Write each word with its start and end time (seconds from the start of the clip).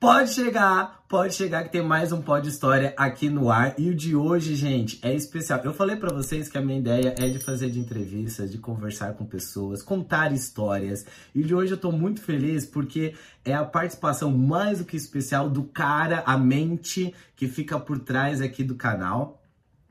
Pode 0.00 0.30
chegar, 0.30 1.04
pode 1.08 1.34
chegar 1.34 1.64
que 1.64 1.72
tem 1.72 1.82
mais 1.82 2.12
um 2.12 2.22
Pod 2.22 2.48
História 2.48 2.94
aqui 2.96 3.28
no 3.28 3.50
ar. 3.50 3.74
E 3.76 3.90
o 3.90 3.94
de 3.96 4.14
hoje, 4.14 4.54
gente, 4.54 4.96
é 5.02 5.12
especial. 5.12 5.60
Eu 5.64 5.74
falei 5.74 5.96
para 5.96 6.14
vocês 6.14 6.48
que 6.48 6.56
a 6.56 6.60
minha 6.60 6.78
ideia 6.78 7.16
é 7.18 7.28
de 7.28 7.40
fazer 7.40 7.68
de 7.68 7.80
entrevistas, 7.80 8.52
de 8.52 8.58
conversar 8.58 9.14
com 9.14 9.26
pessoas, 9.26 9.82
contar 9.82 10.32
histórias. 10.32 11.04
E 11.34 11.42
de 11.42 11.52
hoje 11.52 11.72
eu 11.72 11.76
tô 11.76 11.90
muito 11.90 12.22
feliz 12.22 12.64
porque 12.64 13.14
é 13.44 13.52
a 13.52 13.64
participação 13.64 14.30
mais 14.30 14.78
do 14.78 14.84
que 14.84 14.96
especial 14.96 15.50
do 15.50 15.64
cara, 15.64 16.22
a 16.24 16.38
mente 16.38 17.12
que 17.34 17.48
fica 17.48 17.80
por 17.80 17.98
trás 17.98 18.40
aqui 18.40 18.62
do 18.62 18.76
canal. 18.76 19.42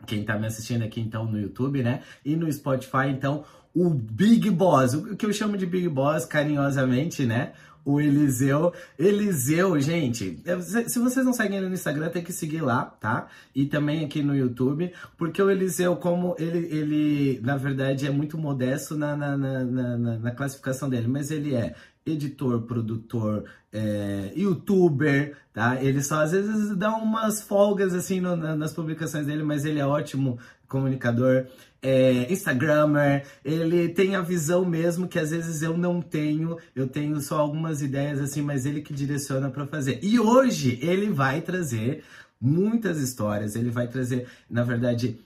Quem 0.05 0.23
tá 0.23 0.37
me 0.37 0.47
assistindo 0.47 0.83
aqui 0.83 1.01
então 1.01 1.25
no 1.25 1.37
YouTube, 1.37 1.83
né? 1.83 2.01
E 2.23 2.37
no 2.37 2.49
Spotify, 2.49 3.09
então, 3.09 3.43
o 3.85 3.89
Big 3.89 4.49
Boss, 4.49 4.93
o 4.93 5.15
que 5.15 5.25
eu 5.25 5.33
chamo 5.33 5.55
de 5.55 5.65
Big 5.65 5.87
Boss 5.87 6.25
carinhosamente, 6.25 7.25
né? 7.25 7.53
o 7.87 8.01
Eliseu. 8.01 8.73
Eliseu, 8.99 9.79
gente, 9.79 10.43
se 10.87 10.99
vocês 10.99 11.25
não 11.25 11.31
seguem 11.31 11.57
ele 11.57 11.69
no 11.69 11.73
Instagram, 11.73 12.09
tem 12.09 12.21
que 12.21 12.33
seguir 12.33 12.59
lá, 12.59 12.83
tá? 12.83 13.27
E 13.55 13.65
também 13.65 14.03
aqui 14.03 14.21
no 14.21 14.35
YouTube, 14.35 14.91
porque 15.17 15.41
o 15.41 15.49
Eliseu, 15.49 15.95
como 15.95 16.35
ele, 16.37 16.67
ele 16.69 17.39
na 17.41 17.55
verdade, 17.55 18.05
é 18.05 18.11
muito 18.11 18.37
modesto 18.37 18.97
na, 18.97 19.15
na, 19.15 19.37
na, 19.37 19.63
na, 19.63 20.19
na 20.19 20.31
classificação 20.31 20.89
dele, 20.89 21.07
mas 21.07 21.31
ele 21.31 21.55
é 21.55 21.75
editor, 22.05 22.61
produtor, 22.63 23.45
é, 23.71 24.33
youtuber, 24.35 25.37
tá? 25.53 25.81
Ele 25.81 26.01
só 26.01 26.21
às 26.21 26.31
vezes 26.31 26.75
dá 26.75 26.93
umas 26.95 27.41
folgas 27.41 27.93
assim 27.93 28.19
no, 28.19 28.35
nas 28.35 28.73
publicações 28.73 29.25
dele, 29.25 29.43
mas 29.43 29.63
ele 29.63 29.79
é 29.79 29.85
ótimo 29.85 30.37
comunicador, 30.67 31.45
é, 31.81 32.31
Instagrammer, 32.31 33.25
ele 33.43 33.89
tem 33.89 34.15
a 34.15 34.21
visão 34.21 34.65
mesmo 34.65 35.07
que 35.07 35.19
às 35.19 35.31
vezes 35.31 35.61
eu 35.61 35.77
não 35.77 36.01
tenho, 36.01 36.57
eu 36.75 36.87
tenho 36.87 37.19
só 37.21 37.39
algumas 37.39 37.81
ideias 37.81 38.19
assim, 38.19 38.41
mas 38.41 38.65
ele 38.65 38.81
que 38.81 38.93
direciona 38.93 39.49
para 39.49 39.67
fazer. 39.67 39.99
E 40.01 40.19
hoje 40.19 40.79
ele 40.81 41.09
vai 41.09 41.41
trazer 41.41 42.03
muitas 42.39 42.99
histórias, 42.99 43.55
ele 43.55 43.69
vai 43.69 43.87
trazer, 43.87 44.27
na 44.49 44.63
verdade, 44.63 45.19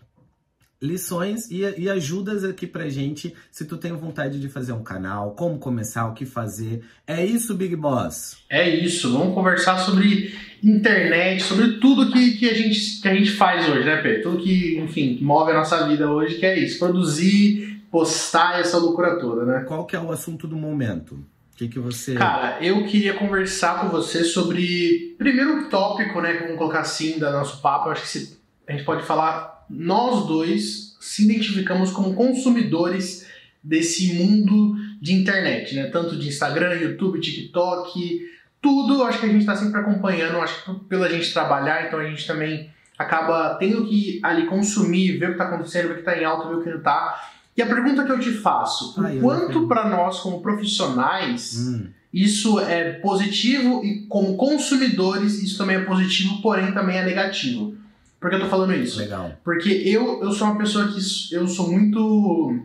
lições 0.81 1.49
e, 1.51 1.61
e, 1.77 1.89
ajudas 1.89 2.43
aqui 2.43 2.65
pra 2.65 2.89
gente 2.89 3.35
se 3.51 3.65
tu 3.65 3.77
tem 3.77 3.91
vontade 3.93 4.39
de 4.39 4.49
fazer 4.49 4.73
um 4.73 4.81
canal, 4.81 5.31
como 5.31 5.59
começar, 5.59 6.07
o 6.07 6.13
que 6.13 6.25
fazer. 6.25 6.83
É 7.05 7.23
isso, 7.23 7.53
Big 7.53 7.75
Boss? 7.75 8.37
É 8.49 8.67
isso, 8.67 9.11
vamos 9.13 9.35
conversar 9.35 9.77
sobre 9.77 10.33
internet, 10.63 11.43
sobre 11.43 11.79
tudo 11.79 12.11
que, 12.11 12.31
que, 12.31 12.49
a, 12.49 12.53
gente, 12.53 13.01
que 13.01 13.07
a 13.07 13.13
gente 13.13 13.31
faz 13.31 13.69
hoje, 13.69 13.85
né, 13.85 13.97
Pedro? 14.01 14.23
Tudo 14.23 14.43
que, 14.43 14.79
enfim, 14.79 15.15
que 15.15 15.23
move 15.23 15.51
a 15.51 15.55
nossa 15.55 15.87
vida 15.87 16.09
hoje, 16.09 16.35
que 16.35 16.45
é 16.45 16.57
isso, 16.57 16.79
produzir, 16.79 17.83
postar 17.91 18.59
essa 18.59 18.77
loucura 18.77 19.19
toda, 19.19 19.45
né? 19.45 19.63
Qual 19.67 19.85
que 19.85 19.95
é 19.95 19.99
o 19.99 20.11
assunto 20.11 20.47
do 20.47 20.55
momento? 20.55 21.13
O 21.53 21.57
que, 21.57 21.67
que 21.67 21.77
você... 21.77 22.15
Cara, 22.15 22.57
eu 22.59 22.85
queria 22.85 23.13
conversar 23.13 23.81
com 23.81 23.89
você 23.89 24.23
sobre, 24.23 25.15
primeiro 25.19 25.69
tópico, 25.69 26.19
né, 26.21 26.39
vamos 26.41 26.57
colocar 26.57 26.79
assim, 26.79 27.19
da 27.19 27.31
nosso 27.31 27.61
papo, 27.61 27.89
eu 27.89 27.91
acho 27.91 28.11
que 28.11 28.41
a 28.67 28.71
gente 28.71 28.83
pode 28.83 29.05
falar 29.05 29.50
nós 29.71 30.27
dois 30.27 30.97
se 30.99 31.23
identificamos 31.23 31.91
como 31.91 32.13
consumidores 32.13 33.27
desse 33.63 34.13
mundo 34.13 34.75
de 35.01 35.13
internet, 35.13 35.75
né? 35.75 35.87
Tanto 35.87 36.17
de 36.17 36.27
Instagram, 36.27 36.73
YouTube, 36.75 37.19
TikTok, 37.19 38.29
tudo. 38.61 39.03
Acho 39.03 39.19
que 39.19 39.25
a 39.25 39.29
gente 39.29 39.41
está 39.41 39.55
sempre 39.55 39.79
acompanhando. 39.79 40.37
Acho 40.39 40.63
que 40.63 40.85
pela 40.85 41.09
gente 41.09 41.33
trabalhar, 41.33 41.87
então 41.87 41.99
a 41.99 42.05
gente 42.05 42.25
também 42.25 42.69
acaba 42.97 43.55
tendo 43.55 43.85
que 43.85 44.19
ali 44.23 44.45
consumir, 44.45 45.17
ver 45.17 45.25
o 45.25 45.27
que 45.29 45.33
está 45.33 45.45
acontecendo, 45.45 45.87
ver 45.87 45.91
o 45.91 45.95
que 45.95 46.01
está 46.01 46.17
em 46.17 46.23
alta, 46.23 46.47
ver 46.47 46.55
o 46.55 46.63
que 46.63 46.69
não 46.69 46.77
está. 46.77 47.31
E 47.55 47.61
a 47.61 47.65
pergunta 47.65 48.03
que 48.03 48.11
eu 48.11 48.19
te 48.19 48.31
faço: 48.31 48.99
o 48.99 49.21
quanto 49.21 49.67
para 49.67 49.89
nós 49.89 50.19
como 50.19 50.41
profissionais 50.41 51.57
hum. 51.57 51.87
isso 52.13 52.59
é 52.59 52.93
positivo 52.93 53.83
e 53.83 54.05
como 54.07 54.37
consumidores 54.37 55.41
isso 55.41 55.57
também 55.57 55.77
é 55.77 55.81
positivo, 55.81 56.41
porém 56.41 56.71
também 56.73 56.97
é 56.97 57.05
negativo? 57.05 57.80
Por 58.21 58.29
que 58.29 58.35
eu 58.35 58.41
tô 58.41 58.45
falando 58.45 58.75
isso? 58.75 58.99
Legal. 58.99 59.33
Porque 59.43 59.69
eu, 59.69 60.21
eu 60.21 60.31
sou 60.31 60.47
uma 60.47 60.57
pessoa 60.59 60.87
que 60.87 61.33
eu 61.33 61.47
sou 61.47 61.71
muito. 61.71 62.55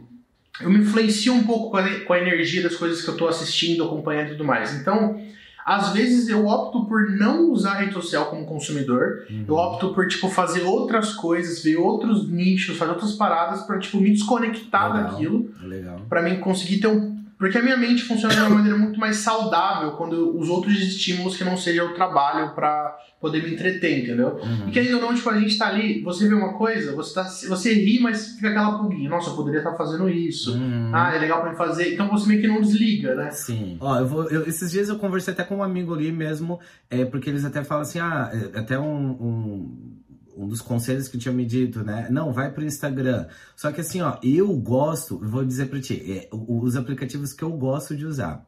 Eu 0.60 0.68
me 0.70 0.80
influencio 0.80 1.32
um 1.32 1.44
pouco 1.44 1.70
com 1.70 1.78
a, 1.78 2.00
com 2.00 2.12
a 2.12 2.20
energia 2.20 2.62
das 2.62 2.76
coisas 2.76 3.02
que 3.02 3.08
eu 3.08 3.16
tô 3.16 3.26
assistindo, 3.26 3.82
acompanhando 3.82 4.28
e 4.28 4.30
tudo 4.32 4.44
mais. 4.44 4.74
Então, 4.74 5.18
às 5.64 5.94
vezes 5.94 6.28
eu 6.28 6.46
opto 6.46 6.84
por 6.84 7.10
não 7.10 7.50
usar 7.50 7.72
a 7.72 7.78
rede 7.78 7.94
social 7.94 8.26
como 8.26 8.44
consumidor. 8.44 9.26
Uhum. 9.30 9.44
Eu 9.48 9.54
opto 9.54 9.94
por, 9.94 10.06
tipo, 10.06 10.28
fazer 10.28 10.62
outras 10.62 11.14
coisas, 11.14 11.62
ver 11.62 11.76
outros 11.76 12.28
nichos, 12.30 12.76
fazer 12.76 12.92
outras 12.92 13.14
paradas 13.14 13.62
para 13.62 13.78
tipo, 13.78 13.98
me 13.98 14.10
desconectar 14.10 14.94
Legal. 14.94 15.10
daquilo. 15.10 15.50
Legal. 15.62 16.00
Pra 16.06 16.22
mim 16.22 16.38
conseguir 16.38 16.78
ter 16.78 16.88
um 16.88 17.15
porque 17.38 17.58
a 17.58 17.62
minha 17.62 17.76
mente 17.76 18.02
funciona 18.02 18.34
de 18.34 18.40
uma 18.40 18.50
maneira 18.50 18.78
muito 18.78 18.98
mais 18.98 19.16
saudável 19.18 19.92
quando 19.92 20.36
os 20.38 20.48
outros 20.48 20.74
estímulos 20.80 21.36
que 21.36 21.44
não 21.44 21.56
sejam 21.56 21.88
o 21.88 21.94
trabalho 21.94 22.54
para 22.54 22.96
poder 23.20 23.42
me 23.42 23.52
entreter, 23.52 24.04
entendeu? 24.04 24.38
Uhum. 24.42 24.68
E 24.68 24.70
querendo 24.70 24.96
ou 24.96 25.02
não, 25.02 25.14
tipo, 25.14 25.28
a 25.28 25.38
gente 25.38 25.58
tá 25.58 25.68
ali, 25.68 26.00
você 26.02 26.26
vê 26.28 26.34
uma 26.34 26.54
coisa, 26.54 26.94
você, 26.94 27.14
tá, 27.14 27.24
você 27.24 27.74
ri, 27.74 27.98
mas 28.00 28.34
fica 28.36 28.48
aquela 28.48 28.78
pulguinha. 28.78 29.10
Nossa, 29.10 29.30
eu 29.30 29.36
poderia 29.36 29.58
estar 29.58 29.72
tá 29.72 29.76
fazendo 29.76 30.08
isso. 30.08 30.54
Uhum. 30.54 30.90
Ah, 30.94 31.14
é 31.14 31.18
legal 31.18 31.42
pra 31.42 31.50
mim 31.50 31.56
fazer. 31.56 31.92
Então 31.92 32.08
você 32.08 32.26
meio 32.26 32.40
que 32.40 32.48
não 32.48 32.60
desliga, 32.60 33.14
né? 33.14 33.30
Sim. 33.30 33.76
Ó, 33.80 33.98
eu 33.98 34.06
vou, 34.06 34.24
eu, 34.30 34.46
esses 34.46 34.70
dias 34.70 34.88
eu 34.88 34.96
conversei 34.96 35.34
até 35.34 35.44
com 35.44 35.56
um 35.56 35.62
amigo 35.62 35.94
ali 35.94 36.10
mesmo, 36.10 36.58
é, 36.90 37.04
porque 37.04 37.28
eles 37.28 37.44
até 37.44 37.62
falam 37.62 37.82
assim, 37.82 37.98
ah, 37.98 38.30
é, 38.32 38.58
até 38.58 38.78
um, 38.78 39.10
um 39.10 39.96
um 40.36 40.46
dos 40.46 40.60
conselhos 40.60 41.08
que 41.08 41.18
tinha 41.18 41.32
me 41.32 41.44
dito, 41.44 41.82
né? 41.82 42.08
Não, 42.10 42.32
vai 42.32 42.52
pro 42.52 42.64
Instagram. 42.64 43.26
Só 43.56 43.72
que 43.72 43.80
assim, 43.80 44.02
ó, 44.02 44.18
eu 44.22 44.52
gosto, 44.54 45.18
vou 45.18 45.44
dizer 45.44 45.66
pra 45.66 45.80
ti, 45.80 46.12
é, 46.12 46.28
os 46.32 46.76
aplicativos 46.76 47.32
que 47.32 47.42
eu 47.42 47.50
gosto 47.52 47.96
de 47.96 48.04
usar, 48.04 48.44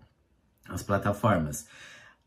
as 0.69 0.83
plataformas. 0.83 1.67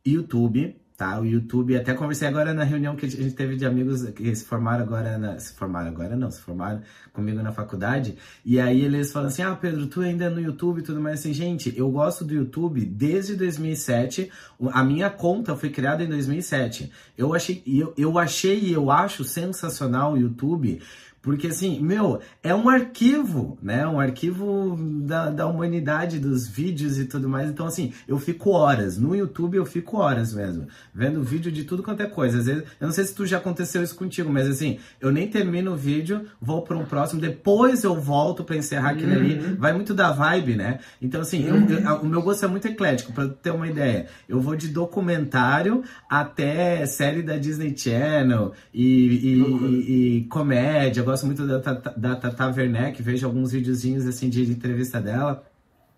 YouTube, 0.05 0.75
tá? 1.01 1.19
O 1.19 1.25
YouTube, 1.25 1.75
até 1.75 1.95
conversei 1.95 2.27
agora 2.27 2.53
na 2.53 2.63
reunião 2.63 2.95
que 2.95 3.07
a 3.07 3.09
gente 3.09 3.31
teve 3.31 3.55
de 3.55 3.65
amigos 3.65 4.07
que 4.11 4.35
se 4.35 4.45
formaram 4.45 4.83
agora, 4.83 5.17
na, 5.17 5.39
se 5.39 5.51
formaram 5.51 5.87
agora 5.87 6.15
não, 6.15 6.29
se 6.29 6.39
formaram 6.39 6.83
comigo 7.11 7.41
na 7.41 7.51
faculdade, 7.51 8.15
e 8.45 8.59
aí 8.59 8.85
eles 8.85 9.11
falam 9.11 9.29
assim, 9.29 9.41
ah, 9.41 9.55
Pedro, 9.55 9.87
tu 9.87 10.01
ainda 10.01 10.25
é 10.25 10.29
no 10.29 10.39
YouTube 10.39 10.77
e 10.77 10.83
tudo 10.83 11.01
mais, 11.01 11.19
assim, 11.19 11.33
gente, 11.33 11.75
eu 11.75 11.89
gosto 11.89 12.23
do 12.23 12.35
YouTube 12.35 12.85
desde 12.85 13.35
2007, 13.35 14.31
a 14.71 14.83
minha 14.83 15.09
conta 15.09 15.55
foi 15.55 15.71
criada 15.71 16.03
em 16.03 16.07
2007, 16.07 16.91
eu 17.17 17.33
achei, 17.33 17.63
eu, 17.65 17.95
eu 17.97 18.19
achei 18.19 18.59
e 18.59 18.71
eu 18.71 18.91
acho 18.91 19.23
sensacional 19.23 20.13
o 20.13 20.17
YouTube, 20.19 20.83
porque 21.21 21.47
assim, 21.47 21.79
meu, 21.79 22.19
é 22.41 22.53
um 22.53 22.67
arquivo, 22.67 23.57
né? 23.61 23.85
Um 23.87 23.99
arquivo 23.99 24.75
da, 25.03 25.29
da 25.29 25.45
humanidade, 25.45 26.19
dos 26.19 26.47
vídeos 26.47 26.97
e 26.97 27.05
tudo 27.05 27.29
mais. 27.29 27.49
Então, 27.49 27.67
assim, 27.67 27.93
eu 28.07 28.17
fico 28.17 28.49
horas. 28.49 28.97
No 28.97 29.15
YouTube 29.15 29.55
eu 29.55 29.65
fico 29.65 29.97
horas 29.97 30.33
mesmo. 30.33 30.67
Vendo 30.93 31.21
vídeo 31.21 31.51
de 31.51 31.63
tudo 31.63 31.83
quanto 31.83 32.01
é 32.01 32.07
coisa. 32.07 32.39
Às 32.39 32.45
vezes, 32.47 32.63
eu 32.79 32.87
não 32.87 32.91
sei 32.91 33.03
se 33.03 33.13
tu 33.13 33.25
já 33.27 33.37
aconteceu 33.37 33.83
isso 33.83 33.95
contigo, 33.95 34.31
mas 34.31 34.47
assim, 34.47 34.79
eu 34.99 35.11
nem 35.11 35.27
termino 35.27 35.73
o 35.73 35.75
vídeo, 35.75 36.25
vou 36.41 36.63
para 36.63 36.77
um 36.77 36.85
próximo, 36.85 37.21
depois 37.21 37.83
eu 37.83 37.99
volto 37.99 38.43
para 38.43 38.57
encerrar 38.57 38.91
aquilo 38.91 39.11
uhum. 39.11 39.19
ali. 39.19 39.35
Vai 39.59 39.73
muito 39.73 39.93
da 39.93 40.11
vibe, 40.11 40.55
né? 40.55 40.79
Então, 40.99 41.21
assim, 41.21 41.47
uhum. 41.47 41.69
eu, 41.69 41.79
eu, 41.79 41.95
o 41.97 42.05
meu 42.05 42.23
gosto 42.23 42.45
é 42.45 42.47
muito 42.47 42.67
eclético, 42.67 43.13
para 43.13 43.27
ter 43.27 43.51
uma 43.51 43.67
ideia. 43.67 44.07
Eu 44.27 44.41
vou 44.41 44.55
de 44.55 44.69
documentário 44.69 45.83
até 46.09 46.83
série 46.87 47.21
da 47.21 47.37
Disney 47.37 47.77
Channel 47.77 48.53
e, 48.73 49.33
e, 49.33 49.41
uhum. 49.41 49.67
e, 49.67 50.17
e 50.17 50.23
comédia 50.23 51.10
gosto 51.11 51.25
muito 51.25 51.45
da, 51.45 51.57
da 51.59 52.15
Tata 52.15 52.47
Werneck, 52.47 53.01
vejo 53.03 53.27
alguns 53.27 53.51
videozinhos 53.51 54.07
assim 54.07 54.29
de 54.29 54.49
entrevista 54.49 54.99
dela. 54.99 55.43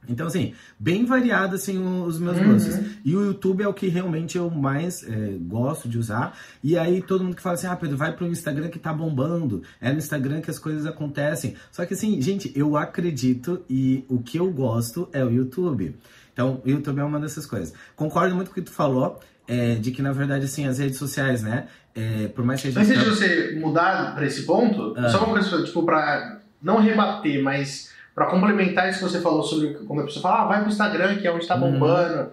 Então, 0.09 0.28
assim, 0.28 0.53
bem 0.78 1.06
variado 1.06 1.56
assim, 1.56 1.78
os 1.78 2.19
meus 2.19 2.38
uhum. 2.38 2.53
gostos. 2.53 2.75
E 3.06 3.16
o 3.16 3.24
YouTube 3.25 3.63
é 3.63 3.68
o 3.68 3.74
que 3.74 3.88
realmente 3.88 4.38
eu 4.38 4.50
mais 4.50 5.01
é, 5.03 5.38
gosto 5.40 5.88
de 5.88 5.97
usar. 5.97 6.38
E 6.62 6.78
aí 6.78 7.01
todo 7.01 7.24
mundo 7.24 7.35
que 7.35 7.41
fala 7.41 7.56
assim, 7.56 7.68
ah, 7.68 7.75
Pedro, 7.75 7.96
vai 7.96 8.12
pro 8.12 8.28
Instagram 8.28 8.68
que 8.68 8.79
tá 8.79 8.91
bombando. 8.91 9.63
É 9.79 9.91
no 9.91 10.00
Instagram 10.00 10.41
que 10.41 10.51
as 10.51 10.59
coisas 10.59 10.85
acontecem. 10.85 11.56
Só 11.72 11.85
que 11.85 11.94
assim, 11.94 12.19
gente, 12.22 12.51
eu 12.53 12.75
acredito 12.75 13.63
e 13.69 14.03
o 14.09 14.19
que 14.19 14.38
eu 14.38 14.51
gosto 14.51 15.07
é 15.13 15.24
o 15.24 15.30
YouTube. 15.30 15.95
Então, 16.34 16.62
o 16.66 16.69
YouTube 16.69 17.00
é 17.00 17.03
uma 17.03 17.19
dessas 17.19 17.45
coisas. 17.45 17.74
Concordo 17.95 18.35
muito 18.35 18.47
com 18.47 18.53
o 18.53 18.56
que 18.56 18.69
tu 18.69 18.72
falou 18.72 19.22
é, 19.47 19.75
de 19.75 19.91
que 19.91 20.01
na 20.01 20.12
verdade 20.12 20.45
assim 20.45 20.68
as 20.68 20.80
redes 20.80 20.97
sociais, 20.97 21.42
né? 21.42 21.68
É, 21.95 22.28
por 22.30 22.44
mais 22.44 22.62
que 22.62 22.68
a 22.68 22.72
gente. 22.72 22.80
Antes 22.80 23.04
de 23.04 23.10
você 23.10 23.56
mudar 23.60 24.16
para 24.16 24.25
esse 24.25 24.44
ponto, 24.44 24.94
ah. 24.98 25.10
só 25.10 25.19
uma 25.19 25.34
coisa, 25.34 25.63
tipo, 25.63 25.84
para 25.84 26.40
não 26.62 26.80
rebater, 26.80 27.42
mas 27.44 27.92
para 28.16 28.28
complementar 28.28 28.90
isso 28.90 29.00
que 29.00 29.06
você 29.06 29.22
falou 29.22 29.44
sobre 29.44 29.74
quando 29.86 30.01
a 30.01 30.06
pessoa 30.06 30.22
fala, 30.22 30.42
ah, 30.44 30.48
vai 30.48 30.62
pro 30.62 30.72
Instagram, 30.72 31.18
que 31.18 31.28
é 31.28 31.31
onde 31.31 31.48
tá 31.48 31.56
uhum. 31.56 31.72
bombando. 31.72 32.22
Uhum. 32.22 32.30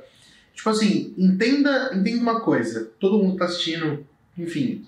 Tipo 0.55 0.71
assim, 0.71 1.15
entenda, 1.17 1.91
entenda 1.95 2.23
uma 2.23 2.41
coisa, 2.41 2.91
todo 2.99 3.19
mundo 3.19 3.37
tá 3.37 3.47
assistindo, 3.47 4.07
enfim. 4.37 4.85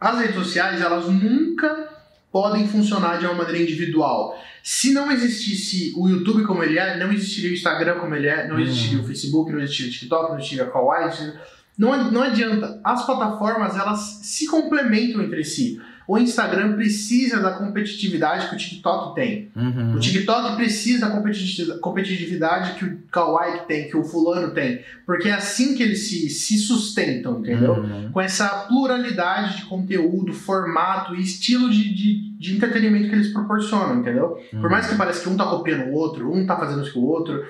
As 0.00 0.18
redes 0.18 0.34
sociais, 0.36 0.80
elas 0.80 1.08
nunca 1.08 1.88
podem 2.30 2.66
funcionar 2.66 3.18
de 3.18 3.26
uma 3.26 3.34
maneira 3.34 3.62
individual. 3.62 4.36
Se 4.62 4.92
não 4.92 5.12
existisse 5.12 5.92
o 5.96 6.08
YouTube 6.08 6.44
como 6.44 6.62
ele 6.62 6.78
é, 6.78 6.96
não 6.98 7.12
existiria 7.12 7.50
o 7.50 7.54
Instagram 7.54 7.98
como 7.98 8.14
ele 8.14 8.28
é, 8.28 8.48
não 8.48 8.58
existiria 8.58 8.98
uhum. 8.98 9.04
o 9.04 9.06
Facebook, 9.06 9.52
não 9.52 9.60
existiria 9.60 9.90
o 9.90 9.94
TikTok, 9.94 10.30
não 10.30 10.38
existiria 10.38 10.64
a 10.64 10.70
Kawaii. 10.70 11.32
Não, 11.78 12.10
não 12.10 12.22
adianta. 12.22 12.80
As 12.84 13.04
plataformas, 13.06 13.76
elas 13.76 14.20
se 14.22 14.46
complementam 14.46 15.22
entre 15.22 15.44
si. 15.44 15.80
o 16.06 16.18
Instagram 16.18 16.74
precisa 16.74 17.40
da 17.40 17.52
competitividade 17.52 18.48
que 18.48 18.54
o 18.54 18.58
TikTok 18.58 19.14
tem. 19.14 19.50
Uhum. 19.56 19.94
O 19.94 19.98
TikTok 20.00 20.56
precisa 20.56 21.06
da 21.06 21.10
competiti- 21.10 21.78
competitividade 21.78 22.74
que 22.74 22.84
o 22.84 22.98
Kawaii 23.10 23.60
tem, 23.66 23.88
que 23.88 23.96
o 23.96 24.04
fulano 24.04 24.52
tem. 24.52 24.80
Porque 25.06 25.28
é 25.28 25.32
assim 25.32 25.74
que 25.74 25.82
eles 25.82 26.08
se, 26.08 26.28
se 26.28 26.58
sustentam, 26.58 27.38
entendeu? 27.38 27.74
Uhum. 27.74 28.10
Com 28.12 28.20
essa 28.20 28.48
pluralidade 28.68 29.58
de 29.58 29.64
conteúdo, 29.66 30.32
formato 30.34 31.14
e 31.14 31.22
estilo 31.22 31.70
de, 31.70 31.94
de, 31.94 32.30
de 32.38 32.56
entretenimento 32.56 33.08
que 33.08 33.14
eles 33.14 33.32
proporcionam, 33.32 34.00
entendeu? 34.00 34.36
Por 34.50 34.68
mais 34.68 34.86
que 34.88 34.96
pareça 34.96 35.22
que 35.22 35.28
um 35.28 35.36
tá 35.36 35.46
copiando 35.46 35.88
o 35.88 35.94
outro, 35.94 36.30
um 36.30 36.44
tá 36.44 36.56
fazendo 36.56 36.82
isso 36.82 36.92
que 36.92 36.98
o 36.98 37.04
outro. 37.04 37.46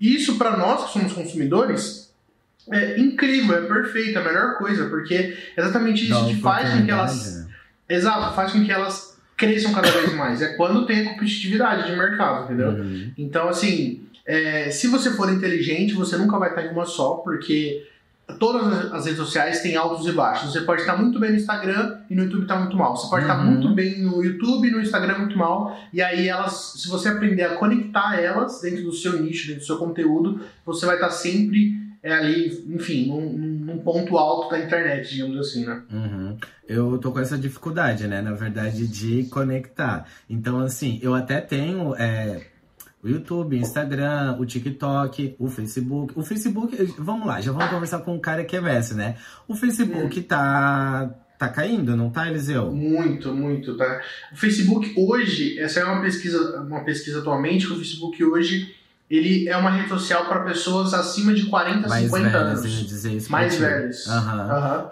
Isso, 0.00 0.36
para 0.36 0.56
nós 0.56 0.84
que 0.84 0.92
somos 0.92 1.12
consumidores, 1.14 2.05
é 2.72 2.98
incrível, 3.00 3.56
é 3.56 3.60
perfeito, 3.62 4.18
é 4.18 4.20
a 4.20 4.24
melhor 4.24 4.58
coisa, 4.58 4.86
porque 4.88 5.36
exatamente 5.56 6.04
isso 6.10 6.26
que 6.26 6.36
faz 6.36 6.70
com 6.72 6.84
que 6.84 6.90
elas. 6.90 7.36
né? 7.36 7.46
Exato, 7.88 8.34
faz 8.34 8.52
com 8.52 8.64
que 8.64 8.72
elas 8.72 9.16
cresçam 9.36 9.72
cada 9.72 9.90
vez 9.90 10.14
mais. 10.14 10.42
É 10.42 10.54
quando 10.54 10.86
tem 10.86 11.06
a 11.06 11.10
competitividade 11.12 11.90
de 11.90 11.96
mercado, 11.96 12.44
entendeu? 12.44 12.70
Uhum. 12.70 13.12
Então, 13.18 13.48
assim, 13.48 14.02
é, 14.26 14.70
se 14.70 14.88
você 14.88 15.10
for 15.10 15.30
inteligente, 15.32 15.94
você 15.94 16.16
nunca 16.16 16.38
vai 16.38 16.48
estar 16.48 16.62
em 16.62 16.70
uma 16.70 16.84
só, 16.86 17.16
porque 17.16 17.86
todas 18.40 18.92
as- 18.92 19.04
redes 19.04 19.18
sociais 19.20 19.60
têm 19.60 19.76
altos 19.76 20.04
e 20.06 20.10
baixos. 20.12 20.52
Você 20.52 20.62
pode 20.62 20.80
estar 20.80 20.96
muito 20.96 21.20
bem 21.20 21.30
no 21.30 21.36
Instagram 21.36 21.98
e 22.10 22.14
no 22.16 22.24
YouTube 22.24 22.42
está 22.42 22.56
muito 22.56 22.76
mal. 22.76 22.96
Você 22.96 23.08
pode 23.08 23.22
estar 23.22 23.38
Uhum. 23.38 23.52
muito 23.52 23.72
bem 23.72 24.02
no 24.02 24.24
YouTube 24.24 24.66
e 24.66 24.70
no 24.72 24.80
Instagram 24.80 25.18
muito 25.18 25.38
mal. 25.38 25.78
E 25.92 26.02
aí 26.02 26.26
elas, 26.28 26.72
se 26.78 26.88
você 26.88 27.08
aprender 27.10 27.44
a 27.44 27.54
conectar 27.54 28.18
elas 28.18 28.60
dentro 28.60 28.82
do 28.82 28.92
seu 28.92 29.22
nicho, 29.22 29.46
dentro 29.46 29.60
do 29.62 29.66
seu 29.66 29.76
conteúdo, 29.76 30.40
você 30.64 30.84
vai 30.86 30.96
estar 30.96 31.10
sempre 31.10 31.85
é, 32.06 32.12
ali, 32.12 32.64
enfim, 32.68 33.08
num, 33.08 33.32
num- 33.32 33.78
ponto 33.78 34.16
alto 34.16 34.48
da 34.50 34.60
internet, 34.60 35.12
digamos 35.12 35.38
assim, 35.38 35.66
né? 35.66 35.82
Uhum. 35.92 36.36
Eu 36.68 36.98
tô 36.98 37.10
com 37.10 37.18
essa 37.18 37.36
dificuldade, 37.36 38.06
né? 38.06 38.22
Na 38.22 38.32
verdade, 38.32 38.86
de 38.86 39.24
conectar. 39.24 40.06
Então, 40.30 40.60
assim, 40.60 41.00
eu 41.02 41.14
até 41.14 41.40
tenho 41.40 41.96
é, 41.96 42.46
o 43.02 43.08
YouTube, 43.08 43.58
Instagram, 43.58 44.36
o 44.38 44.46
TikTok, 44.46 45.34
o 45.36 45.48
Facebook. 45.48 46.12
O 46.16 46.22
Facebook, 46.22 46.76
vamos 46.96 47.26
lá, 47.26 47.40
já 47.40 47.50
vamos 47.50 47.70
conversar 47.70 47.98
com 48.00 48.14
um 48.14 48.20
cara 48.20 48.44
que 48.44 48.56
é 48.56 48.60
mestre, 48.60 48.96
né? 48.96 49.16
O 49.48 49.54
Facebook 49.56 50.22
tá, 50.22 51.10
tá 51.36 51.48
caindo, 51.48 51.96
não 51.96 52.08
tá, 52.10 52.28
Eliseu? 52.28 52.70
Muito, 52.72 53.34
muito, 53.34 53.76
tá? 53.76 54.00
O 54.32 54.36
Facebook 54.36 54.94
hoje, 54.96 55.58
essa 55.58 55.80
é 55.80 55.84
uma 55.84 56.00
pesquisa, 56.02 56.60
uma 56.60 56.84
pesquisa 56.84 57.18
atualmente, 57.18 57.66
que 57.66 57.72
o 57.72 57.76
Facebook 57.76 58.24
hoje 58.24 58.74
ele 59.10 59.48
é 59.48 59.56
uma 59.56 59.70
rede 59.70 59.88
social 59.88 60.24
para 60.26 60.40
pessoas 60.40 60.92
acima 60.94 61.32
de 61.32 61.46
40, 61.46 61.88
Mais 61.88 62.04
50 62.06 62.28
velhas, 62.30 62.58
anos. 62.60 62.86
dizer 62.86 63.12
isso. 63.12 63.30
Mais 63.30 63.56
velhos. 63.56 64.08
Aham. 64.08 64.40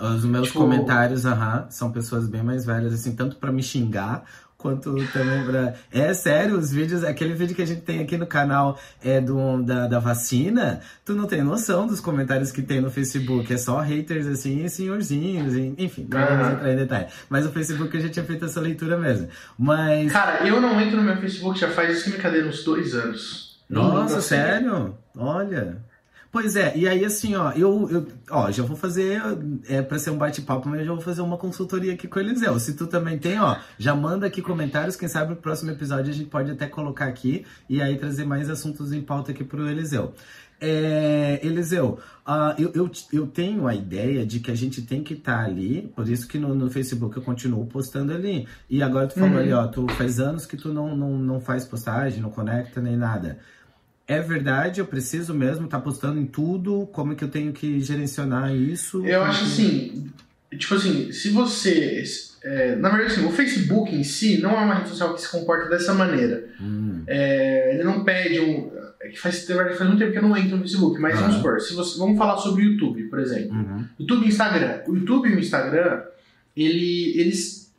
Aham. 0.00 0.14
Os 0.16 0.25
meus 0.25 0.46
Tipo- 0.49 0.61
comentários, 0.61 1.26
aham, 1.26 1.66
são 1.70 1.90
pessoas 1.90 2.26
bem 2.28 2.43
mais 2.43 2.64
velhas, 2.64 2.93
assim, 2.93 3.14
tanto 3.14 3.37
pra 3.37 3.50
me 3.50 3.62
xingar, 3.62 4.25
quanto 4.56 4.94
também 5.12 5.44
pra. 5.44 5.75
É 5.93 6.14
sério, 6.14 6.56
os 6.56 6.70
vídeos, 6.72 7.05
aquele 7.05 7.34
vídeo 7.34 7.55
que 7.55 7.61
a 7.61 7.66
gente 7.66 7.82
tem 7.82 8.00
aqui 8.00 8.16
no 8.16 8.26
canal 8.26 8.78
é 9.05 9.20
do, 9.20 9.62
da, 9.62 9.87
da 9.87 9.99
vacina, 9.99 10.81
tu 11.05 11.12
não 11.14 11.26
tem 11.26 11.43
noção 11.43 11.87
dos 11.87 12.00
comentários 12.00 12.50
que 12.50 12.62
tem 12.62 12.81
no 12.81 12.90
Facebook. 12.90 13.52
É 13.52 13.58
só 13.58 13.81
haters, 13.81 14.26
assim, 14.26 14.64
e 14.64 14.70
senhorzinhos, 14.70 15.52
enfim, 15.76 16.06
não 16.10 16.19
vamos 16.25 16.52
entrar 16.55 16.72
em 16.72 16.76
detalhe. 16.76 17.06
Mas 17.28 17.44
o 17.44 17.50
Facebook 17.50 17.94
eu 17.94 18.00
já 18.00 18.08
tinha 18.08 18.25
feito 18.25 18.44
essa 18.46 18.58
leitura 18.58 18.96
mesmo. 18.96 19.28
Mas. 19.58 20.10
Cara, 20.10 20.46
eu 20.49 20.58
não 20.62 20.81
entro 20.81 20.96
no 20.96 21.02
meu 21.02 21.17
Facebook 21.19 21.58
já 21.60 21.69
faz 21.69 21.96
isso 21.96 22.05
que 22.05 22.10
brincadeira, 22.12 22.46
uns 22.49 22.64
dois 22.64 22.94
anos. 22.94 23.44
Nossa, 23.69 24.19
assim. 24.19 24.28
sério? 24.28 24.96
Olha. 25.16 25.78
Pois 26.31 26.56
é, 26.56 26.76
e 26.76 26.88
aí 26.88 27.05
assim, 27.05 27.37
ó, 27.37 27.52
eu, 27.52 27.88
eu 27.88 28.08
ó, 28.28 28.50
já 28.50 28.64
vou 28.64 28.76
fazer, 28.76 29.22
é 29.69 29.81
pra 29.81 30.00
ser 30.00 30.11
um 30.11 30.19
bate-papo, 30.19 30.69
mas 30.69 30.81
eu 30.81 30.87
já 30.87 30.93
vou 30.93 31.00
fazer 31.00 31.20
uma 31.20 31.37
consultoria 31.38 31.93
aqui 31.93 32.08
com 32.08 32.19
o 32.19 32.22
Eliseu. 32.22 32.58
Se 32.58 32.75
tu 32.75 32.88
também 32.88 33.16
tem, 33.19 33.38
ó, 33.38 33.56
já 33.78 33.94
manda 33.94 34.26
aqui 34.26 34.43
comentários, 34.43 34.96
quem 34.96 35.06
sabe 35.06 35.31
no 35.31 35.37
próximo 35.37 35.70
episódio 35.70 36.11
a 36.11 36.14
gente 36.14 36.28
pode 36.28 36.50
até 36.50 36.66
colocar 36.66 37.05
aqui 37.06 37.46
e 37.70 37.81
aí 37.81 37.96
trazer 37.96 38.25
mais 38.25 38.50
assuntos 38.50 38.93
em 38.93 39.00
pauta 39.00 39.31
aqui 39.31 39.44
pro 39.44 39.69
Eliseu. 39.70 40.12
É, 40.60 41.38
Eliseu, 41.43 42.00
ah, 42.26 42.55
eu, 42.58 42.72
eu, 42.75 42.90
eu 43.12 43.26
tenho 43.28 43.69
a 43.69 43.75
ideia 43.75 44.25
de 44.26 44.40
que 44.40 44.50
a 44.50 44.55
gente 44.56 44.82
tem 44.82 45.05
que 45.05 45.14
estar 45.14 45.44
ali, 45.44 45.93
por 45.94 46.08
isso 46.08 46.26
que 46.26 46.38
no, 46.38 46.52
no 46.55 46.69
Facebook 46.70 47.17
eu 47.17 47.22
continuo 47.22 47.67
postando 47.67 48.12
ali. 48.12 48.49
E 48.69 48.82
agora 48.82 49.06
tu 49.06 49.14
falou 49.14 49.31
Uhum. 49.31 49.38
ali, 49.38 49.52
ó, 49.52 49.67
tu 49.69 49.87
faz 49.90 50.19
anos 50.19 50.46
que 50.46 50.56
tu 50.56 50.72
não, 50.72 50.96
não, 50.96 51.19
não 51.19 51.40
faz 51.40 51.64
postagem, 51.64 52.20
não 52.20 52.31
conecta 52.31 52.81
nem 52.81 52.96
nada. 52.96 53.38
É 54.06 54.21
verdade, 54.21 54.81
eu 54.81 54.87
preciso 54.87 55.33
mesmo 55.33 55.65
estar 55.65 55.81
postando 55.81 56.21
em 56.21 56.27
tudo? 56.27 56.87
Como 56.93 57.12
é 57.12 57.15
que 57.17 57.25
eu 57.25 57.29
tenho 57.29 57.53
que 57.53 57.81
gerenciar 57.81 58.55
isso? 58.55 59.05
Eu 59.06 59.23
acho 59.25 59.41
que- 59.41 59.47
assim, 59.47 60.12
tipo 60.59 60.75
assim, 60.75 61.11
se 61.12 61.31
você. 61.31 62.03
é, 62.43 62.77
na 62.77 62.91
verdade, 62.91 63.15
assim, 63.15 63.27
o 63.27 63.31
Facebook 63.31 63.95
em 63.95 64.05
si 64.05 64.39
não 64.43 64.51
é 64.51 64.59
uma 64.65 64.75
rede 64.75 64.91
social 64.91 65.15
que 65.15 65.23
se 65.23 65.31
comporta 65.31 65.71
dessa 65.71 65.95
maneira. 65.95 66.47
Hum, 66.61 67.03
É, 67.06 67.75
ele 67.75 67.85
não 67.85 68.05
pede 68.05 68.39
um. 68.41 68.71
é 69.01 69.09
que 69.09 69.19
faz, 69.19 69.47
faz 69.47 69.81
muito 69.81 69.99
tempo 69.99 70.12
que 70.12 70.19
eu 70.19 70.23
não 70.23 70.37
entro 70.37 70.56
no 70.56 70.62
Facebook, 70.62 71.01
mas 71.01 71.15
vamos 71.15 71.35
Aham. 71.35 71.37
supor, 71.43 71.61
se 71.61 71.73
você, 71.75 71.99
vamos 71.99 72.17
falar 72.19 72.37
sobre 72.39 72.62
o 72.67 72.73
YouTube, 72.73 73.05
por 73.05 73.19
exemplo. 73.21 73.55
uhum, 73.56 73.85
YouTube 74.01 74.25
e 74.25 74.29
Instagram. 74.29 74.81
O 74.87 74.95
YouTube 74.95 75.29
e 75.31 75.35
o 75.35 75.39
Instagram, 75.41 76.03
ele, 76.56 77.19
eles, 77.19 77.71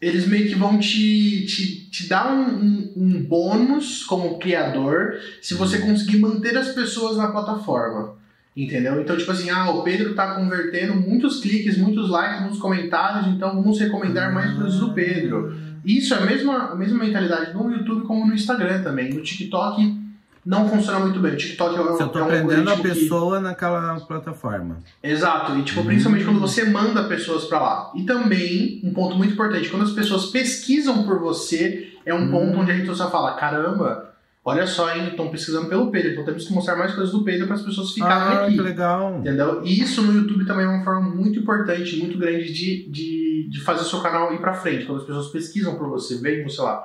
eles 0.00 0.26
meio 0.26 0.48
que 0.48 0.54
vão 0.56 0.78
te, 0.78 1.44
te, 1.46 1.90
te 1.90 2.08
dar 2.08 2.32
um, 2.32 2.54
um, 2.56 2.81
um 2.96 3.22
bônus 3.22 4.04
como 4.04 4.38
criador 4.38 5.14
se 5.40 5.54
você 5.54 5.78
conseguir 5.78 6.18
manter 6.18 6.56
as 6.56 6.68
pessoas 6.68 7.16
na 7.16 7.28
plataforma. 7.28 8.14
Entendeu? 8.54 9.00
Então, 9.00 9.16
tipo 9.16 9.30
assim, 9.30 9.48
ah, 9.48 9.70
o 9.70 9.82
Pedro 9.82 10.14
tá 10.14 10.34
convertendo 10.34 10.94
muitos 10.94 11.40
cliques, 11.40 11.78
muitos 11.78 12.10
likes, 12.10 12.40
muitos 12.40 12.58
comentários, 12.58 13.26
então 13.28 13.54
vamos 13.54 13.80
recomendar 13.80 14.32
mais 14.32 14.52
coisas 14.54 14.78
do 14.78 14.92
Pedro. 14.92 15.56
Isso 15.84 16.12
é 16.12 16.18
a 16.18 16.26
mesma, 16.26 16.70
a 16.70 16.74
mesma 16.74 17.02
mentalidade 17.02 17.54
no 17.54 17.70
YouTube 17.72 18.02
como 18.02 18.26
no 18.26 18.34
Instagram 18.34 18.82
também. 18.82 19.12
No 19.12 19.22
TikTok 19.22 20.01
não 20.44 20.68
funciona 20.68 20.98
muito 20.98 21.20
bem. 21.20 21.32
O 21.32 21.36
TikTok 21.36 21.76
é, 21.76 21.80
um- 21.80 21.96
Se 21.96 22.02
eu 22.02 22.08
tô 22.08 22.18
é 22.18 22.22
um 22.22 22.26
prendendo 22.26 22.68
a 22.68 22.72
algoritmo 22.72 22.82
que- 22.94 23.00
pessoa 23.00 23.40
naquela 23.40 24.00
plataforma. 24.00 24.78
Exato, 25.02 25.56
e 25.56 25.62
tipo, 25.62 25.80
Hum. 25.80 25.86
principalmente 25.86 26.24
quando 26.24 26.40
você 26.40 26.64
manda 26.64 27.04
pessoas 27.04 27.44
pra 27.44 27.60
lá. 27.60 27.92
E 27.94 28.04
também, 28.04 28.80
um 28.82 28.92
ponto 28.92 29.16
muito 29.16 29.34
importante, 29.34 29.68
quando 29.68 29.82
as 29.82 29.92
pessoas 29.92 30.26
pesquisam 30.26 31.04
por 31.04 31.20
você, 31.20 31.92
é 32.04 32.12
um 32.12 32.24
Hum. 32.24 32.30
ponto 32.30 32.58
onde 32.58 32.72
a 32.72 32.74
gente 32.74 32.86
social 32.86 33.10
fala, 33.10 33.34
caramba, 33.34 34.10
olha 34.44 34.66
só, 34.66 34.92
hein, 34.92 35.08
estão 35.10 35.28
pesquisando 35.28 35.68
pelo 35.68 35.90
Pedro, 35.92 36.10
então 36.10 36.24
temos 36.24 36.44
que 36.48 36.52
mostrar 36.52 36.74
mais 36.74 36.92
coisas 36.92 37.12
do 37.12 37.22
Pedro 37.22 37.46
para 37.46 37.54
as 37.54 37.62
pessoas 37.62 37.92
ficarem 37.92 38.36
ah, 38.38 38.42
aqui. 38.46 38.54
que 38.56 38.60
legal. 38.60 39.18
Entendeu? 39.20 39.62
E 39.64 39.80
isso 39.80 40.02
no 40.02 40.12
YouTube 40.12 40.44
também 40.44 40.64
é 40.64 40.68
uma 40.68 40.82
forma 40.82 41.08
muito 41.14 41.38
importante, 41.38 41.96
muito 41.98 42.18
grande 42.18 42.52
de, 42.52 42.90
de, 42.90 43.48
de 43.48 43.60
fazer 43.60 43.82
o 43.82 43.84
seu 43.84 44.00
canal 44.00 44.34
ir 44.34 44.40
pra 44.40 44.54
frente, 44.54 44.84
quando 44.86 44.98
as 45.02 45.06
pessoas 45.06 45.28
pesquisam 45.28 45.76
por 45.76 45.88
você, 45.88 46.16
veem 46.16 46.42
você 46.42 46.60
lá. 46.60 46.82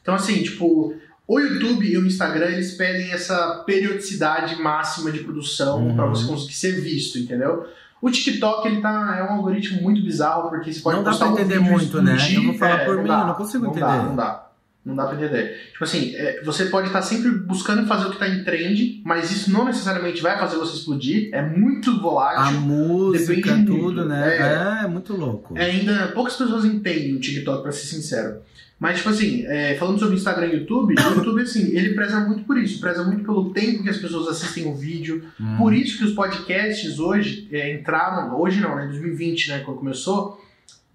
Então, 0.00 0.14
assim, 0.14 0.40
tipo, 0.42 0.94
o 1.34 1.38
YouTube 1.40 1.86
e 1.86 1.96
o 1.98 2.06
Instagram, 2.06 2.46
eles 2.46 2.72
pedem 2.72 3.12
essa 3.12 3.62
periodicidade 3.66 4.56
máxima 4.60 5.10
de 5.12 5.20
produção 5.20 5.86
Uhum. 5.88 5.94
pra 5.96 6.06
você 6.06 6.26
conseguir 6.26 6.54
ser 6.54 6.80
visto, 6.80 7.18
entendeu? 7.18 7.66
O 8.02 8.10
TikTok, 8.10 8.66
ele 8.66 8.80
tá, 8.80 9.16
é 9.18 9.22
um 9.24 9.36
algoritmo 9.36 9.82
muito 9.82 10.02
bizarro, 10.02 10.48
porque 10.48 10.72
você 10.72 10.80
pode 10.80 10.96
Não 10.96 11.04
dá 11.04 11.10
postar 11.10 11.26
pra 11.26 11.34
um 11.34 11.38
entender 11.38 11.58
vídeo 11.58 11.70
muito, 11.72 12.02
né? 12.02 12.14
explodir, 12.16 12.36
Eu 12.38 12.44
vou 12.44 12.54
falar 12.58 12.80
é, 12.80 12.84
por 12.86 12.94
não 12.96 13.02
mim, 13.02 13.08
dá, 13.08 13.20
eu 13.20 13.26
não 13.26 13.34
consigo 13.34 13.64
não 13.64 13.70
entender. 13.70 13.86
Dá, 13.86 14.02
não 14.02 14.16
dá. 14.16 14.46
Não 14.82 14.96
dá 14.96 15.06
pra 15.06 15.16
entender. 15.16 15.68
Tipo 15.72 15.84
assim, 15.84 16.14
é, 16.16 16.42
você 16.42 16.64
pode 16.64 16.86
estar 16.86 17.02
sempre 17.02 17.30
buscando 17.30 17.86
fazer 17.86 18.06
o 18.06 18.10
que 18.10 18.18
tá 18.18 18.26
em 18.26 18.42
trend, 18.42 19.02
mas 19.04 19.30
isso 19.30 19.52
não 19.52 19.66
necessariamente 19.66 20.22
vai 20.22 20.38
fazer 20.38 20.56
você 20.56 20.74
explodir. 20.78 21.28
É 21.34 21.42
muito 21.42 21.90
A 21.90 21.98
volátil. 21.98 22.60
música, 22.62 23.34
Depende 23.36 23.66
tudo, 23.66 23.82
muito, 23.82 24.04
né? 24.06 24.38
é. 24.38 24.80
É, 24.80 24.84
é 24.84 24.88
muito 24.88 25.14
louco. 25.14 25.56
É, 25.56 25.66
ainda 25.66 26.08
poucas 26.14 26.34
pessoas 26.34 26.64
entendem 26.64 27.14
o 27.14 27.20
TikTok, 27.20 27.62
pra 27.62 27.70
ser 27.72 27.86
sincero. 27.88 28.38
Mas, 28.80 28.96
tipo 28.96 29.10
assim, 29.10 29.44
é, 29.46 29.74
falando 29.76 29.98
sobre 29.98 30.16
Instagram 30.16 30.46
e 30.46 30.56
YouTube, 30.60 30.94
o 30.98 31.14
YouTube, 31.14 31.42
assim, 31.42 31.76
ele 31.76 31.94
preza 31.94 32.18
muito 32.20 32.44
por 32.44 32.56
isso, 32.58 32.80
preza 32.80 33.04
muito 33.04 33.22
pelo 33.22 33.50
tempo 33.52 33.82
que 33.82 33.90
as 33.90 33.98
pessoas 33.98 34.26
assistem 34.28 34.66
o 34.66 34.74
vídeo. 34.74 35.22
Hum. 35.38 35.56
Por 35.58 35.74
isso 35.74 35.98
que 35.98 36.04
os 36.04 36.14
podcasts 36.14 36.98
hoje 36.98 37.46
é, 37.52 37.74
entraram, 37.74 38.40
hoje 38.40 38.58
não, 38.58 38.74
né, 38.76 38.86
2020, 38.86 39.50
né, 39.50 39.58
quando 39.60 39.76
começou, 39.80 40.42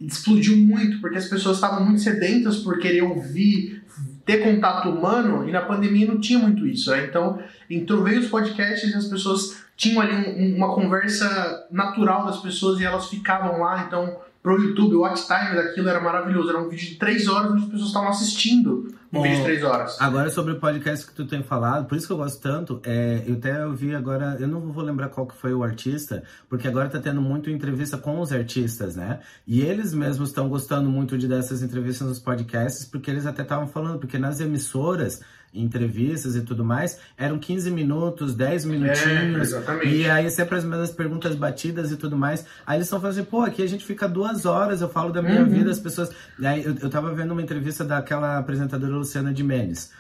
explodiu 0.01 0.58
muito, 0.58 1.00
porque 1.00 1.18
as 1.18 1.27
pessoas 1.27 1.58
estavam 1.58 1.86
muito 1.86 2.01
sedentas 2.01 2.58
por 2.58 2.80
querer 2.80 3.04
ouvir, 3.04 3.84
ter 4.25 4.38
contato 4.39 4.89
humano, 4.89 5.48
e 5.48 5.51
na 5.51 5.62
pandemia 5.62 6.08
não 6.08 6.20
tinha 6.20 6.39
muito 6.39 6.65
isso, 6.65 6.89
né? 6.89 7.06
Então, 7.08 7.39
entrou, 7.70 8.04
veio 8.04 8.20
os 8.20 8.27
podcasts 8.27 8.92
e 8.92 8.96
as 8.96 9.06
pessoas 9.06 9.63
tinham 9.77 10.01
ali 10.01 10.12
um- 10.15 10.42
um- 10.42 10.56
uma 10.58 10.74
conversa 10.74 11.68
natural 11.72 12.25
das 12.25 12.38
pessoas 12.42 12.80
e 12.80 12.84
elas 12.84 13.08
ficavam 13.10 13.60
lá, 13.62 13.86
então 13.88 14.18
pro 14.46 14.62
YouTube, 14.62 14.94
o 14.94 15.00
watch 15.00 15.25
time 15.25 15.56
daquilo 15.56 15.90
era 15.90 16.00
maravilhoso, 16.00 16.50
era 16.50 16.60
um 16.60 16.70
vídeo 16.70 16.90
de 16.90 16.96
três 16.98 17.28
horas 17.28 17.50
onde 17.50 17.64
as 17.64 17.70
pessoas 17.70 17.88
estavam 17.88 18.10
assistindo 18.10 18.96
um 19.12 19.18
Bom, 19.18 19.24
vídeo 19.24 19.38
de 19.38 19.44
três 19.44 19.64
horas. 19.64 20.00
Agora 20.00 20.30
sobre 20.30 20.54
o 20.54 20.60
podcast 20.60 21.08
que 21.08 21.14
tu 21.14 21.25
tem 21.25 21.42
falado, 21.42 21.88
por 21.88 21.98
isso 21.98 22.06
que 22.06 22.14
eu 22.14 22.18
gosto 22.18 22.40
tanto, 22.44 22.80
é, 22.84 23.24
eu 23.25 23.38
até 23.38 23.66
ouvi 23.66 23.96
agora, 23.96 24.38
eu 24.40 24.48
não 24.48 24.72
vou 24.72 24.84
lembrar 24.84 25.10
qual 25.10 25.25
que 25.25 25.36
foi 25.36 25.52
o 25.52 25.64
artista, 25.64 26.22
porque 26.48 26.68
agora 26.68 26.88
tá 26.88 27.00
tendo 27.00 27.20
muito 27.24 27.50
entrevista 27.50 27.98
com 27.98 28.20
os 28.20 28.32
artistas, 28.32 28.96
né? 28.96 29.20
E 29.48 29.62
eles 29.62 29.96
mesmos 29.96 30.30
estão 30.30 30.48
gostando 30.48 30.92
muito 30.92 31.18
de 31.18 31.28
dessas 31.28 31.64
entrevistas 31.64 32.08
nos 32.08 32.20
podcasts, 32.20 32.86
porque 32.86 33.10
eles 33.10 33.25
até 33.25 33.42
estavam 33.42 33.68
falando, 33.68 33.98
porque 33.98 34.20
nas 34.20 34.40
emissoras, 34.40 35.24
entrevistas 35.56 36.36
e 36.36 36.42
tudo 36.42 36.64
mais, 36.64 37.00
eram 37.18 37.40
15 37.40 37.72
minutos, 37.72 38.36
10 38.36 38.66
minutinhos. 38.66 39.54
É. 39.54 39.86
E 39.86 40.10
aí 40.10 40.30
sempre 40.30 40.58
as 40.58 40.64
mesmas 40.64 40.92
perguntas 40.92 41.36
batidas 41.36 41.92
e 41.92 41.98
tudo 41.98 42.18
mais. 42.18 42.46
Aí 42.66 42.78
eles 42.78 42.88
estão 42.88 43.00
falando 43.00 43.18
assim, 43.18 43.26
pô, 43.30 43.42
aqui 43.42 43.62
a 43.64 43.68
gente 43.68 43.86
fica 43.86 44.08
duas 44.08 44.46
horas, 44.46 44.82
eu 44.82 44.90
falo 44.90 45.12
da 45.12 45.22
minha 45.22 45.42
Uhum. 45.42 45.50
vida, 45.50 45.72
as 45.72 45.80
pessoas. 45.80 46.10
Aí 46.44 46.64
eu, 46.64 46.76
eu 46.82 46.90
tava 46.90 47.14
vendo 47.14 47.32
uma 47.32 47.42
entrevista 47.42 47.84
daquela 47.84 48.38
apresentadora 48.38 48.94
Luciana 48.96 49.34
de 49.34 49.44
Mendes. 49.44 49.92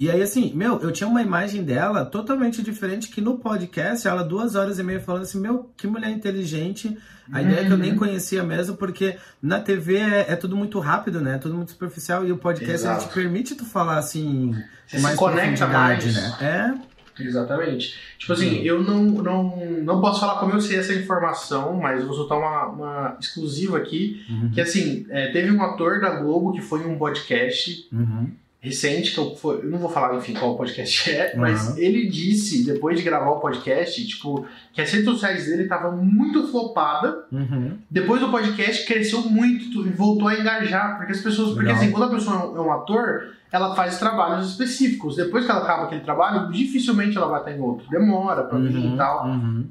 E 0.00 0.10
aí, 0.10 0.22
assim, 0.22 0.50
meu, 0.54 0.80
eu 0.80 0.90
tinha 0.90 1.06
uma 1.06 1.20
imagem 1.20 1.62
dela 1.62 2.06
totalmente 2.06 2.62
diferente 2.62 3.08
que 3.10 3.20
no 3.20 3.36
podcast, 3.36 4.08
ela 4.08 4.22
duas 4.24 4.54
horas 4.54 4.78
e 4.78 4.82
meia 4.82 4.98
falando 4.98 5.22
assim, 5.24 5.38
meu, 5.38 5.70
que 5.76 5.86
mulher 5.86 6.08
inteligente. 6.10 6.96
A 7.30 7.42
ideia 7.42 7.60
é 7.60 7.64
que 7.66 7.70
eu 7.72 7.76
nem 7.76 7.92
Uhum. 7.92 7.98
conhecia 7.98 8.42
mesmo, 8.42 8.76
porque 8.76 9.16
na 9.42 9.60
TV 9.60 9.98
é, 9.98 10.26
é 10.32 10.36
tudo 10.36 10.56
muito 10.56 10.78
rápido, 10.80 11.20
né? 11.20 11.34
É 11.34 11.38
tudo 11.38 11.54
muito 11.54 11.72
superficial. 11.72 12.26
E 12.26 12.32
o 12.32 12.38
podcast 12.38 12.86
ele 12.86 12.96
te 12.98 13.08
permite 13.12 13.54
tu 13.54 13.64
falar 13.66 13.98
assim 13.98 14.52
Você 14.86 14.92
com 14.92 14.96
se 14.96 15.02
mais 15.02 15.16
conecta 15.16 15.66
profundidade, 15.66 16.12
mais. 16.12 16.40
né? 16.40 16.80
Exatamente. 17.18 17.94
Tipo 18.18 18.32
assim, 18.32 18.62
eu 18.62 18.82
não, 18.82 19.04
não, 19.04 19.56
não 19.82 20.00
posso 20.00 20.20
falar 20.20 20.40
como 20.40 20.52
eu 20.54 20.60
sei 20.60 20.78
essa 20.78 20.94
informação, 20.94 21.76
mas 21.76 22.00
eu 22.00 22.06
vou 22.06 22.16
soltar 22.16 22.38
uma, 22.38 22.66
uma 22.68 23.16
exclusiva 23.20 23.76
aqui. 23.76 24.24
É. 24.28 24.32
Uhum. 24.32 24.50
Que 24.50 24.60
assim, 24.62 25.06
é, 25.10 25.30
teve 25.30 25.50
um 25.52 25.62
ator 25.62 26.00
da 26.00 26.10
Globo 26.20 26.52
que 26.52 26.62
foi 26.62 26.80
em 26.82 26.86
um 26.86 26.96
podcast 26.96 27.86
Uhum. 27.92 28.30
Recente, 28.62 29.12
que 29.12 29.18
eu, 29.18 29.34
eu 29.42 29.70
não 29.70 29.78
vou 29.78 29.88
falar, 29.88 30.14
enfim, 30.16 30.34
qual 30.34 30.54
podcast 30.56 31.08
é, 31.10 31.34
mas 31.34 31.68
Uhum. 31.70 31.78
ele 31.78 32.08
disse, 32.10 32.62
depois 32.64 32.98
de 32.98 33.02
gravar 33.02 33.30
o 33.30 33.40
podcast, 33.40 34.06
tipo, 34.06 34.46
que 34.72 34.82
as 34.82 34.90
redes 34.90 35.06
sociais 35.06 35.46
dele 35.46 35.62
estavam 35.62 35.96
muito 35.96 36.46
flopada. 36.48 37.24
Uhum. 37.32 37.78
Depois 37.90 38.20
do 38.20 38.28
podcast 38.30 38.84
cresceu 38.86 39.22
muito 39.22 39.86
e 39.86 39.90
voltou 39.90 40.28
a 40.28 40.38
engajar, 40.38 40.98
porque 40.98 41.12
as 41.12 41.20
pessoas, 41.20 41.54
porque 41.54 41.70
assim, 41.70 41.90
quando 41.90 42.12
a 42.12 42.14
pessoa 42.16 42.36
é 42.36 42.38
um- 42.46 42.56
é 42.56 42.60
um 42.60 42.72
ator, 42.72 43.30
ela 43.50 43.74
faz 43.74 43.98
trabalhos 43.98 44.50
específicos. 44.50 45.16
Depois 45.16 45.44
que 45.46 45.50
ela 45.50 45.62
acaba 45.62 45.84
aquele 45.84 46.02
trabalho, 46.02 46.52
dificilmente 46.52 47.16
ela 47.16 47.28
vai 47.28 47.40
estar 47.40 47.52
em 47.52 47.60
outro. 47.60 47.88
Demora 47.90 48.42
pra 48.44 48.58
vir 48.58 48.76
Uhum. 48.76 48.94
e 48.94 48.96
tal. 48.96 49.26
Uhum. 49.26 49.64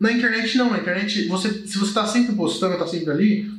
Na 0.00 0.10
internet 0.12 0.56
não, 0.58 0.70
na 0.70 0.78
internet, 0.78 1.28
você, 1.28 1.50
se 1.66 1.78
você 1.78 1.92
tá 1.94 2.06
sempre 2.06 2.34
postando, 2.34 2.78
tá 2.78 2.86
sempre 2.86 3.10
ali, 3.10 3.50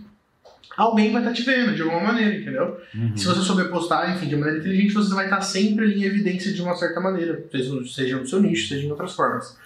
alguém 0.75 1.12
vai 1.12 1.21
estar 1.21 1.33
te 1.33 1.43
vendo 1.43 1.75
de 1.75 1.81
alguma 1.81 2.01
maneira, 2.01 2.36
entendeu? 2.36 2.77
Uhum. 2.93 3.15
Se 3.15 3.25
você 3.25 3.41
souber 3.41 3.69
postar, 3.69 4.13
enfim, 4.15 4.27
de 4.27 4.36
maneira 4.36 4.59
inteligente, 4.59 4.93
você 4.93 5.13
vai 5.13 5.25
estar 5.25 5.41
sempre 5.41 5.86
ali 5.86 6.00
em 6.00 6.03
evidência 6.03 6.51
de 6.53 6.62
uma 6.62 6.75
certa 6.75 7.00
maneira, 7.00 7.43
seja, 7.51 8.17
no 8.17 8.27
seu 8.27 8.41
nicho, 8.41 8.67
seja 8.67 8.86
em 8.86 8.91
outras 8.91 9.13
formas. 9.13 9.57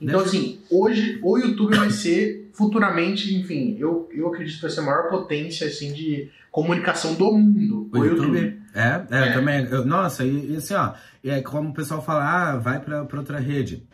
Então, 0.00 0.20
assim, 0.20 0.58
hoje 0.70 1.18
o 1.22 1.38
YouTube 1.38 1.76
vai 1.76 1.90
ser 1.90 2.50
futuramente, 2.52 3.34
enfim, 3.36 3.76
eu, 3.78 4.08
eu 4.12 4.26
acredito 4.28 4.56
que 4.56 4.62
vai 4.62 4.70
ser 4.70 4.80
a 4.80 4.84
maior 4.84 5.08
potência, 5.08 5.66
assim, 5.66 5.92
de 5.92 6.28
comunicação 6.50 7.14
do 7.14 7.32
mundo. 7.32 7.88
O 7.92 8.04
YouTube. 8.04 8.58
É, 8.74 9.02
é, 9.10 9.28
eu 9.28 9.32
também. 9.34 9.64
eu- 9.70 9.84
nossa, 9.86 10.24
e, 10.24 10.52
e 10.52 10.56
assim, 10.56 10.74
ó, 10.74 10.92
e 11.22 11.30
é 11.30 11.40
como 11.40 11.70
o 11.70 11.72
pessoal 11.74 12.02
fala, 12.02 12.24
ah, 12.24 12.56
vai 12.56 12.80
pra, 12.80 13.04
pra 13.04 13.18
outra 13.20 13.38
rede. 13.38 13.84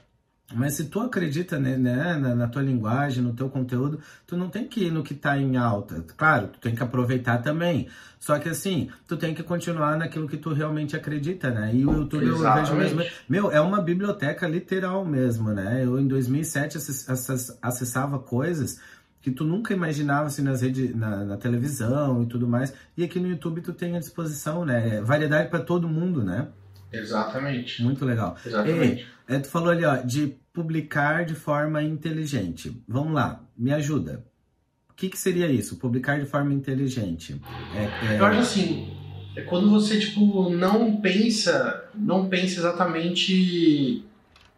Mas 0.54 0.74
se 0.74 0.84
tu 0.86 1.00
acredita 1.00 1.58
né, 1.58 1.76
né, 1.76 2.16
na, 2.16 2.34
na 2.34 2.48
tua 2.48 2.62
linguagem, 2.62 3.22
no 3.22 3.34
teu 3.34 3.50
conteúdo, 3.50 4.00
tu 4.26 4.34
não 4.34 4.48
tem 4.48 4.66
que 4.66 4.84
ir 4.86 4.90
no 4.90 5.02
que 5.02 5.14
tá 5.14 5.36
em 5.36 5.58
alta. 5.58 6.02
Claro, 6.16 6.48
tu 6.48 6.58
tem 6.58 6.74
que 6.74 6.82
aproveitar 6.82 7.38
também. 7.42 7.86
Só 8.18 8.38
que 8.38 8.48
assim, 8.48 8.88
tu 9.06 9.16
tem 9.18 9.34
que 9.34 9.42
continuar 9.42 9.98
naquilo 9.98 10.26
que 10.26 10.38
tu 10.38 10.52
realmente 10.54 10.96
acredita, 10.96 11.50
né? 11.50 11.74
E 11.74 11.84
o 11.84 11.92
YouTube 11.92 12.24
eu 12.24 12.38
vejo 12.38 12.40
Exatamente. 12.48 12.94
mesmo. 12.94 13.12
Meu, 13.28 13.50
é 13.50 13.60
uma 13.60 13.82
biblioteca 13.82 14.48
literal 14.48 15.04
mesmo, 15.04 15.50
né? 15.52 15.84
Eu 15.84 16.00
em 16.00 16.08
2007 16.08 16.78
acess- 16.78 17.08
acess- 17.10 17.58
acessava 17.60 18.18
coisas 18.18 18.80
que 19.20 19.30
tu 19.30 19.44
nunca 19.44 19.74
imaginava 19.74 20.28
assim 20.28 20.42
nas 20.42 20.62
redes, 20.62 20.96
na, 20.96 21.24
na 21.24 21.36
televisão 21.36 22.22
e 22.22 22.26
tudo 22.26 22.48
mais. 22.48 22.72
E 22.96 23.04
aqui 23.04 23.20
no 23.20 23.28
YouTube 23.28 23.60
tu 23.60 23.74
tem 23.74 23.96
à 23.96 23.98
disposição, 23.98 24.64
né? 24.64 25.02
Variedade 25.02 25.50
para 25.50 25.60
todo 25.60 25.86
mundo, 25.88 26.24
né? 26.24 26.48
Exatamente. 26.92 27.82
Muito 27.82 28.04
legal. 28.04 28.36
Exatamente. 28.44 29.06
É, 29.26 29.38
tu 29.38 29.48
falou 29.48 29.70
ali, 29.70 29.84
ó, 29.84 29.96
de 29.96 30.34
publicar 30.52 31.24
de 31.24 31.34
forma 31.34 31.82
inteligente. 31.82 32.82
Vamos 32.88 33.12
lá, 33.14 33.40
me 33.56 33.72
ajuda. 33.72 34.24
O 34.90 34.94
que, 34.94 35.08
que 35.08 35.18
seria 35.18 35.46
isso? 35.46 35.76
Publicar 35.76 36.18
de 36.18 36.26
forma 36.26 36.52
inteligente. 36.52 37.40
É, 37.74 38.14
é- 38.14 38.20
Eu 38.20 38.26
acho 38.26 38.40
assim, 38.40 38.92
é 39.36 39.42
quando 39.42 39.70
você, 39.70 39.98
tipo, 40.00 40.50
não 40.50 40.96
pensa, 41.00 41.84
não 41.94 42.28
pensa 42.28 42.58
exatamente, 42.60 44.04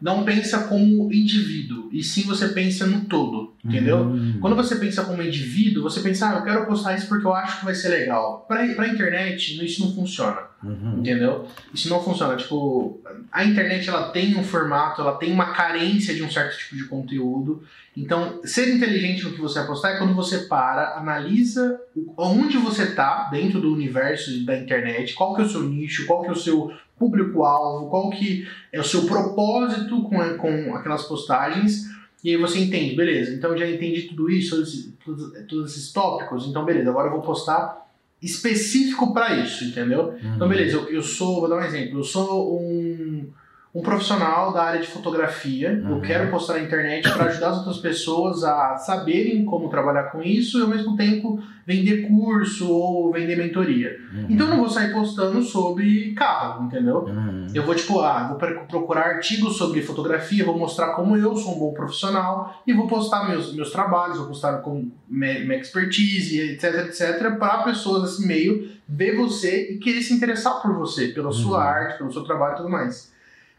não 0.01 0.23
pensa 0.23 0.63
como 0.67 1.13
indivíduo, 1.13 1.89
e 1.91 2.01
sim 2.03 2.23
você 2.23 2.47
pensa 2.49 2.87
no 2.87 3.01
todo, 3.05 3.53
entendeu? 3.63 3.99
Hum, 3.99 4.37
Quando 4.41 4.55
você 4.55 4.75
pensa 4.77 5.03
como 5.03 5.21
indivíduo, 5.21 5.83
você 5.83 5.99
pensa, 5.99 6.29
ah, 6.31 6.37
eu 6.39 6.43
quero 6.43 6.65
postar 6.65 6.95
isso 6.95 7.07
porque 7.07 7.25
eu 7.27 7.35
acho 7.35 7.59
que 7.59 7.65
vai 7.65 7.75
ser 7.75 7.89
legal. 7.89 8.45
Pra, 8.47 8.65
pra 8.73 8.87
internet, 8.87 9.63
isso 9.63 9.85
não 9.85 9.93
funciona. 9.93 10.49
Uhum, 10.63 10.99
Entendeu? 10.99 11.47
Isso 11.73 11.89
não 11.89 12.03
funciona. 12.03 12.35
Tipo, 12.35 12.99
a 13.31 13.43
internet 13.43 13.89
ela 13.89 14.09
tem 14.09 14.35
um 14.35 14.43
formato, 14.43 15.01
ela 15.01 15.17
tem 15.17 15.31
uma 15.31 15.53
carência 15.53 16.13
de 16.13 16.23
um 16.23 16.29
certo 16.29 16.57
tipo 16.57 16.75
de 16.75 16.85
conteúdo. 16.85 17.63
Então, 17.95 18.39
ser 18.43 18.73
inteligente 18.73 19.23
no 19.23 19.33
que 19.33 19.41
você 19.41 19.59
vai 19.59 19.67
postar 19.67 19.91
é 19.91 19.97
quando 19.97 20.13
você 20.13 20.39
para, 20.39 20.97
analisa 20.97 21.79
onde 22.17 22.57
você 22.57 22.93
tá 22.93 23.29
dentro 23.31 23.59
do 23.59 23.73
universo 23.73 24.45
da 24.45 24.57
internet, 24.57 25.13
qual 25.13 25.35
que 25.35 25.41
é 25.41 25.45
o 25.45 25.49
seu 25.49 25.63
nicho, 25.63 26.05
qual 26.05 26.21
que 26.21 26.29
é 26.29 26.31
o 26.31 26.35
seu 26.35 26.71
público-alvo, 26.97 27.89
qual 27.89 28.09
que 28.11 28.47
é 28.71 28.79
o 28.79 28.83
seu 28.83 29.05
propósito 29.05 30.03
com, 30.03 30.37
com 30.37 30.75
aquelas 30.75 31.03
postagens. 31.03 31.89
E 32.23 32.29
aí 32.29 32.37
você 32.37 32.59
entende, 32.59 32.95
beleza, 32.95 33.33
então 33.33 33.57
já 33.57 33.67
entendi 33.67 34.03
tudo 34.03 34.29
isso, 34.29 34.55
todos, 34.55 34.89
todos, 35.03 35.45
todos 35.47 35.71
esses 35.71 35.91
tópicos, 35.91 36.45
então 36.45 36.63
beleza, 36.63 36.91
agora 36.91 37.07
eu 37.07 37.13
vou 37.13 37.21
postar 37.21 37.90
específico 38.21 39.13
para 39.13 39.37
isso, 39.37 39.63
entendeu? 39.63 40.09
uhum. 40.09 40.35
Então, 40.35 40.47
beleza, 40.47 40.77
eu, 40.77 40.89
eu 40.89 41.01
sou, 41.01 41.39
vou 41.39 41.49
dar 41.49 41.57
um 41.57 41.63
exemplo, 41.63 41.99
eu 41.99 42.03
sou 42.03 42.59
um, 42.61 43.29
um 43.73 43.81
profissional 43.81 44.51
da 44.51 44.63
área 44.63 44.81
de 44.81 44.87
fotografia, 44.87 45.71
eu 45.87 45.95
Uhum. 45.95 46.01
quero 46.01 46.29
postar 46.29 46.55
na 46.55 46.59
internet 46.63 47.09
para 47.13 47.25
ajudar 47.27 47.51
as 47.51 47.57
outras 47.59 47.77
pessoas 47.77 48.43
a 48.43 48.75
saberem 48.75 49.45
como 49.45 49.69
trabalhar 49.69 50.11
com 50.11 50.21
isso 50.21 50.59
e 50.59 50.61
ao 50.61 50.67
mesmo 50.67 50.97
tempo 50.97 51.41
vender 51.65 52.05
curso 52.07 52.69
ou 52.69 53.13
vender 53.13 53.37
mentoria. 53.37 53.97
Uhum, 54.13 54.25
Então 54.29 54.47
eu 54.47 54.51
não 54.51 54.59
vou 54.59 54.69
sair 54.69 54.91
postando 54.91 55.41
sobre 55.41 56.13
carro, 56.15 56.65
entendeu? 56.65 56.97
uhum, 57.05 57.47
Eu 57.53 57.63
vou, 57.65 57.73
tipo, 57.73 57.99
ah, 58.01 58.27
vou 58.27 58.37
procurar 58.67 59.05
artigos 59.07 59.55
sobre 59.57 59.81
fotografia, 59.81 60.43
vou 60.43 60.57
mostrar 60.57 60.87
como 60.93 61.15
eu 61.15 61.33
sou 61.37 61.55
um 61.55 61.59
bom 61.59 61.73
profissional 61.73 62.61
e 62.67 62.73
vou 62.73 62.87
postar 62.87 63.29
meus, 63.29 63.53
meus 63.55 63.71
trabalhos, 63.71 64.17
vou 64.17 64.27
postar 64.27 64.57
com 64.57 64.89
minha, 65.07 65.55
expertise, 65.55 66.39
etc, 66.41 66.87
etc, 66.87 67.37
para 67.37 67.63
pessoas 67.63 68.03
desse 68.03 68.27
meio 68.27 68.69
ver 68.87 69.15
você 69.15 69.71
e 69.73 69.77
querer 69.77 70.01
se 70.01 70.13
interessar 70.13 70.61
por 70.61 70.73
você, 70.73 71.07
pela 71.09 71.31
sua 71.31 71.57
Uhum. 71.57 71.63
arte, 71.63 71.97
pelo 71.99 72.11
seu 72.11 72.23
trabalho 72.23 72.53
e 72.53 72.57
tudo 72.57 72.69
mais. 72.69 73.10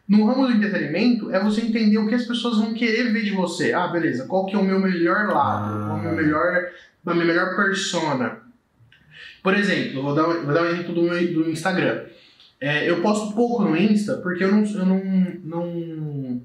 No 0.09 0.27
ramo 0.27 0.47
do 0.47 0.53
entretenimento, 0.53 1.33
é 1.35 1.43
você 1.43 1.61
entender 1.63 1.97
o 1.99 2.07
que 2.09 2.15
as 2.15 2.25
pessoas 2.25 2.59
vão 2.59 2.75
querer 2.75 3.13
ver 3.13 3.23
de 3.25 3.31
você. 3.31 3.73
Ah, 3.73 3.87
beleza, 3.89 4.27
qual 4.27 4.45
que 4.47 4.55
é 4.55 4.59
o 4.59 4.65
meu 4.65 4.79
melhor 4.81 5.29
lado, 5.29 5.85
Ah. 5.85 5.87
qual 5.87 5.99
é 5.99 6.01
o 6.01 6.05
meu 6.05 6.17
melhor, 6.17 6.69
a 7.07 7.15
minha 7.15 7.25
melhor 7.27 7.57
persona. 7.57 8.39
Por 9.43 9.55
exemplo, 9.55 9.99
eu 9.99 10.03
vou 10.03 10.15
dar, 10.15 10.29
um- 10.29 10.45
vou 10.45 10.55
dar 10.55 10.63
um 10.63 10.67
exemplo 10.67 10.95
do 10.95 11.03
meu 11.03 11.33
do 11.35 11.51
Instagram. 11.51 12.05
É, 12.61 12.89
eu 12.89 13.01
posto 13.03 13.35
pouco 13.35 13.63
no 13.65 13.77
Insta 13.77 14.15
porque 14.19 14.45
eu 14.45 14.53
não, 14.53 14.65
eu 14.65 14.87
não, 14.87 15.03
não. 15.45 16.43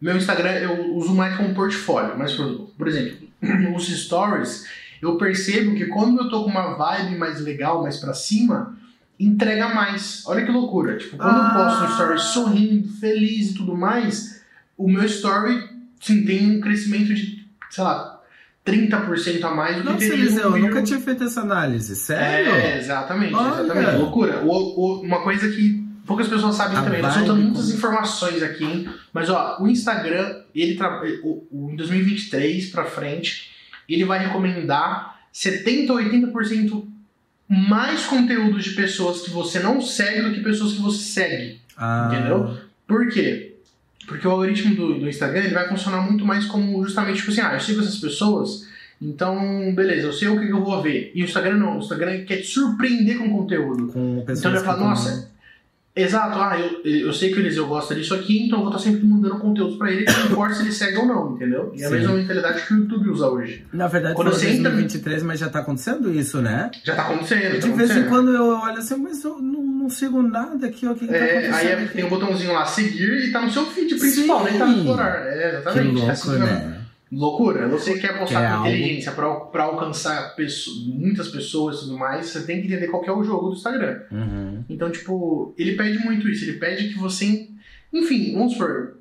Meu 0.00 0.16
Instagram 0.16 0.52
eu 0.52 0.94
uso 0.94 1.14
mais 1.14 1.36
como 1.36 1.54
portfólio. 1.54 2.16
Mas, 2.16 2.34
por, 2.34 2.68
por 2.78 2.86
exemplo, 2.86 3.16
os 3.74 3.88
stories, 3.88 4.64
eu 5.02 5.16
percebo 5.16 5.74
que 5.74 5.86
quando 5.86 6.20
eu 6.22 6.28
tô 6.28 6.44
com 6.44 6.50
uma 6.50 6.74
vibe 6.74 7.16
mais 7.16 7.40
legal, 7.40 7.82
mais 7.82 7.96
pra 7.96 8.14
cima, 8.14 8.76
entrega 9.18 9.68
mais. 9.74 10.22
Olha 10.26 10.44
que 10.44 10.50
loucura. 10.52 10.96
Tipo, 10.96 11.16
quando 11.16 11.36
Ah. 11.36 11.52
eu 11.56 11.64
posto 11.64 11.84
um 11.84 11.90
story 11.92 12.20
sorrindo, 12.20 12.88
feliz 13.00 13.50
e 13.50 13.54
tudo 13.54 13.76
mais, 13.76 14.42
o 14.76 14.88
meu 14.88 15.04
story 15.04 15.68
sim, 16.00 16.24
tem 16.24 16.56
um 16.56 16.60
crescimento 16.60 17.12
de, 17.14 17.44
sei 17.70 17.82
lá, 17.84 18.20
30% 18.64 19.42
a 19.44 19.50
mais 19.54 19.76
do 19.76 19.82
que 19.82 19.88
Nossa, 19.88 19.98
teria 19.98 20.14
Eliseu, 20.14 20.42
eu 20.42 20.48
um 20.50 20.58
nunca 20.58 20.68
vídeo- 20.74 20.84
tinha 20.84 21.00
feito 21.00 21.24
essa 21.24 21.40
análise. 21.40 21.96
Sério? 21.96 22.52
é, 22.52 22.78
exatamente, 22.78 23.34
Olha. 23.34 23.62
exatamente. 23.62 23.96
Loucura. 23.96 24.44
O, 24.44 24.48
o- 24.50 25.02
uma 25.02 25.22
coisa 25.22 25.48
que 25.48 25.84
poucas 26.06 26.28
pessoas 26.28 26.54
sabem 26.54 26.76
A 26.78 26.82
também. 26.82 27.00
Nós 27.02 27.14
vibe 27.14 27.26
soltamos 27.26 27.50
muitas 27.52 27.70
informações 27.74 28.42
aqui, 28.42 28.64
hein? 28.64 28.88
Mas 29.12 29.28
ó, 29.30 29.56
o 29.60 29.66
Instagram, 29.68 30.42
ele 30.54 30.76
tra... 30.76 31.02
o, 31.24 31.70
em 31.72 31.76
2023 31.76 32.66
pra 32.70 32.84
frente, 32.84 33.50
ele 33.88 34.04
vai 34.04 34.18
recomendar 34.26 35.18
70 35.32 35.92
ou 35.92 35.98
80% 35.98 36.86
mais 37.48 38.04
conteúdo 38.04 38.58
de 38.58 38.70
pessoas 38.70 39.22
que 39.22 39.30
você 39.30 39.58
não 39.58 39.80
segue 39.80 40.22
do 40.22 40.34
que 40.34 40.40
pessoas 40.40 40.72
que 40.72 40.80
você 40.80 40.98
segue. 40.98 41.60
Ah, 41.76 42.10
Entendeu? 42.12 42.58
Por 42.86 43.08
quê? 43.08 43.54
Porque 44.06 44.26
o 44.26 44.30
algoritmo 44.30 44.74
do, 44.74 45.00
do 45.00 45.08
Instagram 45.08 45.40
ele 45.40 45.54
vai 45.54 45.68
funcionar 45.68 46.02
muito 46.02 46.24
mais 46.24 46.44
como 46.46 46.82
justamente 46.84 47.18
tipo 47.18 47.30
assim, 47.30 47.40
ah, 47.40 47.54
eu 47.54 47.60
sigo 47.60 47.80
essas 47.80 47.98
pessoas, 47.98 48.66
então 49.00 49.72
beleza, 49.74 50.06
eu 50.06 50.12
sei 50.12 50.28
o 50.28 50.38
que 50.38 50.46
que 50.46 50.52
eu 50.52 50.64
vou 50.64 50.82
ver. 50.82 51.12
E 51.14 51.22
o 51.22 51.24
Instagram 51.24 51.56
não, 51.56 51.76
o 51.76 51.78
Instagram 51.78 52.24
quer 52.24 52.38
te 52.38 52.46
surpreender 52.46 53.18
com 53.18 53.30
conteúdo. 53.30 53.88
Com 53.88 54.24
Então 54.26 54.50
ele 54.50 54.60
vai 54.60 54.64
falar, 54.64 54.78
nossa, 54.78 55.30
Exato, 56.02 56.38
ah, 56.38 56.58
eu, 56.58 57.06
eu 57.06 57.12
sei 57.12 57.30
que 57.32 57.36
o 57.38 57.40
Eliseu 57.40 57.66
gosta 57.66 57.94
disso 57.94 58.14
aqui, 58.14 58.46
então 58.46 58.58
eu 58.60 58.64
vou 58.66 58.72
estar 58.74 58.82
sempre 58.90 59.04
mandando 59.06 59.38
conteúdos 59.38 59.76
pra 59.76 59.90
ele, 59.90 60.04
não 60.06 60.26
importa 60.26 60.54
se 60.54 60.62
ele 60.62 60.72
segue 60.72 60.96
ou 60.98 61.06
não, 61.06 61.34
entendeu? 61.34 61.72
E 61.74 61.82
é 61.82 61.86
a 61.86 61.90
mesma 61.90 62.14
mentalidade 62.14 62.66
que 62.66 62.74
o 62.74 62.78
YouTube 62.78 63.10
usa 63.10 63.28
hoje. 63.28 63.64
Na 63.72 63.86
verdade, 63.88 64.14
Quando 64.14 64.30
você 64.32 64.46
entra- 64.50 64.70
2023, 64.70 65.22
mas 65.22 65.40
já 65.40 65.48
tá 65.48 65.58
acontecendo 65.60 66.12
isso, 66.14 66.40
né? 66.40 66.70
Já 66.84 66.94
tá 66.94 67.02
acontecendo, 67.02 67.60
tá 67.60 67.66
De 67.66 67.72
vez 67.72 67.96
em 67.96 68.04
quando 68.04 68.30
eu 68.34 68.46
olho 68.58 68.78
assim, 68.78 68.96
mas 68.96 69.22
eu 69.24 69.38
não, 69.40 69.62
não 69.62 69.90
sigo 69.90 70.22
nada 70.22 70.66
aqui, 70.66 70.86
ó, 70.86 70.92
o 70.92 70.94
que, 70.94 71.06
que 71.06 71.12
tá 71.12 71.18
É, 71.18 71.50
aí 71.52 71.66
é- 71.68 71.86
tem 71.86 72.04
o 72.04 72.08
botãozinho 72.10 72.52
lá, 72.52 72.64
seguir, 72.64 73.28
e 73.28 73.32
tá 73.32 73.42
no 73.42 73.50
seu 73.50 73.66
feed 73.66 73.94
principal, 73.96 74.40
Sim. 74.44 74.50
nem 74.50 74.58
tá 74.58 74.66
no 74.66 74.78
explorar. 74.78 75.26
É, 75.26 75.50
Que 75.50 75.56
exatamente. 75.56 75.94
louco, 75.96 76.30
né? 76.44 76.74
Loucura. 77.10 77.68
Você 77.68 77.98
quer 77.98 78.18
postar 78.18 78.40
Quer 78.42 78.48
com 78.48 78.54
algo. 78.56 78.68
inteligência 78.68 79.12
pra, 79.12 79.34
pra 79.36 79.64
alcançar 79.64 80.34
pesso- 80.36 80.84
muitas 80.88 81.28
pessoas 81.28 81.76
e 81.78 81.80
tudo 81.80 81.96
mais, 81.98 82.26
você 82.26 82.42
tem 82.42 82.60
que 82.60 82.66
entender 82.66 82.88
qual 82.88 83.02
que 83.02 83.08
é 83.08 83.12
o 83.12 83.24
jogo 83.24 83.48
do 83.48 83.54
Instagram. 83.56 84.00
Uhum. 84.12 84.64
Então, 84.68 84.90
tipo, 84.90 85.54
ele 85.56 85.76
pede 85.76 85.98
muito 86.04 86.28
isso. 86.28 86.44
Ele 86.44 86.58
pede 86.58 86.88
que 86.88 86.98
você. 86.98 87.48
Enfim, 87.92 88.34
vamos 88.34 88.52
supor. 88.52 88.94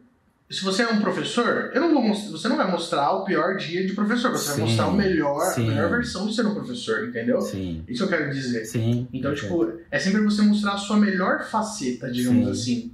Se 0.49 0.63
você 0.63 0.83
é 0.83 0.87
um 0.87 1.01
professor, 1.01 1.71
eu 1.75 1.81
não 1.81 1.93
vou 1.93 2.01
mostrar, 2.01 2.31
você 2.31 2.47
não 2.47 2.55
vai 2.55 2.71
mostrar 2.71 3.11
o 3.11 3.25
pior 3.25 3.57
dia 3.57 3.85
de 3.85 3.91
professor, 3.91 4.31
você 4.31 4.45
Sim, 4.51 4.51
vai 4.51 4.59
mostrar 4.61 4.87
o 4.87 4.93
melhor, 4.95 5.41
a 5.41 5.45
sim. 5.51 5.67
melhor 5.67 5.89
versão 5.89 6.25
de 6.25 6.33
ser 6.33 6.45
um 6.45 6.53
professor, 6.53 7.05
entendeu? 7.05 7.41
Sim, 7.41 7.83
Isso 7.85 8.05
eu 8.05 8.07
quero 8.07 8.31
dizer. 8.31 8.63
sim. 8.63 9.05
Então, 9.11 9.35
tipo, 9.35 9.73
é 9.91 9.99
sempre 9.99 10.21
você 10.21 10.41
mostrar 10.41 10.75
a 10.75 10.77
sua 10.77 10.95
melhor 10.95 11.43
faceta, 11.43 12.09
digamos 12.09 12.45
Sim. 12.45 12.51
assim. 12.77 12.91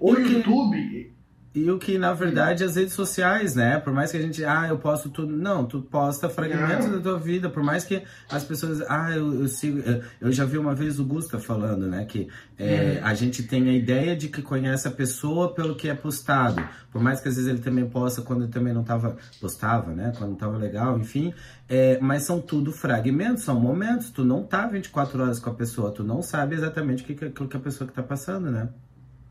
O 0.00 0.14
YouTube, 0.14 1.12
E 1.54 1.70
o 1.70 1.78
que, 1.78 1.96
na 1.98 2.12
verdade, 2.12 2.64
as 2.64 2.74
redes 2.74 2.94
sociais, 2.94 3.54
né? 3.54 3.78
Por 3.78 3.92
mais 3.92 4.10
que 4.10 4.16
a 4.16 4.20
gente, 4.20 4.44
ah, 4.44 4.66
eu 4.68 4.76
posto 4.76 5.08
tudo. 5.08 5.36
Não, 5.36 5.64
tu 5.64 5.82
posta 5.82 6.28
fragmentos 6.28 6.86
Não. 6.86 6.96
da 6.96 7.00
tua 7.00 7.16
vida. 7.18 7.48
Por 7.48 7.62
mais 7.62 7.84
que 7.84 8.02
as 8.28 8.42
pessoas, 8.42 8.82
ah, 8.88 9.12
eu, 9.12 9.42
eu 9.42 9.46
sigo. 9.46 9.78
Eu, 9.78 10.02
eu 10.20 10.32
já 10.32 10.44
vi 10.44 10.58
uma 10.58 10.74
vez 10.74 10.98
o 10.98 11.04
Gusta 11.04 11.38
falando, 11.38 11.86
né? 11.86 12.04
Que 12.06 12.26
é, 12.58 12.98
Uhum. 13.00 13.06
a 13.06 13.14
gente 13.14 13.44
tem 13.44 13.68
a 13.68 13.72
ideia 13.72 14.16
de 14.16 14.28
que 14.28 14.42
conhece 14.42 14.88
a 14.88 14.90
pessoa 14.90 15.54
pelo 15.54 15.76
que 15.76 15.88
é 15.88 15.94
postado. 15.94 16.60
Por 16.90 17.00
mais 17.00 17.20
que 17.20 17.28
às 17.28 17.36
vezes 17.36 17.48
ele 17.48 17.60
também 17.60 17.88
posta 17.88 18.20
quando 18.20 18.48
também 18.48 18.74
não 18.74 18.82
tava. 18.82 19.16
Postava, 19.40 19.92
né? 19.92 20.12
Quando 20.18 20.30
não 20.30 20.36
tava 20.36 20.56
legal, 20.56 20.98
enfim. 20.98 21.32
É, 21.68 21.98
mas 22.00 22.24
são 22.24 22.40
tudo 22.40 22.72
fragmentos, 22.72 23.44
são 23.44 23.60
momentos. 23.60 24.10
Tu 24.10 24.24
não 24.24 24.42
tá 24.42 24.66
24 24.66 25.22
horas 25.22 25.38
com 25.38 25.50
a 25.50 25.54
pessoa, 25.54 25.92
tu 25.92 26.02
não 26.02 26.20
sabe 26.20 26.56
exatamente 26.56 27.04
o 27.04 27.06
que, 27.06 27.14
que, 27.14 27.24
aquilo 27.26 27.48
que 27.48 27.56
a 27.56 27.60
pessoa 27.60 27.86
que 27.86 27.94
tá 27.94 28.02
passando, 28.02 28.50
né? 28.50 28.68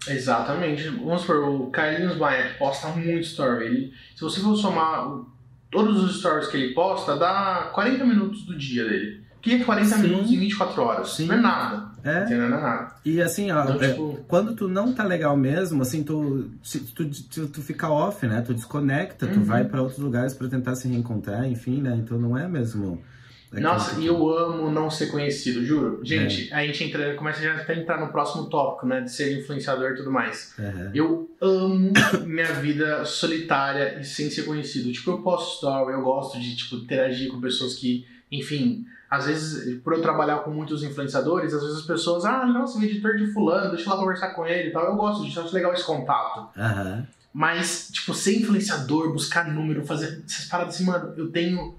Exatamente. 0.08 0.88
Vamos 0.90 1.22
supor, 1.22 1.38
o 1.50 1.68
Carlinhos 1.68 2.18
Maia 2.18 2.56
posta 2.58 2.88
muito 2.90 3.20
story. 3.20 3.66
Ele, 3.66 3.94
se 4.16 4.22
você 4.22 4.40
for 4.40 4.56
somar 4.56 5.08
todos 5.72 6.04
os 6.04 6.20
stories 6.20 6.48
que 6.48 6.58
ele 6.58 6.74
posta, 6.74 7.16
dá 7.16 7.70
40 7.74 8.06
minutos 8.06 8.44
do 8.44 8.58
dia 8.58 8.84
dele. 8.88 9.22
Que 9.42 9.56
é 9.56 9.60
40 9.64 9.96
Sim. 9.98 10.02
minutos 10.04 10.32
em 10.32 10.40
24 10.40 10.82
horas? 10.82 11.10
Sim. 11.16 11.26
Não 11.28 11.36
é 11.36 11.42
nada. 11.42 11.92
É. 12.02 12.30
Não 12.36 12.46
é 12.46 12.50
nada. 12.50 12.96
E 13.04 13.22
assim, 13.22 13.52
ó, 13.52 13.64
Então, 13.64 13.82
é, 13.84 13.90
tipo, 13.90 14.20
quando 14.28 14.56
tu 14.56 14.70
não 14.70 14.94
tá 14.94 15.04
legal 15.04 15.36
mesmo, 15.36 15.82
assim, 15.82 16.02
tu, 16.02 16.50
tu, 16.96 17.10
tu, 17.30 17.48
tu 17.48 17.62
fica 17.62 17.90
off, 17.90 18.26
né? 18.26 18.42
Tu 18.42 18.54
desconecta, 18.54 19.28
tu 19.28 19.40
Uhum. 19.40 19.44
vai 19.46 19.66
pra 19.66 19.82
outros 19.82 20.00
lugares 20.00 20.34
pra 20.34 20.48
tentar 20.48 20.76
se 20.76 20.88
reencontrar, 20.88 21.46
enfim, 21.46 21.82
né? 21.82 21.94
Então 22.02 22.18
não 22.18 22.38
é 22.38 22.48
mesmo. 22.48 23.02
Nossa, 23.62 24.00
e 24.00 24.06
eu 24.06 24.30
amo 24.38 24.72
não 24.72 24.90
ser 24.90 25.08
conhecido, 25.08 25.64
juro. 25.66 26.00
Gente, 26.04 26.52
É. 26.52 26.56
a 26.56 26.66
gente 26.66 26.84
entra, 26.84 27.14
começa 27.16 27.42
já 27.42 27.56
até 27.56 27.74
a 27.74 27.78
entrar 27.78 28.00
no 28.00 28.12
próximo 28.12 28.46
tópico, 28.50 28.86
né? 28.86 29.02
De 29.02 29.12
ser 29.12 29.38
influenciador 29.40 29.92
e 29.92 29.96
tudo 29.96 30.12
mais. 30.12 30.56
Eu 30.94 31.30
amo 31.42 31.92
minha 32.26 32.52
vida 32.54 33.06
solitária 33.06 34.00
e 34.00 34.04
sem 34.04 34.30
ser 34.30 34.44
conhecido. 34.44 34.92
Tipo, 34.92 35.12
eu 35.12 35.18
posto 35.22 35.56
story, 35.56 35.94
eu 35.94 36.02
gosto 36.02 36.40
de, 36.40 36.56
tipo, 36.56 36.76
interagir 36.78 37.30
com 37.32 37.40
pessoas 37.40 37.76
que, 37.76 38.06
enfim, 38.32 38.86
às 39.10 39.28
vezes, 39.28 39.80
por 39.84 39.94
eu 39.94 40.02
trabalhar 40.02 40.38
com 40.40 40.50
muitos 40.52 40.82
influenciadores, 40.84 41.54
às 41.54 41.62
vezes 41.62 41.78
as 41.80 41.86
pessoas, 41.86 42.26
ah, 42.26 42.46
nossa, 42.48 42.80
o 42.80 42.84
editor 42.84 43.16
de 43.16 43.28
fulano, 43.32 43.70
deixa 43.76 43.88
eu 43.88 43.94
lá 43.94 44.00
conversar 44.00 44.30
com 44.30 44.46
ele 44.46 44.70
e 44.70 44.72
tal. 44.72 44.86
Eu 44.86 44.96
gosto 44.96 45.24
disso, 45.24 45.40
acho 45.40 45.54
legal 45.54 45.72
esse 45.74 45.86
contato. 45.86 46.50
Aham. 46.58 47.06
Mas, 47.32 47.90
tipo, 47.92 48.14
ser 48.14 48.40
influenciador, 48.40 49.12
buscar 49.12 49.52
número, 49.52 49.84
fazer 49.86 50.24
essas 50.26 50.46
paradas 50.46 50.76
assim, 50.76 50.86
mano, 50.86 51.14
eu 51.18 51.32
tenho. 51.32 51.76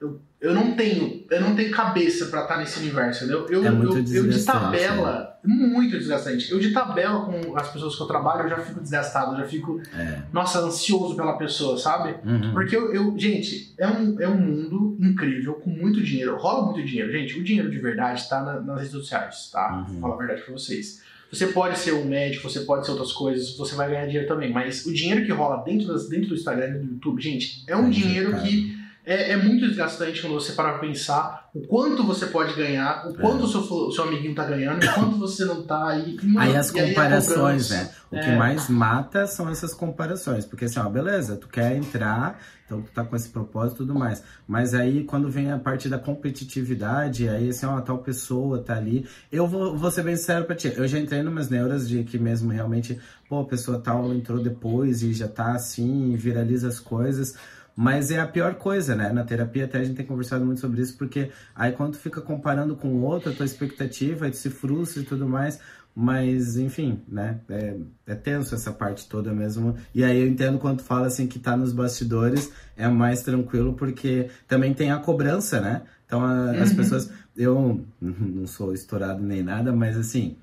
Eu, 0.00 0.20
eu 0.40 0.54
não 0.54 0.74
tenho. 0.76 1.24
Eu 1.30 1.40
não 1.40 1.56
tenho 1.56 1.70
cabeça 1.72 2.26
pra 2.26 2.42
estar 2.42 2.58
nesse 2.58 2.78
universo, 2.78 3.24
entendeu? 3.24 3.46
Eu, 3.48 3.64
É 3.66 3.70
muito 3.70 3.98
eu, 3.98 4.24
eu 4.24 4.28
de 4.30 4.44
tabela. 4.44 5.36
Muito 5.44 5.98
desgastante. 5.98 6.50
Eu 6.52 6.58
de 6.60 6.72
tabela 6.72 7.24
com 7.24 7.56
as 7.56 7.68
pessoas 7.72 7.96
que 7.96 8.02
eu 8.02 8.06
trabalho, 8.06 8.42
eu 8.44 8.48
já 8.50 8.58
fico 8.58 8.80
desgastado, 8.80 9.32
eu 9.34 9.38
já 9.38 9.44
fico, 9.44 9.80
É. 9.96 10.22
nossa, 10.32 10.60
ansioso 10.60 11.16
pela 11.16 11.36
pessoa, 11.38 11.76
sabe? 11.78 12.16
Uhum. 12.28 12.52
Porque 12.52 12.76
eu, 12.76 12.92
eu- 12.92 13.18
gente, 13.18 13.72
é 13.78 13.88
um, 13.88 14.20
é 14.20 14.28
um 14.28 14.36
mundo 14.38 14.96
incrível, 15.00 15.54
com 15.54 15.70
muito 15.70 16.02
dinheiro. 16.02 16.36
Rola 16.36 16.66
muito 16.66 16.84
dinheiro. 16.86 17.10
Gente, 17.10 17.38
o 17.38 17.42
dinheiro 17.42 17.70
de 17.70 17.78
verdade 17.78 18.28
tá 18.28 18.42
na- 18.42 18.60
nas 18.60 18.76
redes 18.78 18.92
sociais, 18.92 19.48
tá? 19.52 19.72
Uhum. 19.88 19.92
Vou 19.94 20.00
falar 20.02 20.14
a 20.14 20.18
verdade 20.18 20.42
pra 20.42 20.52
vocês. 20.52 21.02
Você 21.32 21.48
pode 21.48 21.78
ser 21.78 21.92
um 21.92 22.04
médico, 22.06 22.48
você 22.48 22.60
pode 22.60 22.86
ser 22.86 22.92
outras 22.92 23.12
coisas, 23.12 23.56
você 23.56 23.74
vai 23.74 23.88
ganhar 23.90 24.06
dinheiro 24.06 24.26
também. 24.26 24.50
Mas 24.52 24.86
o 24.86 24.92
dinheiro 24.94 25.24
que 25.26 25.32
rola 25.32 25.62
dentro, 25.62 25.86
das, 25.88 26.08
dentro 26.08 26.28
do 26.28 26.34
Instagram 26.34 26.68
e 26.68 26.78
do 26.78 26.92
YouTube, 26.94 27.20
gente, 27.22 27.64
é 27.66 27.76
um 27.76 27.88
É 27.88 27.90
dinheiro 27.90 28.34
que 28.40 28.77
é, 29.10 29.32
é 29.32 29.36
muito 29.36 29.66
desgastante 29.66 30.20
quando 30.20 30.34
você 30.34 30.52
parar 30.52 30.72
pra 30.72 30.80
pensar 30.86 31.48
o 31.54 31.66
quanto 31.66 32.04
você 32.04 32.26
pode 32.26 32.54
ganhar, 32.54 33.08
o 33.08 33.14
quanto 33.14 33.44
o 33.44 33.48
seu, 33.48 33.60
o 33.62 33.90
seu 33.90 34.04
amiguinho 34.04 34.34
tá 34.34 34.44
ganhando, 34.44 34.84
o 34.84 34.92
quanto 34.94 35.16
você 35.18 35.44
não 35.46 35.62
tá. 35.62 35.96
E, 35.96 36.14
mano, 36.26 36.40
Aí 36.40 36.54
as 36.56 36.70
e 36.70 36.78
aí 36.78 36.88
comparações, 36.90 37.68
cobrança. 37.68 37.74
né? 37.74 37.90
O 38.10 38.14
que 38.20 38.30
É. 38.30 38.36
mais 38.36 38.68
mata 38.68 39.26
são 39.26 39.48
essas 39.48 39.72
comparações. 39.74 40.44
Porque 40.44 40.66
assim, 40.66 40.78
ó, 40.78 40.88
beleza, 40.88 41.36
tu 41.36 41.48
quer 41.48 41.74
entrar, 41.76 42.38
então 42.66 42.82
tu 42.82 42.90
tá 42.92 43.02
com 43.02 43.16
esse 43.16 43.30
propósito 43.30 43.76
e 43.76 43.86
tudo 43.86 43.98
mais. 43.98 44.22
Mas 44.46 44.74
aí 44.74 45.04
quando 45.04 45.28
vem 45.30 45.50
a 45.50 45.58
parte 45.58 45.88
da 45.88 45.98
competitividade, 45.98 47.28
aí 47.28 47.48
assim, 47.48 47.66
ó, 47.66 47.80
tal 47.80 47.98
pessoa 47.98 48.58
tá 48.62 48.76
ali. 48.76 49.06
Eu 49.32 49.46
vou, 49.46 49.76
vou 49.76 49.90
ser 49.90 50.02
bem 50.02 50.16
sincero 50.16 50.44
pra 50.44 50.54
ti. 50.54 50.72
Eu 50.76 50.86
já 50.86 50.98
entrei 50.98 51.22
numas 51.22 51.48
neuras 51.48 51.88
de 51.88 52.04
que 52.04 52.18
mesmo 52.18 52.50
realmente, 52.50 52.98
pô, 53.28 53.40
a 53.40 53.44
pessoa 53.46 53.78
tal 53.78 54.12
entrou 54.12 54.38
depois 54.42 55.02
e 55.02 55.12
já 55.12 55.28
tá 55.28 55.52
assim, 55.52 56.14
viraliza 56.16 56.68
as 56.68 56.78
coisas. 56.78 57.34
Mas 57.80 58.10
é 58.10 58.18
a 58.18 58.26
pior 58.26 58.56
coisa, 58.56 58.96
né? 58.96 59.12
Na 59.12 59.22
terapia 59.22 59.64
até 59.66 59.78
a 59.78 59.84
gente 59.84 59.94
tem 59.96 60.04
conversado 60.04 60.44
muito 60.44 60.60
sobre 60.60 60.82
isso, 60.82 60.96
porque 60.98 61.30
aí 61.54 61.70
quando 61.70 61.92
tu 61.92 61.98
fica 62.00 62.20
comparando 62.20 62.74
com 62.74 62.88
o 62.88 63.02
outro, 63.02 63.30
a 63.30 63.34
tua 63.36 63.46
expectativa, 63.46 64.24
aí 64.24 64.32
tu 64.32 64.36
se 64.36 64.50
frustra 64.50 65.00
e 65.00 65.04
tudo 65.04 65.28
mais. 65.28 65.60
Mas, 65.94 66.56
enfim, 66.56 67.00
né? 67.08 67.38
É, 67.48 67.76
é 68.08 68.14
tenso 68.16 68.52
essa 68.52 68.72
parte 68.72 69.08
toda 69.08 69.32
mesmo. 69.32 69.76
E 69.94 70.02
aí 70.02 70.20
eu 70.20 70.26
entendo 70.26 70.58
quando 70.58 70.78
tu 70.78 70.82
fala 70.84 71.06
assim 71.06 71.28
que 71.28 71.38
tá 71.38 71.56
nos 71.56 71.72
bastidores, 71.72 72.52
é 72.76 72.88
mais 72.88 73.22
tranquilo, 73.22 73.74
porque 73.74 74.28
também 74.48 74.74
tem 74.74 74.90
a 74.90 74.98
cobrança, 74.98 75.60
né? 75.60 75.82
Então 76.04 76.24
a- 76.24 76.50
as 76.52 76.70
Uhum. 76.70 76.76
pessoas. 76.76 77.12
Eu 77.36 77.84
não 78.02 78.46
sou 78.48 78.74
estourado 78.74 79.22
nem 79.22 79.40
nada, 79.44 79.72
mas 79.72 79.96
assim, 79.96 80.36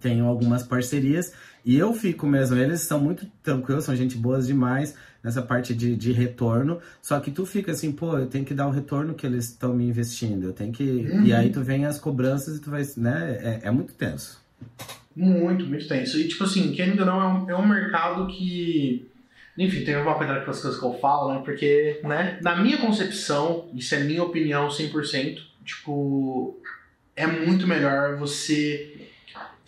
tenho 0.00 0.26
algumas 0.26 0.62
parcerias 0.62 1.32
e 1.64 1.76
eu 1.76 1.92
fico 1.92 2.26
mesmo. 2.26 2.56
Eles 2.56 2.80
são 2.80 3.00
muito 3.00 3.26
tranquilos, 3.42 3.84
são 3.84 3.94
gente 3.94 4.16
boas 4.16 4.46
demais 4.46 4.94
nessa 5.22 5.42
parte 5.42 5.74
de, 5.74 5.96
de 5.96 6.12
retorno. 6.12 6.80
Só 7.02 7.18
que 7.20 7.30
tu 7.30 7.44
fica 7.44 7.72
assim, 7.72 7.92
pô, 7.92 8.16
eu 8.16 8.26
tenho 8.26 8.44
que 8.44 8.54
dar 8.54 8.66
o 8.66 8.70
retorno 8.70 9.14
que 9.14 9.26
eles 9.26 9.46
estão 9.46 9.74
me 9.74 9.84
investindo. 9.84 10.44
Eu 10.44 10.52
tenho 10.52 10.72
que. 10.72 10.82
Uhum. 10.82 11.24
E 11.24 11.32
aí 11.34 11.50
tu 11.50 11.60
vem 11.60 11.84
as 11.84 11.98
cobranças 11.98 12.56
e 12.56 12.60
tu 12.60 12.70
vai. 12.70 12.82
né? 12.96 13.60
É, 13.62 13.68
é 13.68 13.70
muito 13.70 13.92
tenso. 13.94 14.40
Muito, 15.14 15.66
muito 15.66 15.88
tenso. 15.88 16.18
E, 16.18 16.28
tipo 16.28 16.44
assim, 16.44 16.72
que 16.72 16.80
ainda 16.80 17.04
não 17.04 17.20
é 17.20 17.26
um, 17.26 17.50
é 17.50 17.56
um 17.56 17.66
mercado 17.66 18.26
que. 18.28 19.10
Enfim, 19.58 19.84
tem 19.84 19.96
uma 19.96 20.14
cuidado 20.14 20.44
com 20.44 20.52
as 20.52 20.60
coisas 20.60 20.78
que 20.78 20.86
eu 20.86 20.94
falo, 20.94 21.34
né? 21.34 21.42
Porque, 21.44 22.00
né, 22.04 22.38
na 22.40 22.56
minha 22.62 22.78
concepção, 22.78 23.68
isso 23.74 23.92
é 23.94 24.04
minha 24.04 24.22
opinião 24.22 24.68
100%, 24.68 25.40
tipo, 25.64 26.56
é 27.16 27.26
muito 27.26 27.66
melhor 27.66 28.16
você. 28.16 28.97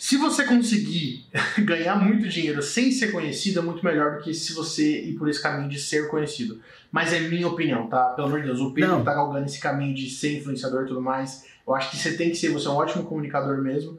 Se 0.00 0.16
você 0.16 0.44
conseguir 0.44 1.26
ganhar 1.60 1.94
muito 1.94 2.26
dinheiro 2.26 2.62
sem 2.62 2.90
ser 2.90 3.12
conhecido, 3.12 3.58
é 3.58 3.62
muito 3.62 3.84
melhor 3.84 4.16
do 4.16 4.22
que 4.22 4.32
se 4.32 4.54
você 4.54 4.98
ir 5.02 5.12
por 5.12 5.28
esse 5.28 5.42
caminho 5.42 5.68
de 5.68 5.78
ser 5.78 6.08
conhecido. 6.08 6.58
Mas 6.90 7.12
é 7.12 7.20
minha 7.20 7.46
opinião, 7.46 7.86
tá? 7.86 8.04
Pelo 8.14 8.28
amor 8.28 8.40
de 8.40 8.46
Deus, 8.46 8.60
o 8.60 8.72
Pedro 8.72 8.92
Não. 8.92 9.04
tá 9.04 9.12
galgando 9.12 9.44
esse 9.44 9.60
caminho 9.60 9.94
de 9.94 10.08
ser 10.08 10.38
influenciador 10.38 10.84
e 10.84 10.86
tudo 10.86 11.02
mais. 11.02 11.44
Eu 11.66 11.74
acho 11.74 11.90
que 11.90 11.98
você 11.98 12.16
tem 12.16 12.30
que 12.30 12.36
ser, 12.36 12.48
você 12.48 12.66
é 12.66 12.70
um 12.70 12.76
ótimo 12.76 13.04
comunicador 13.04 13.60
mesmo. 13.60 13.98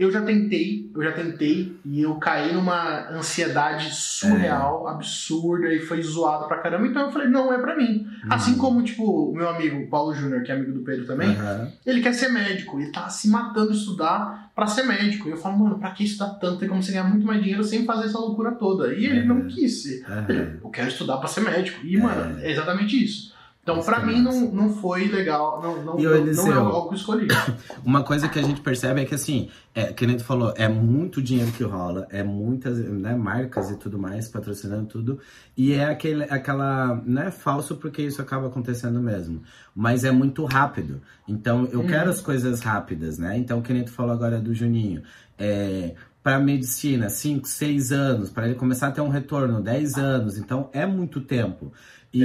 Eu 0.00 0.10
já 0.10 0.22
tentei, 0.22 0.90
eu 0.94 1.02
já 1.02 1.12
tentei, 1.12 1.76
e 1.84 2.00
eu 2.00 2.14
caí 2.14 2.54
numa 2.54 3.10
ansiedade 3.10 3.94
surreal, 3.94 4.88
absurda, 4.88 5.70
e 5.74 5.78
foi 5.80 6.00
zoado 6.02 6.48
pra 6.48 6.56
caramba. 6.56 6.86
Então 6.86 7.02
eu 7.02 7.12
falei, 7.12 7.28
não 7.28 7.52
é 7.52 7.58
pra 7.58 7.76
mim. 7.76 8.06
Assim 8.30 8.56
como, 8.56 8.82
tipo, 8.82 9.04
o 9.30 9.34
meu 9.34 9.46
amigo 9.50 9.86
Paulo 9.90 10.14
Júnior, 10.14 10.42
que 10.42 10.50
é 10.50 10.54
amigo 10.54 10.72
do 10.72 10.80
Pedro 10.80 11.04
também, 11.06 11.36
Aham. 11.36 11.70
ele 11.84 12.00
quer 12.00 12.14
ser 12.14 12.28
médico, 12.32 12.80
ele 12.80 12.90
tá 12.90 13.10
se 13.10 13.28
matando 13.28 13.72
de 13.72 13.76
estudar 13.76 14.50
pra 14.56 14.66
ser 14.66 14.84
médico. 14.84 15.28
E 15.28 15.32
eu 15.32 15.36
falo, 15.36 15.58
mano, 15.58 15.78
pra 15.78 15.90
que 15.90 16.04
estudar 16.04 16.30
tanto? 16.40 16.60
Tem 16.60 16.68
como 16.70 16.82
você 16.82 16.92
ganhar 16.92 17.04
muito 17.04 17.26
mais 17.26 17.42
dinheiro 17.42 17.62
sem 17.62 17.84
fazer 17.84 18.06
essa 18.06 18.18
loucura 18.18 18.52
toda. 18.52 18.94
E 18.94 19.04
ele 19.04 19.18
É. 19.18 19.24
não 19.24 19.46
quis 19.48 19.82
ser. 19.82 20.02
Aham. 20.08 20.26
Ele, 20.30 20.58
eu 20.64 20.70
quero 20.70 20.88
estudar 20.88 21.18
pra 21.18 21.28
ser 21.28 21.42
médico. 21.42 21.84
E, 21.84 21.96
É. 21.96 22.00
mano, 22.00 22.38
é 22.40 22.50
exatamente 22.50 23.04
isso. 23.04 23.38
Então, 23.78 23.94
é 23.94 24.06
mim, 24.06 24.20
não, 24.22 24.52
não 24.52 24.74
foi 24.74 25.06
legal. 25.08 25.60
Não, 25.62 25.84
não, 25.84 26.00
E, 26.00 26.06
ô, 26.06 26.24
não, 26.24 26.32
não 26.32 26.52
é 26.52 26.56
algo 26.56 26.88
que 26.88 26.94
eu 26.94 26.98
escolhi. 26.98 27.28
Uma 27.84 28.02
coisa 28.02 28.28
que 28.28 28.38
a 28.38 28.42
gente 28.42 28.60
percebe 28.60 29.02
é 29.02 29.04
que 29.04 29.14
assim, 29.14 29.48
é, 29.74 29.92
que 29.92 30.06
nem 30.06 30.16
tu 30.16 30.24
falou, 30.24 30.52
é 30.56 30.68
muito 30.68 31.22
dinheiro 31.22 31.52
que 31.52 31.62
rola, 31.62 32.06
é 32.10 32.22
muitas 32.22 32.78
né, 32.78 33.14
marcas 33.14 33.70
e 33.70 33.76
tudo 33.76 33.98
mais, 33.98 34.28
patrocinando 34.28 34.86
tudo, 34.86 35.18
e 35.56 35.72
é 35.72 35.84
aquele, 35.84 36.24
aquela, 36.24 37.00
não 37.04 37.22
é 37.22 37.30
falso 37.30 37.76
porque 37.76 38.02
isso 38.02 38.20
acaba 38.20 38.48
acontecendo 38.48 39.00
mesmo, 39.00 39.42
mas 39.74 40.04
é 40.04 40.10
muito 40.10 40.44
rápido. 40.44 41.00
Então 41.28 41.68
eu 41.72 41.80
Uhum. 41.80 41.86
quero 41.86 42.10
as 42.10 42.20
coisas 42.20 42.60
rápidas, 42.60 43.18
né? 43.18 43.36
Então, 43.38 43.62
que 43.62 43.72
nem 43.72 43.84
tu 43.84 43.90
falou 43.92 44.12
agora 44.12 44.38
do 44.40 44.54
Juninho, 44.54 45.02
é, 45.38 45.94
para 46.22 46.38
medicina, 46.38 47.08
5, 47.08 47.48
6 47.48 47.92
anos, 47.92 48.30
para 48.30 48.46
ele 48.46 48.54
começar 48.54 48.88
a 48.88 48.90
ter 48.90 49.00
um 49.00 49.08
retorno, 49.08 49.60
10 49.60 49.94
anos. 49.96 50.36
Então 50.38 50.68
é 50.72 50.84
muito 50.84 51.20
tempo. 51.20 51.72
E 52.12 52.22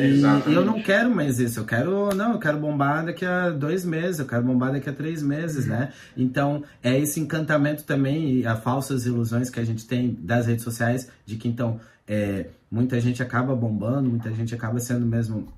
eu 0.48 0.66
não 0.66 0.82
quero 0.82 1.14
mais 1.14 1.40
isso, 1.40 1.60
eu 1.60 1.66
quero, 1.66 2.14
não, 2.16 2.34
eu 2.34 2.40
quero 2.40 2.58
bombar 2.58 3.06
daqui 3.06 3.24
a 3.24 3.52
dois 3.52 3.86
meses, 3.86 4.20
eu 4.20 4.26
quero 4.26 4.44
bombar 4.44 4.72
daqui 4.72 4.90
a 4.90 4.94
três 4.94 5.22
meses, 5.22 5.66
uhum. 5.66 5.72
né? 5.72 5.94
Então, 6.18 6.64
é 6.82 6.98
esse 6.98 7.20
encantamento 7.20 7.84
também 7.84 8.40
e 8.40 8.48
as 8.48 8.60
falsas 8.64 9.06
ilusões 9.06 9.50
que 9.52 9.60
a 9.60 9.64
gente 9.64 9.86
tem 9.86 10.18
das 10.20 10.48
redes 10.48 10.64
sociais, 10.64 11.08
de 11.24 11.36
que 11.36 11.48
então, 11.48 11.80
é, 12.08 12.48
muita 12.72 13.00
gente 13.00 13.22
acaba 13.22 13.56
bombando, 13.56 14.10
muita 14.10 14.34
gente 14.34 14.56
acaba 14.56 14.80
sendo 14.80 15.06
mesmo 15.06 15.54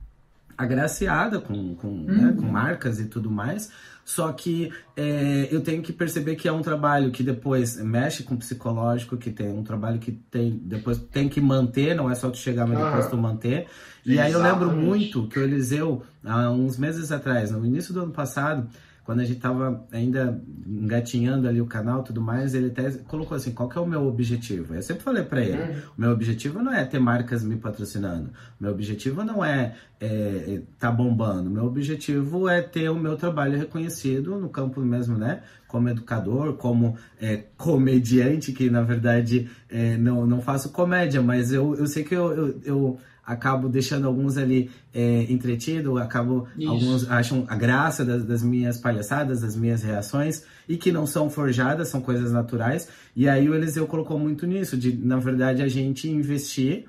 agraciada 0.58 1.40
com, 1.40 1.76
com, 1.76 1.88
uhum. 1.88 2.04
né, 2.04 2.34
com 2.36 2.46
marcas 2.48 3.00
e 3.00 3.06
tudo 3.06 3.32
mais, 3.32 3.72
só 4.08 4.32
que 4.32 4.72
é, 4.96 5.50
eu 5.52 5.60
tenho 5.60 5.84
que 5.84 5.91
perceber 5.91 6.38
que 6.38 6.48
é 6.48 6.52
um 6.52 6.62
trabalho 6.62 7.12
que 7.12 7.22
depois 7.22 7.76
mexe 7.76 8.24
com 8.24 8.36
o 8.36 8.38
psicológico, 8.38 9.17
que 9.17 9.30
tem 9.30 9.50
um 9.50 9.65
trabalho 9.65 10.00
que 10.00 10.13
tem 10.13 10.62
depois 10.63 10.98
tem 10.98 11.28
que 11.28 11.41
manter, 11.41 11.93
não 11.93 12.10
é 12.10 12.15
só 12.15 12.30
tu 12.30 12.38
chegar, 12.38 12.65
mas 12.65 12.80
depois 12.80 13.08
tu 13.08 13.17
manter. 13.17 13.67
E 14.06 14.13
Exatamente. 14.13 14.22
aí 14.22 14.32
eu 14.32 14.41
lembro 14.41 14.72
muito 14.72 15.28
que 15.28 15.38
o 15.38 15.43
Eliseu, 15.43 16.04
há 16.24 16.50
uns 16.50 16.78
meses 16.78 17.12
atrás, 17.12 17.52
no 17.52 17.65
início 17.65 17.93
do 17.93 18.04
ano 18.04 18.13
passado, 18.13 18.70
quando 19.08 19.22
a 19.22 19.24
gente 19.24 19.39
tava 19.39 19.88
ainda 19.89 20.38
engatinhando 20.67 21.48
ali 21.48 21.62
o 21.62 21.65
canal 21.65 22.04
tudo 22.04 22.20
mais, 22.20 22.54
ele 22.54 22.67
até 22.67 22.91
colocou 23.08 23.38
assim, 23.38 23.54
qual 23.54 23.70
que 23.70 23.78
é 23.78 23.82
o 23.82 23.88
meu 23.88 24.06
objetivo? 24.06 24.76
Eu 24.76 24.82
sempre 24.82 25.02
falei 25.02 25.24
para 25.24 25.41
ele, 25.41 25.62
uhum. 25.62 25.82
o 25.98 26.02
meu 26.02 26.12
objetivo 26.12 26.62
não 26.62 26.74
é 26.74 26.84
ter 26.84 27.00
marcas 27.00 27.41
me 27.41 27.56
patrocinando, 27.56 28.32
o 28.60 28.63
meu 28.63 28.72
objetivo 28.74 29.24
não 29.24 29.46
é, 29.46 29.76
é, 30.02 30.08
é 30.08 30.62
tá 30.78 30.91
bombando, 30.91 31.50
o 31.50 31.54
meu 31.54 31.63
objetivo 31.63 32.50
é 32.50 32.62
ter 32.62 32.89
o 32.89 33.00
meu 33.00 33.15
trabalho 33.15 33.58
reconhecido 33.58 34.38
no 34.38 34.50
campo 34.50 34.82
mesmo, 34.82 35.17
né? 35.17 35.41
Como 35.70 35.88
educador, 35.88 36.56
como 36.56 36.98
é, 37.22 37.46
comediante, 37.56 38.52
que 38.52 38.70
na 38.70 38.82
verdade 38.82 39.50
é, 39.70 39.96
não, 39.96 40.28
não 40.28 40.41
faço 40.41 40.70
comédia, 40.74 41.22
mas 41.22 41.54
eu, 41.54 41.76
eu 41.76 41.88
sei 41.88 42.04
que 42.04 42.13
eu, 42.13 42.36
eu, 42.36 42.62
eu 42.65 43.00
acabo 43.28 43.68
deixando 43.68 44.08
alguns 44.08 44.38
ali 44.38 44.72
é, 44.94 45.24
entretido, 45.30 45.98
acabo 45.98 46.48
Isso. 46.58 46.70
alguns 46.70 47.12
acham 47.12 47.44
a 47.50 47.56
graça 47.58 48.06
das, 48.06 48.24
das, 48.24 48.42
minhas 48.42 48.78
palhaçadas, 48.78 49.42
das 49.42 49.54
minhas 49.54 49.84
reações 49.84 50.46
e 50.68 50.78
que 50.78 50.94
não 50.94 51.06
são 51.06 51.30
forjadas, 51.30 51.90
são 51.90 52.00
coisas 52.00 52.32
naturais. 52.32 52.88
E 53.13 53.28
aí 53.28 53.50
o 53.50 53.54
Eliseu 53.54 53.86
colocou 53.86 54.18
muito 54.18 54.48
nisso, 54.48 54.78
de 54.78 54.96
na 54.96 55.18
verdade 55.18 55.62
a 55.62 55.68
gente 55.68 56.10
investir 56.10 56.86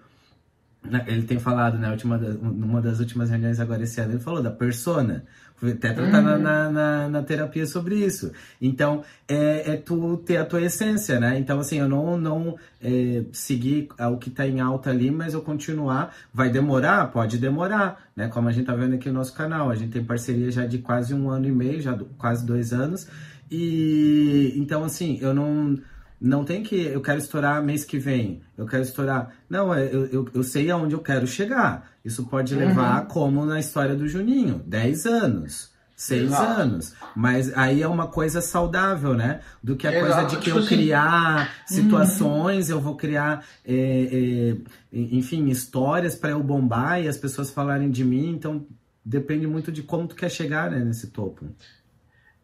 né, 0.83 1.05
ele 1.09 1.25
tem 1.25 1.41
falado, 1.41 1.77
né, 1.77 1.91
última, 1.91 2.17
numa 2.17 2.81
das 2.81 3.01
últimas 3.01 3.31
reuniões 3.31 3.59
agora 3.59 3.83
esse 3.83 4.01
ano, 4.01 4.13
ele 4.13 4.21
falou 4.21 4.41
da 4.41 4.51
persona. 4.51 5.25
Até 5.61 5.93
tratar 5.93 6.23
uhum. 6.23 6.39
na, 6.39 6.71
na, 6.71 7.09
na, 7.09 7.23
terapia 7.23 7.67
sobre 7.67 7.97
isso. 7.97 8.31
Então, 8.63 9.03
é, 9.27 9.73
é 9.73 9.77
tu 9.77 10.17
ter 10.19 10.37
a 10.37 10.45
tua 10.45 10.63
essência, 10.63 11.19
né? 11.19 11.37
Então, 11.39 11.59
assim, 11.59 11.79
eu 11.79 11.89
não, 11.89 12.17
não 12.17 12.57
é, 12.81 13.25
seguir 13.33 13.89
o 13.99 14.17
que 14.17 14.31
tá 14.31 14.47
em 14.47 14.61
alta 14.61 14.91
ali, 14.91 15.11
mas 15.11 15.35
eu 15.35 15.43
continuar. 15.43 16.15
Vai 16.33 16.49
demorar? 16.49 17.11
Pode 17.11 17.39
demorar, 17.39 18.09
né? 18.15 18.29
Como 18.29 18.49
a 18.49 18.53
gente 18.53 18.67
tá 18.67 18.75
vendo 18.75 18.95
aqui 18.95 19.09
no 19.09 19.15
nosso 19.15 19.35
canal. 19.35 19.69
A 19.69 19.75
gente 19.75 19.91
tem 19.91 20.05
parceria 20.05 20.51
já 20.51 20.65
de 20.65 20.79
quase 20.79 21.13
um 21.13 21.29
ano 21.29 21.49
e 21.49 21.53
meio, 21.53 21.81
já 21.81 21.99
quase 22.17 22.47
dois 22.47 22.73
anos. 22.73 23.09
E, 23.51 24.55
então, 24.57 24.85
assim, 24.85 25.19
eu 25.21 25.35
não 25.35 25.77
não 26.21 26.45
tem 26.45 26.63
que 26.63 26.77
eu 26.77 27.01
quero 27.01 27.19
estourar 27.19 27.63
mês 27.63 27.85
que 27.85 27.99
vem, 27.99 28.43
eu 28.57 28.67
quero 28.67 28.83
estourar. 28.83 29.33
Não, 29.49 29.73
é, 29.73 29.87
eu, 29.87 30.07
eu, 30.07 30.29
eu 30.35 30.43
sei 30.43 30.71
aonde 30.71 30.95
eu 30.95 31.01
quero 31.01 31.27
chegar. 31.27 31.91
Isso 32.05 32.27
pode 32.27 32.55
uhum. 32.55 32.61
levar, 32.61 33.03
uhum. 33.03 33.09
como 33.09 33.47
na 33.47 33.61
história 33.61 33.95
do 33.95 34.09
Juninho, 34.09 34.63
10 34.67 35.07
anos. 35.07 35.71
Seis 35.99 36.27
Exato. 36.27 36.61
anos. 36.61 36.95
Mas 37.15 37.53
aí 37.59 37.83
é 37.83 37.89
uma 37.89 38.07
coisa 38.07 38.41
saudável, 38.41 39.15
né? 39.15 39.41
Do 39.61 39.75
que 39.75 39.85
a 39.85 39.93
Exato. 39.93 40.07
coisa 40.07 40.29
de 40.29 40.37
que 40.37 40.51
eu 40.51 40.65
criar 40.65 41.53
situações, 41.67 42.71
uhum. 42.71 42.77
eu 42.77 42.81
vou 42.81 42.95
criar, 42.95 43.45
é, 43.65 44.55
é, 44.93 44.97
enfim, 44.97 45.49
histórias 45.49 46.15
para 46.15 46.31
eu 46.31 46.41
bombar 46.41 47.03
e 47.03 47.09
as 47.09 47.17
pessoas 47.17 47.51
falarem 47.51 47.91
de 47.91 48.05
mim. 48.05 48.31
Então 48.31 48.65
depende 49.05 49.49
muito 49.49 49.73
de 49.73 49.83
como 49.83 50.07
tu 50.07 50.15
quer 50.15 50.31
chegar 50.31 50.71
né, 50.71 50.79
nesse 50.85 51.09
topo. 51.09 51.47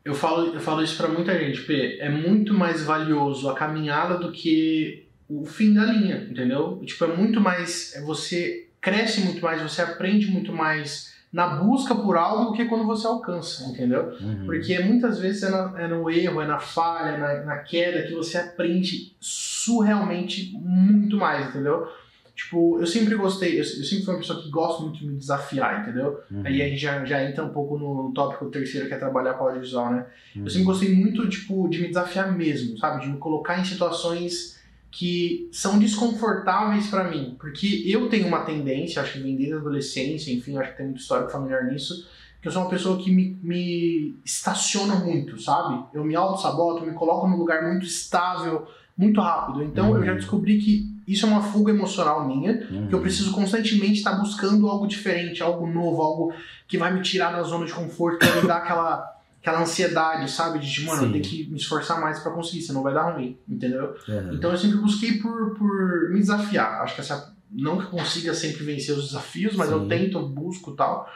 Eu 0.05 0.15
falo, 0.15 0.55
eu 0.55 0.61
falo 0.61 0.83
isso 0.83 0.97
para 0.97 1.09
muita 1.09 1.39
gente, 1.39 1.63
P. 1.63 1.99
É 2.01 2.11
muito 2.11 2.53
mais 2.53 2.85
valioso 2.85 3.49
a 3.49 3.55
caminhada 3.55 4.19
do 4.19 4.31
que 4.31 5.07
o 5.29 5.47
fim 5.47 5.73
da 5.73 5.85
linha, 5.87 6.29
entendeu? 6.31 6.83
Tipo, 6.85 7.05
é 7.05 7.17
muito 7.17 7.41
mais. 7.41 7.95
É 7.97 8.03
você 8.03 8.69
cresce 8.81 9.23
muito 9.23 9.41
mais, 9.41 9.63
você 9.63 9.81
aprende 9.81 10.27
muito 10.27 10.53
mais 10.53 11.15
na 11.33 11.49
busca 11.49 11.95
por 11.95 12.17
algo 12.17 12.45
do 12.45 12.53
que 12.53 12.67
quando 12.67 12.87
você 12.87 13.07
alcança, 13.07 13.65
entendeu? 13.65 14.15
Uhum. 14.21 14.45
Porque 14.47 14.79
muitas 14.79 15.19
vezes 15.19 15.43
é, 15.43 15.51
na, 15.51 15.75
é, 15.81 15.89
no 15.89 16.09
erro, 16.09 16.41
é 16.41 16.47
na 16.47 16.61
falha, 16.61 17.19
na, 17.19 17.45
na 17.45 17.59
queda 17.59 18.07
que 18.07 18.15
você 18.15 18.39
aprende 18.39 19.17
surrealmente 19.19 20.53
muito 20.55 21.17
mais, 21.17 21.49
entendeu? 21.49 21.89
Tipo, 22.35 22.81
eu 22.81 22.87
sempre 22.87 23.15
gostei, 23.15 23.55
eu, 23.55 23.59
eu, 23.59 23.65
sempre 23.65 24.05
fui 24.05 24.15
uma 24.15 24.21
pessoa 24.21 24.43
que 24.43 24.51
gosta 24.51 24.83
muito 24.83 24.99
de 24.99 25.07
me 25.07 25.17
desafiar, 25.17 25.83
entendeu? 25.83 26.21
Uhum. 26.29 26.43
Aí 26.45 26.63
a 26.63 26.69
gente 26.69 26.81
já, 26.81 27.05
já 27.05 27.23
entra 27.23 27.45
um 27.45 27.51
pouco 27.51 27.79
no, 27.79 28.13
tópico 28.13 28.51
terceiro, 28.51 28.89
que 28.89 28.95
é 28.95 28.99
trabalhar 28.99 29.35
com 29.35 29.45
audiovisual, 29.45 29.93
né? 29.93 30.07
Uhum. 30.35 30.43
Eu 30.43 30.51
sempre 30.51 30.65
gostei 30.65 30.95
muito, 30.95 31.29
tipo, 31.29 31.69
de 31.69 31.81
me 31.81 31.89
desafiar 31.89 32.37
mesmo, 32.37 32.77
sabe? 32.77 33.03
De 33.03 33.09
me 33.09 33.19
colocar 33.19 33.61
em 33.61 33.65
situações 33.65 34.61
que 34.91 35.49
são 35.53 35.79
desconfortáveis 35.79 36.89
para 36.89 37.09
mim. 37.09 37.37
Porque 37.39 37.85
eu 37.87 38.09
tenho 38.09 38.27
uma 38.27 38.45
tendência, 38.45 39.01
acho 39.01 39.13
que 39.13 39.21
vem 39.21 39.37
desde 39.37 39.55
a 39.55 39.59
adolescência, 39.59 40.33
enfim, 40.33 40.57
acho 40.57 40.73
que 40.73 40.77
tem 40.77 40.87
muito 40.87 41.01
histórico 41.01 41.31
familiar 41.31 41.65
nisso, 41.65 42.09
que 42.43 42.49
eu 42.49 42.53
sou 42.53 42.63
uma 42.63 42.71
pessoa 42.71 42.99
que 42.99 43.13
me, 43.13 43.39
me 43.43 44.17
estaciona 44.25 44.97
muito, 44.97 45.41
sabe? 45.41 45.85
Eu 45.95 46.05
me 46.05 46.17
auto-saboto, 46.17 46.85
me 46.85 46.95
coloco 46.95 47.29
num 47.29 47.37
lugar 47.37 47.63
muito 47.63 47.87
estável, 47.87 48.67
muito 48.99 49.21
rápido. 49.21 49.63
Então 49.63 49.91
uhum. 49.91 49.99
eu 49.99 50.05
já 50.05 50.15
descobri 50.15 50.59
que 50.59 50.94
isso 51.07 51.27
é 51.27 51.29
uma 51.29 51.43
fuga 51.43 51.71
emocional 51.71 52.27
minha, 52.27 52.67
uhum. 52.71 52.89
que 52.89 52.95
eu 52.95 53.01
preciso 53.01 53.33
constantemente 53.33 53.95
estar 53.95 54.13
buscando 54.13 54.69
algo 54.69 54.87
diferente, 54.87 55.43
algo 55.43 55.67
novo, 55.67 56.03
algo 56.03 56.35
que 56.67 56.79
vai 56.79 56.93
me 56.93 57.03
tirar 57.03 57.33
da 57.33 57.43
zona 57.43 57.67
de 57.67 57.73
conforto, 57.73 58.19
que 58.19 58.27
vai 58.27 58.41
me 58.41 58.49
dar 58.49 58.59
aquela, 58.59 59.19
aquela 59.41 59.61
ansiedade, 59.61 60.31
sabe? 60.31 60.59
De, 60.59 60.85
mano, 60.85 61.01
Sim. 61.01 61.07
eu 61.07 61.13
tenho 61.13 61.25
que 61.25 61.51
me 61.51 61.57
esforçar 61.57 62.01
mais 62.01 62.21
para 62.21 62.33
conseguir, 62.33 62.63
senão 62.63 62.83
vai 62.83 62.95
dar 62.95 63.13
ruim, 63.13 63.39
entendeu? 63.49 63.95
Uhum. 64.09 64.35
Então 64.35 64.51
eu 64.51 64.57
sempre 64.59 64.79
busquei 64.79 65.19
por, 65.19 65.55
por 65.55 66.11
me 66.11 66.21
desafiar. 66.21 66.83
Acho 66.83 66.95
que 66.95 67.01
essa. 67.01 67.35
Não 67.57 67.79
que 67.79 67.85
eu 67.85 67.91
consiga 67.91 68.35
sempre 68.35 68.65
vencer 68.65 68.97
os 68.97 69.09
desafios, 69.09 69.55
mas 69.55 69.69
Sim. 69.69 69.75
eu 69.75 69.87
tento, 69.87 70.19
eu 70.19 70.29
busco 70.29 70.73
tal. 70.73 71.09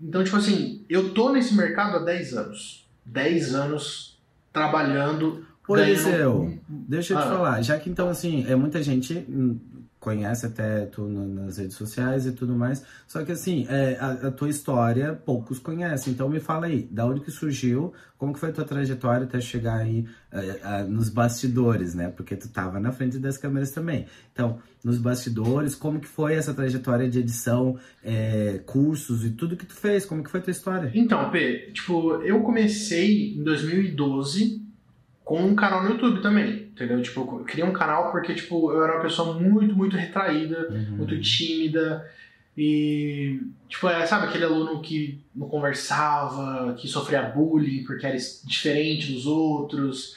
Então, 0.00 0.22
tipo 0.22 0.36
assim, 0.36 0.84
eu 0.88 1.12
tô 1.12 1.32
nesse 1.32 1.54
mercado 1.54 1.96
há 1.96 1.98
10 2.00 2.34
anos. 2.34 2.86
10 3.06 3.54
anos 3.54 4.18
trabalhando 4.52 5.44
Pois 5.66 6.06
é, 6.06 6.22
eu. 6.22 6.58
Deixa 6.68 7.14
eu 7.14 7.18
te 7.18 7.24
ah. 7.24 7.30
falar, 7.30 7.62
já 7.62 7.78
que 7.78 7.88
então, 7.88 8.08
assim, 8.08 8.44
é 8.46 8.54
muita 8.54 8.82
gente 8.82 9.24
hum, 9.28 9.58
conhece 10.04 10.44
até 10.44 10.84
tu 10.84 11.08
nas 11.08 11.56
redes 11.56 11.76
sociais 11.76 12.26
e 12.26 12.32
tudo 12.32 12.54
mais, 12.54 12.84
só 13.08 13.24
que 13.24 13.32
assim, 13.32 13.66
é, 13.70 13.96
a, 13.98 14.28
a, 14.28 14.30
tua 14.30 14.50
história 14.50 15.14
poucos 15.14 15.58
conhecem, 15.58 16.12
então 16.12 16.28
me 16.28 16.40
fala 16.40 16.66
aí, 16.66 16.86
da 16.90 17.06
onde 17.06 17.22
que 17.22 17.30
surgiu, 17.30 17.94
como 18.18 18.34
que 18.34 18.38
foi 18.38 18.50
a 18.50 18.52
tua 18.52 18.64
trajetória 18.66 19.24
até 19.24 19.40
chegar 19.40 19.78
aí 19.78 20.06
uh, 20.30 20.84
uh, 20.84 20.90
nos 20.90 21.08
bastidores, 21.08 21.94
né, 21.94 22.10
porque 22.14 22.36
tu 22.36 22.50
tava 22.50 22.78
na 22.78 22.92
frente 22.92 23.18
das 23.18 23.38
câmeras 23.38 23.70
também, 23.70 24.04
então, 24.30 24.58
nos 24.84 24.98
bastidores, 24.98 25.74
como 25.74 25.98
que 25.98 26.06
foi 26.06 26.34
essa 26.34 26.52
trajetória 26.52 27.08
de 27.08 27.20
edição, 27.20 27.78
é, 28.04 28.60
cursos 28.66 29.24
e 29.24 29.30
tudo 29.30 29.56
que 29.56 29.64
tu 29.64 29.74
fez, 29.74 30.04
como 30.04 30.22
que 30.22 30.30
foi 30.30 30.40
a 30.40 30.42
tua 30.42 30.50
história? 30.50 30.92
Então, 30.94 31.30
P, 31.30 31.70
tipo, 31.72 32.16
eu 32.16 32.42
comecei 32.42 33.32
em 33.38 33.42
2012 33.42 34.63
com 35.24 35.40
um 35.40 35.54
canal 35.54 35.82
no 35.82 35.90
YouTube 35.90 36.20
também, 36.20 36.68
entendeu? 36.72 37.00
Tipo, 37.00 37.20
eu 37.20 37.44
criei 37.44 37.66
um 37.66 37.72
canal 37.72 38.12
porque, 38.12 38.34
tipo, 38.34 38.70
eu 38.70 38.84
era 38.84 38.94
uma 38.94 39.02
pessoa 39.02 39.38
muito, 39.40 39.74
muito 39.74 39.96
retraída, 39.96 40.68
uhum. 40.70 40.96
muito 40.98 41.18
tímida 41.20 42.04
e, 42.56 43.40
tipo, 43.68 43.88
é, 43.88 44.06
sabe 44.06 44.26
aquele 44.26 44.44
aluno 44.44 44.80
que 44.82 45.20
não 45.34 45.48
conversava, 45.48 46.74
que 46.74 46.86
sofria 46.86 47.22
bullying 47.22 47.84
porque 47.84 48.06
era 48.06 48.16
diferente 48.44 49.12
dos 49.12 49.26
outros. 49.26 50.16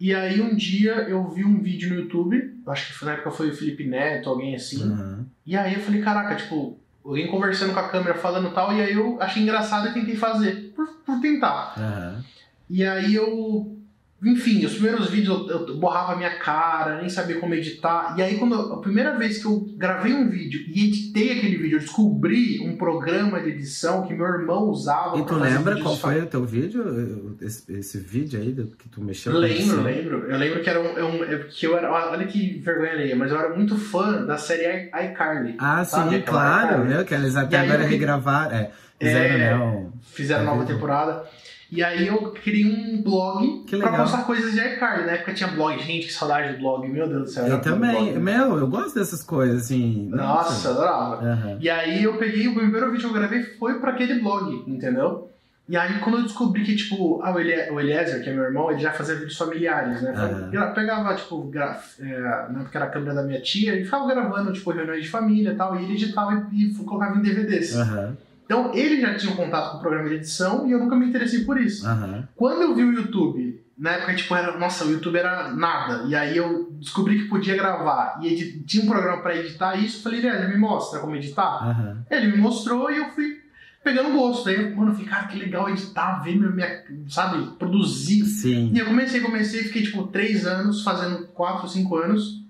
E 0.00 0.14
aí 0.14 0.40
um 0.40 0.56
dia 0.56 0.94
eu 1.08 1.28
vi 1.28 1.44
um 1.44 1.62
vídeo 1.62 1.90
no 1.90 2.00
YouTube, 2.00 2.56
acho 2.66 2.98
que 2.98 3.04
na 3.04 3.12
época 3.12 3.30
foi 3.30 3.50
o 3.50 3.54
Felipe 3.54 3.86
Neto, 3.86 4.30
alguém 4.30 4.54
assim, 4.54 4.82
uhum. 4.82 5.26
e 5.46 5.56
aí 5.56 5.74
eu 5.74 5.80
falei, 5.80 6.00
caraca, 6.00 6.34
tipo, 6.34 6.78
alguém 7.04 7.28
conversando 7.28 7.74
com 7.74 7.80
a 7.80 7.88
câmera, 7.88 8.14
falando 8.14 8.50
tal, 8.52 8.72
e 8.72 8.80
aí 8.80 8.94
eu 8.94 9.20
achei 9.20 9.42
engraçado 9.42 9.88
e 9.88 9.92
tentei 9.92 10.16
fazer, 10.16 10.72
por, 10.74 10.88
por 11.04 11.20
tentar. 11.20 11.74
Uhum. 11.78 12.22
E 12.70 12.84
aí 12.84 13.14
eu 13.14 13.79
enfim, 14.22 14.66
os 14.66 14.74
primeiros 14.74 15.08
vídeos 15.08 15.48
eu, 15.48 15.68
eu 15.68 15.76
borrava 15.76 16.12
a 16.12 16.16
minha 16.16 16.38
cara, 16.38 16.98
nem 16.98 17.08
sabia 17.08 17.40
como 17.40 17.54
editar. 17.54 18.14
E 18.18 18.22
aí, 18.22 18.36
quando 18.36 18.54
eu, 18.54 18.74
a 18.74 18.80
primeira 18.80 19.16
vez 19.16 19.38
que 19.38 19.46
eu 19.46 19.66
gravei 19.76 20.12
um 20.12 20.28
vídeo 20.28 20.60
e 20.68 20.88
editei 20.88 21.38
aquele 21.38 21.56
vídeo, 21.56 21.76
eu 21.76 21.80
descobri 21.80 22.60
um 22.60 22.76
programa 22.76 23.40
de 23.40 23.48
edição 23.48 24.06
que 24.06 24.12
meu 24.12 24.26
irmão 24.26 24.64
usava. 24.64 25.18
E 25.18 25.24
tu 25.24 25.36
lembra 25.36 25.80
qual 25.80 25.96
foi 25.96 26.20
o 26.20 26.26
teu 26.26 26.44
vídeo? 26.44 27.34
Esse, 27.40 27.72
esse 27.72 27.98
vídeo 27.98 28.38
aí 28.38 28.52
que 28.78 28.90
tu 28.90 29.00
mexeu? 29.00 29.32
Lembro, 29.32 29.82
lembro. 29.82 30.30
Eu 30.30 30.36
lembro 30.36 30.62
que 30.62 30.68
era 30.68 30.80
um, 30.80 31.16
um, 31.16 31.24
é 31.24 31.38
que 31.38 31.66
eu 31.66 31.76
era. 31.76 31.90
Olha 31.90 32.26
que 32.26 32.58
vergonha 32.58 32.92
alheia, 32.92 33.16
mas 33.16 33.30
eu 33.30 33.38
era 33.38 33.56
muito 33.56 33.78
fã 33.78 34.26
da 34.26 34.36
série 34.36 34.88
iCarly. 34.88 35.56
Ah, 35.58 35.82
sabe? 35.82 36.16
sim, 36.16 36.22
claro, 36.22 36.84
viu? 36.84 37.04
Que 37.06 37.14
eles 37.14 37.36
até 37.36 37.58
agora 37.58 37.84
regravaram. 37.84 38.54
É, 38.54 38.70
fizeram, 39.00 39.34
é, 39.34 39.56
não, 39.56 39.92
fizeram 40.02 40.44
nova 40.44 40.66
temporada. 40.66 41.24
E 41.72 41.82
aí 41.84 42.06
eu 42.08 42.32
criei 42.32 42.64
um 42.64 43.00
blog 43.00 43.64
pra 43.78 43.92
postar 44.02 44.24
coisas 44.24 44.52
de 44.52 44.58
iCarly. 44.60 45.06
Na 45.06 45.12
época 45.12 45.32
tinha 45.34 45.48
blog, 45.50 45.78
gente, 45.80 46.06
que 46.08 46.12
saudade 46.12 46.54
do 46.54 46.58
blog, 46.60 46.88
meu 46.88 47.08
Deus 47.08 47.22
do 47.22 47.28
céu. 47.30 47.46
Eu 47.46 47.60
também. 47.60 48.12
blog. 48.12 48.18
Meu, 48.18 48.58
eu 48.58 48.66
gosto 48.66 48.94
dessas 48.98 49.22
coisas, 49.22 49.62
assim. 49.62 50.08
Nossa, 50.10 50.70
adorava. 50.70 51.16
Aham. 51.24 51.58
E 51.60 51.70
aí 51.70 52.02
eu 52.02 52.14
peguei, 52.18 52.48
o 52.48 52.54
primeiro 52.54 52.86
vídeo 52.90 53.08
que 53.08 53.14
eu 53.14 53.18
gravei 53.20 53.42
foi 53.42 53.78
pra 53.78 53.92
aquele 53.92 54.20
blog, 54.20 54.64
entendeu? 54.66 55.28
E 55.68 55.76
aí 55.76 56.00
quando 56.00 56.16
eu 56.18 56.22
descobri 56.24 56.64
que, 56.64 56.74
tipo, 56.74 57.20
ah, 57.22 57.32
o, 57.32 57.38
Elie- 57.38 57.70
o 57.70 57.78
Eliezer, 57.78 58.24
que 58.24 58.28
é 58.28 58.32
meu 58.32 58.42
irmão, 58.42 58.72
ele 58.72 58.80
já 58.80 58.90
fazia 58.92 59.14
vídeos 59.14 59.36
familiares, 59.38 60.02
né? 60.02 60.10
Aham. 60.10 60.50
Eu 60.52 60.72
pegava, 60.74 61.14
tipo, 61.14 61.42
gra... 61.44 61.80
é, 62.00 62.18
na 62.50 62.62
época 62.62 62.76
era 62.78 62.86
a 62.86 62.90
câmera 62.90 63.14
da 63.14 63.22
minha 63.22 63.40
tia, 63.40 63.76
e 63.78 63.84
ficava 63.84 64.08
gravando, 64.12 64.52
tipo, 64.52 64.72
reuniões 64.72 65.04
de 65.04 65.08
família 65.08 65.52
e 65.52 65.54
tal, 65.54 65.78
e 65.78 65.84
ele 65.84 65.92
editava 65.92 66.44
e, 66.50 66.64
e 66.70 66.74
colocava 66.74 67.16
em 67.16 67.22
DVDs. 67.22 67.76
Aham. 67.76 68.16
Então 68.50 68.74
ele 68.74 69.00
já 69.00 69.14
tinha 69.14 69.32
um 69.32 69.36
contato 69.36 69.70
com 69.70 69.76
o 69.76 69.80
programa 69.80 70.08
de 70.08 70.16
edição 70.16 70.66
e 70.66 70.72
eu 70.72 70.80
nunca 70.80 70.96
me 70.96 71.06
interessei 71.06 71.44
por 71.44 71.56
isso. 71.60 71.86
Aham. 71.86 72.26
Quando 72.34 72.62
eu 72.62 72.74
vi 72.74 72.82
o 72.82 72.92
YouTube, 72.92 73.62
na 73.78 73.92
época, 73.92 74.16
tipo, 74.16 74.34
era, 74.34 74.58
nossa, 74.58 74.84
o 74.84 74.90
YouTube 74.90 75.16
era 75.16 75.54
nada. 75.54 76.08
E 76.08 76.16
aí 76.16 76.36
eu 76.36 76.68
descobri 76.72 77.20
que 77.22 77.28
podia 77.28 77.54
gravar 77.54 78.18
e 78.20 78.60
tinha 78.66 78.82
um 78.82 78.88
programa 78.88 79.22
pra 79.22 79.36
editar 79.36 79.76
isso, 79.76 79.98
eu 79.98 80.02
falei, 80.02 80.18
Eliezer, 80.18 80.48
me 80.48 80.58
mostra 80.58 80.98
como 80.98 81.14
editar. 81.14 81.62
Aham. 81.62 82.04
Ele 82.10 82.26
me 82.32 82.38
mostrou 82.38 82.90
e 82.90 82.96
eu 82.96 83.10
fui 83.10 83.40
pegando 83.84 84.18
gosto. 84.18 84.48
Aí, 84.48 84.74
mano, 84.74 84.90
eu 84.90 84.94
falei, 84.96 85.08
cara, 85.08 85.28
que 85.28 85.38
legal 85.38 85.70
editar, 85.70 86.18
ver 86.18 86.36
meu, 86.36 86.52
minha, 86.52 86.84
sabe, 87.08 87.52
produzir. 87.56 88.24
Sim. 88.24 88.72
E 88.74 88.80
eu 88.80 88.86
comecei, 88.86 89.20
comecei, 89.20 89.62
fiquei 89.62 89.84
tipo 89.84 90.08
três 90.08 90.44
anos, 90.44 90.82
fazendo 90.82 91.28
quatro, 91.28 91.68
cinco 91.68 91.96
anos. 91.96 92.42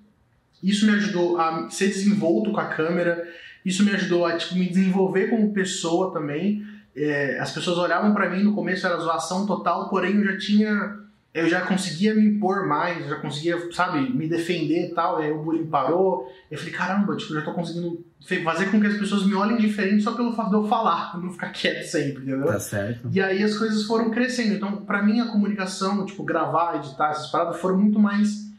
Isso 0.62 0.86
me 0.86 0.92
ajudou 0.92 1.38
a 1.38 1.68
ser 1.68 1.88
desenvolto 1.88 2.52
com 2.52 2.60
a 2.60 2.68
câmera. 2.68 3.28
Isso 3.64 3.84
me 3.84 3.90
ajudou 3.92 4.24
a 4.24 4.36
tipo, 4.36 4.54
me 4.54 4.68
desenvolver 4.68 5.28
como 5.28 5.52
pessoa 5.52 6.12
também. 6.12 6.64
É, 6.96 7.38
as 7.38 7.52
pessoas 7.52 7.78
olhavam 7.78 8.12
pra 8.12 8.28
mim 8.28 8.42
no 8.42 8.54
começo 8.54 8.86
era 8.86 8.98
zoação 8.98 9.46
total, 9.46 9.88
porém 9.88 10.16
eu 10.16 10.24
já 10.24 10.38
tinha, 10.38 10.96
eu 11.32 11.48
já 11.48 11.60
conseguia 11.60 12.14
me 12.14 12.24
impor 12.24 12.66
mais, 12.66 13.02
eu 13.02 13.10
já 13.10 13.16
conseguia, 13.16 13.72
sabe, 13.72 14.00
me 14.12 14.28
defender 14.28 14.88
e 14.88 14.94
tal. 14.94 15.18
Aí 15.18 15.30
o 15.30 15.42
bullying 15.42 15.66
parou. 15.66 16.28
Eu 16.50 16.58
falei, 16.58 16.72
caramba, 16.72 17.16
tipo, 17.16 17.32
eu 17.32 17.40
já 17.40 17.44
tô 17.44 17.52
conseguindo 17.52 18.04
fazer 18.44 18.70
com 18.70 18.80
que 18.80 18.86
as 18.86 18.96
pessoas 18.96 19.24
me 19.24 19.34
olhem 19.34 19.56
diferente 19.56 20.02
só 20.02 20.12
pelo 20.12 20.34
fato 20.34 20.50
de 20.50 20.56
eu 20.56 20.66
falar, 20.66 21.16
não 21.22 21.30
ficar 21.30 21.50
quieto 21.50 21.84
sempre, 21.84 22.22
entendeu? 22.22 22.46
Tá 22.46 22.58
certo. 22.58 23.08
E 23.12 23.20
aí 23.20 23.42
as 23.42 23.56
coisas 23.56 23.84
foram 23.84 24.10
crescendo. 24.10 24.54
Então, 24.54 24.78
pra 24.78 25.02
mim, 25.02 25.20
a 25.20 25.28
comunicação, 25.28 26.04
tipo, 26.04 26.24
gravar, 26.24 26.76
editar, 26.76 27.10
essas 27.10 27.30
paradas 27.30 27.60
foram 27.60 27.78
muito 27.78 27.98
mais. 27.98 28.49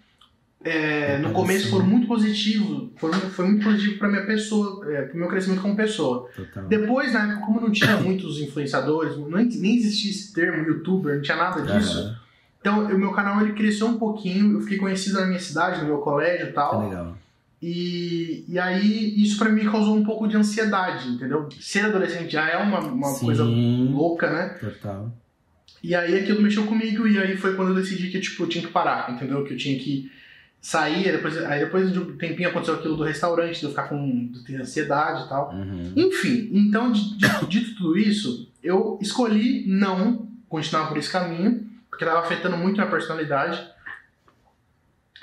É, 0.63 1.17
no 1.17 1.31
começo 1.31 1.69
foram 1.69 1.85
muito 1.85 2.07
positivo. 2.07 2.91
Foi, 2.97 3.11
foi 3.11 3.45
muito 3.47 3.63
positivo 3.63 3.97
pra 3.97 4.09
minha 4.09 4.25
pessoa, 4.25 4.85
é, 4.91 5.03
pro 5.03 5.17
meu 5.17 5.27
crescimento 5.27 5.61
como 5.61 5.75
pessoa. 5.75 6.29
Total. 6.35 6.65
Depois, 6.67 7.13
na 7.13 7.23
época, 7.31 7.45
como 7.45 7.61
não 7.61 7.71
tinha 7.71 7.97
muitos 7.97 8.39
influenciadores, 8.39 9.17
nem, 9.17 9.45
nem 9.45 9.75
existia 9.75 10.11
esse 10.11 10.33
termo 10.33 10.67
youtuber, 10.67 11.15
não 11.15 11.21
tinha 11.21 11.37
nada 11.37 11.61
disso. 11.61 11.99
Aham. 11.99 12.21
Então, 12.59 12.85
o 12.85 12.97
meu 12.99 13.11
canal 13.11 13.41
ele 13.41 13.53
cresceu 13.53 13.87
um 13.87 13.97
pouquinho, 13.97 14.53
eu 14.53 14.61
fiquei 14.61 14.77
conhecido 14.77 15.19
na 15.19 15.25
minha 15.25 15.39
cidade, 15.39 15.81
no 15.81 15.87
meu 15.87 15.97
colégio 15.97 16.45
e 16.45 16.49
Que 16.49 16.53
tal. 16.53 16.87
legal. 16.87 17.17
E, 17.59 18.45
e 18.47 18.59
aí, 18.59 19.21
isso 19.21 19.37
pra 19.37 19.49
mim 19.49 19.63
causou 19.65 19.95
um 19.95 20.03
pouco 20.03 20.27
de 20.27 20.37
ansiedade, 20.37 21.09
entendeu? 21.09 21.49
Ser 21.59 21.85
adolescente 21.85 22.31
já 22.31 22.47
é 22.47 22.57
uma, 22.57 22.79
uma 22.79 23.07
Sim. 23.09 23.25
coisa 23.25 23.43
louca, 23.43 24.31
né? 24.31 24.49
Total. 24.59 25.11
E 25.83 25.95
aí 25.95 26.19
aquilo 26.19 26.41
mexeu 26.41 26.63
comigo 26.65 27.07
e 27.07 27.17
aí 27.17 27.35
foi 27.35 27.55
quando 27.55 27.69
eu 27.69 27.75
decidi 27.75 28.09
que 28.09 28.19
tipo, 28.19 28.43
eu 28.43 28.47
tinha 28.47 28.63
que 28.63 28.71
parar, 28.71 29.11
entendeu? 29.11 29.43
Que 29.43 29.53
eu 29.53 29.57
tinha 29.57 29.77
que 29.79 30.11
sair, 30.61 31.07
aí 31.07 31.11
depois, 31.11 31.37
aí 31.37 31.59
depois 31.59 31.91
de 31.91 31.99
um 31.99 32.15
tempinho 32.15 32.49
aconteceu 32.49 32.75
aquilo 32.75 32.95
do 32.95 33.03
restaurante, 33.03 33.59
de 33.59 33.63
eu 33.63 33.71
ficar 33.71 33.89
com 33.89 34.27
de 34.27 34.43
ter 34.43 34.61
ansiedade 34.61 35.25
e 35.25 35.29
tal. 35.29 35.51
Uhum. 35.51 35.91
Enfim, 35.95 36.49
então 36.53 36.91
dito 36.91 37.75
tudo 37.75 37.97
isso, 37.97 38.47
eu 38.63 38.99
escolhi 39.01 39.65
não 39.67 40.27
continuar 40.47 40.87
por 40.87 40.97
esse 40.97 41.09
caminho, 41.11 41.65
porque 41.89 42.03
estava 42.03 42.19
afetando 42.23 42.55
muito 42.57 42.79
a 42.79 42.83
minha 42.85 42.91
personalidade. 42.91 43.59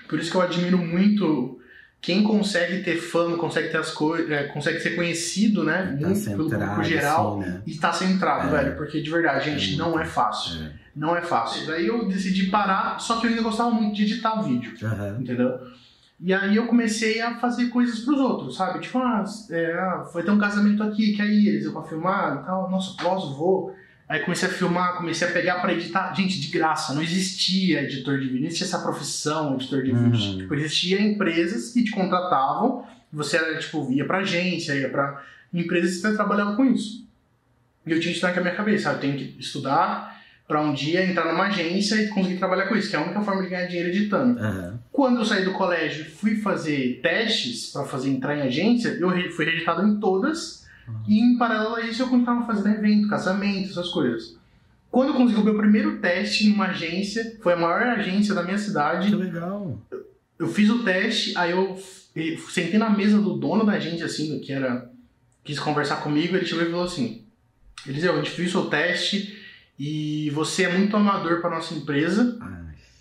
Por 0.09 0.19
isso 0.19 0.31
que 0.31 0.37
eu 0.37 0.43
admiro 0.43 0.79
muito 0.79 1.61
quem 2.01 2.23
consegue 2.23 2.83
ter 2.83 2.97
fama, 2.97 3.37
consegue 3.37 3.69
ter 3.69 3.77
as 3.77 3.91
coisas, 3.91 4.51
consegue 4.53 4.81
ser 4.81 4.91
conhecido, 4.97 5.65
né? 5.65 5.97
Tá 6.01 6.09
muito 6.09 6.25
pelo 6.25 6.49
público 6.51 6.85
geral 6.85 7.41
assim, 7.41 7.51
né? 7.51 7.63
e 7.67 7.75
tá 7.77 7.93
centrado, 7.93 8.49
É. 8.55 8.63
velho, 8.63 8.77
porque 8.77 9.01
de 9.03 9.11
verdade, 9.11 9.51
gente, 9.51 9.75
É 9.75 9.77
não 9.77 9.99
é 9.99 10.05
fácil. 10.05 10.71
Não 10.99 11.17
é 11.17 11.23
fácil. 11.23 11.73
Aí 11.73 11.87
eu 11.87 12.07
decidi 12.09 12.47
parar, 12.51 12.99
só 12.99 13.21
que 13.21 13.27
eu 13.27 13.31
ainda 13.31 13.43
gostava 13.43 13.71
muito 13.71 13.95
de 13.95 14.03
editar 14.03 14.43
vídeo, 14.43 14.75
Aham. 14.83 15.19
entendeu? 15.21 15.59
E 16.21 16.35
aí 16.35 16.57
eu 16.57 16.67
comecei 16.67 17.21
a 17.21 17.37
fazer 17.39 17.69
coisas 17.69 18.01
pros 18.01 18.19
outros, 18.19 18.57
sabe? 18.57 18.81
Tipo, 18.81 18.99
ah, 18.99 19.23
é, 19.51 19.73
ah, 19.79 20.11
vai 20.13 20.23
ter 20.25 20.31
um 20.33 20.39
casamento 20.39 20.83
aqui, 20.83 21.13
quer 21.17 21.29
ir? 21.29 21.47
Eles 21.49 21.65
eu 21.67 21.73
pra 21.73 21.83
filmar 21.85 22.41
e 22.43 22.47
tal. 22.47 22.69
Nossa, 22.69 22.97
posso, 23.01 23.37
vou. 23.37 23.73
Aí 24.09 24.21
comecei 24.21 24.49
a 24.49 24.51
filmar, 24.51 24.97
comecei 24.97 25.29
a 25.29 25.31
pegar 25.31 25.61
pra 25.61 25.73
editar. 25.73 26.13
Gente, 26.15 26.41
de 26.41 26.49
graça, 26.49 26.93
não 26.95 27.03
existia 27.03 27.83
editor 27.85 28.19
de 28.19 28.25
vídeo, 28.25 28.41
não 28.41 28.47
existia 28.49 28.67
essa 28.67 28.81
profissão, 28.81 29.55
editor 29.55 29.83
de 29.85 29.93
Uhum. 29.93 30.11
vídeo. 30.11 30.39
Tipo, 30.39 30.55
existia 30.55 31.01
empresas 31.01 31.73
que 31.73 31.85
te 31.85 31.93
contratavam, 31.93 32.85
você 33.13 33.37
era, 33.37 33.57
tipo, 33.59 33.89
ia 33.93 34.05
pra 34.05 34.19
agência, 34.19 34.73
ia 34.75 34.89
pra 34.91 35.23
empresas 35.55 36.01
que 36.03 36.17
trabalhavam 36.17 36.57
com 36.57 36.65
isso. 36.65 37.07
E 37.87 37.93
eu 37.93 38.01
tinha 38.01 38.13
isso 38.13 38.27
na 38.27 38.33
minha 38.41 38.55
cabeça, 38.57 38.91
ah, 38.91 38.95
eu 38.95 38.99
tenho 39.01 39.17
que 39.17 39.37
estudar 39.39 40.08
pra 40.49 40.63
um 40.63 40.73
dia 40.73 41.05
entrar 41.05 41.31
numa 41.31 41.49
agência 41.49 41.95
e 41.97 42.09
conseguir 42.09 42.39
trabalhar 42.39 42.67
com 42.69 42.75
isso, 42.75 42.89
que 42.89 42.97
é 42.97 42.99
a 42.99 43.03
única 43.05 43.21
forma 43.21 43.43
de 43.43 43.51
ganhar 43.51 43.67
dinheiro 43.67 43.91
editando. 43.91 44.41
Aham. 44.41 44.79
Quando 44.91 45.19
eu 45.21 45.25
saí 45.27 45.45
do 45.45 45.53
colégio 45.53 46.03
e 46.03 46.09
fui 46.09 46.37
fazer 46.37 47.01
testes 47.03 47.71
pra 47.71 47.85
fazer 47.85 48.09
entrar 48.09 48.35
em 48.37 48.41
agência, 48.43 48.89
eu 48.99 49.11
fui 49.33 49.45
registrado 49.45 49.87
em 49.87 50.01
todas 50.01 50.67
e 51.07 51.21
em 51.21 51.37
paralelo 51.37 51.75
a 51.75 51.83
isso 51.83 52.03
eu 52.03 52.09
continuava 52.09 52.47
fazendo 52.47 52.75
evento, 52.75 53.09
casamento, 53.09 53.71
essas 53.71 53.91
coisas. 53.91 54.37
Quando 54.91 55.09
eu 55.11 55.15
consegui 55.17 55.39
o 55.39 55.45
meu 55.45 55.55
primeiro 55.55 55.99
teste 55.99 56.49
numa 56.49 56.69
agência, 56.69 57.37
foi 57.43 57.53
a 57.53 57.57
maior 57.57 57.83
agência 57.83 58.35
da 58.35 58.43
minha 58.43 58.57
Que 58.57 58.63
cidade, 58.63 59.15
legal. 59.15 59.79
eu 60.39 60.49
fiz 60.49 60.71
o 60.71 60.83
teste, 60.83 61.37
aí 61.37 61.51
eu 61.51 61.79
sentei 62.49 62.79
na 62.79 62.89
mesa 62.89 63.19
do 63.21 63.35
dono 63.37 63.67
da 63.67 63.73
agência, 63.73 64.07
assim, 64.07 64.41
que 64.41 64.51
era. 64.51 64.91
quis 65.45 65.59
conversar 65.61 65.97
comigo, 65.97 66.35
ele 66.35 66.47
chegou 66.47 66.65
e 66.65 66.71
falou 66.71 66.87
assim: 66.87 67.23
Eliseu, 67.87 68.15
a 68.15 68.17
gente 68.25 68.35
viu 68.35 68.47
o 68.47 68.51
seu 68.51 68.65
teste 68.71 69.38
e 69.79 70.31
você 70.31 70.65
é 70.65 70.77
muito 70.77 70.97
amador 70.97 71.41
para 71.41 71.51
nossa 71.51 71.73
empresa, 71.75 72.37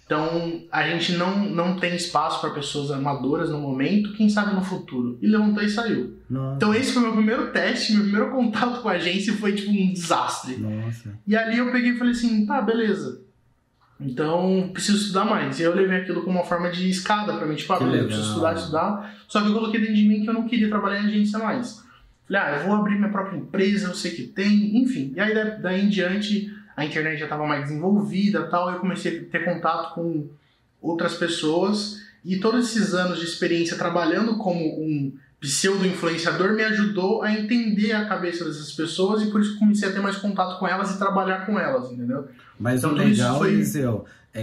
então 0.06 0.62
a 0.72 0.88
gente 0.88 1.13
não, 1.13 1.38
não 1.50 1.76
tem 1.78 1.96
espaço 1.96 2.40
para 2.40 2.52
pessoas 2.52 2.92
amadoras 2.92 3.50
no 3.50 3.60
momento, 3.60 4.13
quem 4.13 4.30
sabe 4.30 4.56
no 4.56 4.62
futuro. 4.63 5.18
E 5.22 5.28
levantou 5.28 5.62
e 5.63 5.70
saiu. 5.70 6.16
nossa. 6.30 6.56
Então 6.56 6.74
esse 6.74 6.94
foi 6.94 7.02
meu 7.02 7.13
primeiro 7.13 7.52
teste, 7.52 7.92
meu 7.94 8.04
primeiro 8.04 8.32
contato 8.32 8.82
com 8.82 8.88
a 8.90 8.94
agência 8.94 9.34
foi 9.34 9.54
tipo 9.54 9.70
um 9.72 9.92
desastre. 9.92 10.56
Nossa. 10.58 11.13
E 11.28 11.36
ali 11.36 11.58
eu 11.58 11.72
peguei 11.72 11.92
e 11.92 11.98
falei 11.98 12.13
assim, 12.13 12.46
tá, 12.46 12.62
beleza. 12.62 13.22
Então, 14.00 14.70
preciso 14.72 14.98
estudar 15.00 15.26
mais. 15.26 15.60
E 15.60 15.63
eu 15.63 15.74
levei 15.76 15.98
aquilo 16.02 16.22
como 16.22 16.38
uma 16.38 16.46
forma 16.46 16.70
de 16.70 16.88
escada 16.90 17.34
pra 17.34 17.48
mim, 17.48 17.56
tipo, 17.56 17.74
ah, 17.74 17.80
eu 17.82 18.06
preciso 18.06 18.28
estudar, 18.30 18.54
estudar. 18.56 19.16
Só 19.28 19.42
que 19.42 19.48
eu 19.48 19.54
coloquei 19.54 19.80
dentro 19.80 19.96
de 19.96 20.04
mim 20.08 20.22
que 20.22 20.30
eu 20.30 20.34
não 20.36 20.48
queria 20.48 20.70
trabalhar 20.70 21.02
em 21.04 21.08
agência 21.08 21.40
mais. 21.40 21.84
Falei, 22.28 22.42
ah, 22.44 22.58
eu 22.60 22.68
vou 22.68 22.76
abrir 22.76 22.96
minha 22.96 23.10
própria 23.10 23.38
empresa, 23.38 23.88
eu 23.88 23.96
sei 23.96 24.12
que 24.12 24.24
tem, 24.24 24.78
enfim. 24.78 25.13
E 25.16 25.20
aí 25.20 25.34
da- 25.34 25.56
daí 25.58 25.84
em 25.84 25.90
diante 25.90 26.54
a 26.78 26.86
internet 26.86 27.18
já 27.18 27.26
estava 27.26 27.46
mais 27.46 27.63
desenvolvida 27.63 28.40
e 28.40 28.50
tal, 28.50 28.72
eu 28.72 28.80
comecei 28.80 29.18
a 29.20 29.32
ter 29.32 29.44
contato 29.44 29.96
com 29.96 30.28
outras 30.82 31.16
pessoas 31.16 31.98
e 32.24 32.38
todos 32.40 32.68
esses 32.70 32.94
anos 32.94 33.20
de 33.20 33.26
experiência 33.26 33.76
trabalhando 33.78 34.38
como 34.38 34.60
um 34.80 35.12
pseudo-influenciador 35.42 36.54
me 36.54 36.63
ajudou 36.63 37.22
a 37.24 37.32
entender 37.32 37.92
a 37.94 38.06
cabeça 38.06 38.46
dessas 38.46 38.72
pessoas 38.72 39.22
e 39.24 39.32
por 39.32 39.42
isso 39.42 39.58
comecei 39.60 39.90
a 39.90 39.92
ter 39.92 40.00
mais 40.00 40.18
contato 40.18 40.60
com 40.60 40.68
elas 40.68 40.92
e 40.96 40.98
trabalhar 40.98 41.46
com 41.46 41.60
elas, 41.60 41.92
entendeu? 41.92 42.28
Mas 42.60 42.80
Então, 42.80 42.92
o 42.92 42.96
legal, 42.96 43.38
foi- 43.40 43.56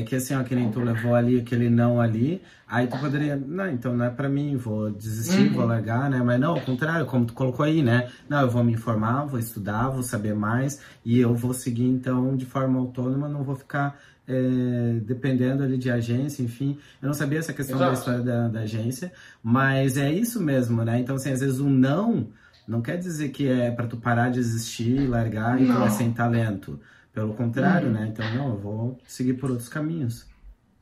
é 0.01 0.03
que 0.03 0.17
assim, 0.17 0.35
ó, 0.35 0.43
que 0.43 0.55
nem 0.55 0.71
tu 0.71 0.81
levou 0.81 1.15
ali 1.15 1.39
aquele 1.39 1.71
não 1.71 2.01
ali, 2.01 2.43
aí 2.67 2.87
tu 2.87 2.99
poderia, 2.99 3.37
não, 3.37 3.71
então 3.71 3.97
não 3.97 4.05
é 4.05 4.11
pra 4.11 4.29
mim, 4.29 4.57
vou 4.57 4.91
desistir, 4.91 5.49
Uhum. 5.49 5.53
vou 5.55 5.65
largar, 5.67 6.11
né? 6.11 6.21
Mas 6.23 6.41
não, 6.41 6.53
ao 6.53 6.61
contrário, 6.61 7.07
como 7.07 7.25
tu 7.25 7.33
colocou 7.33 7.65
aí, 7.65 7.83
né? 7.83 8.09
Não, 8.29 8.41
eu 8.41 8.51
vou 8.51 8.65
me 8.65 8.73
informar, 8.73 9.25
vou 9.27 9.39
estudar, 9.39 9.89
vou 9.91 10.03
saber 10.03 10.35
mais 10.35 10.81
e 11.05 11.19
eu 11.21 11.35
vou 11.35 11.55
seguir 11.55 11.85
então 11.87 12.37
de 12.37 12.45
forma 12.45 12.79
autônoma, 12.79 13.29
não 13.29 13.43
vou 13.45 13.55
ficar 13.57 13.99
é, 14.27 15.01
dependendo 15.05 15.63
ali 15.63 15.77
de 15.79 15.91
agência, 15.91 16.43
enfim. 16.43 16.79
Eu 17.01 17.07
não 17.09 17.15
sabia 17.15 17.39
essa 17.39 17.53
questão 17.53 17.79
da 17.79 17.85
Exato. 17.85 17.99
história 17.99 18.21
da, 18.23 18.49
da 18.49 18.61
agência, 18.61 19.13
mas 19.43 19.97
é 19.97 20.11
isso 20.13 20.41
mesmo, 20.43 20.83
né? 20.85 20.99
Então, 20.99 21.17
assim, 21.17 21.31
às 21.31 21.41
vezes 21.41 21.61
um 21.61 21.71
não 21.71 22.29
não 22.67 22.81
quer 22.81 22.97
dizer 22.97 23.29
que 23.29 23.47
é 23.47 23.71
pra 23.71 23.87
tu 23.87 23.99
parar 23.99 24.31
de 24.31 24.39
existir, 24.41 25.07
largar 25.07 25.61
e 25.61 25.67
Não. 25.67 25.85
é 25.85 25.91
sem 25.91 26.11
talento. 26.13 26.81
Pelo 27.15 27.33
contrário, 27.35 27.87
Uhum. 27.89 27.95
né? 27.95 28.09
Então, 28.13 28.35
não, 28.35 28.49
eu 28.51 28.59
vou 28.59 29.01
seguir 29.07 29.35
por 29.35 29.51
outros 29.51 29.69
caminhos. 29.69 30.27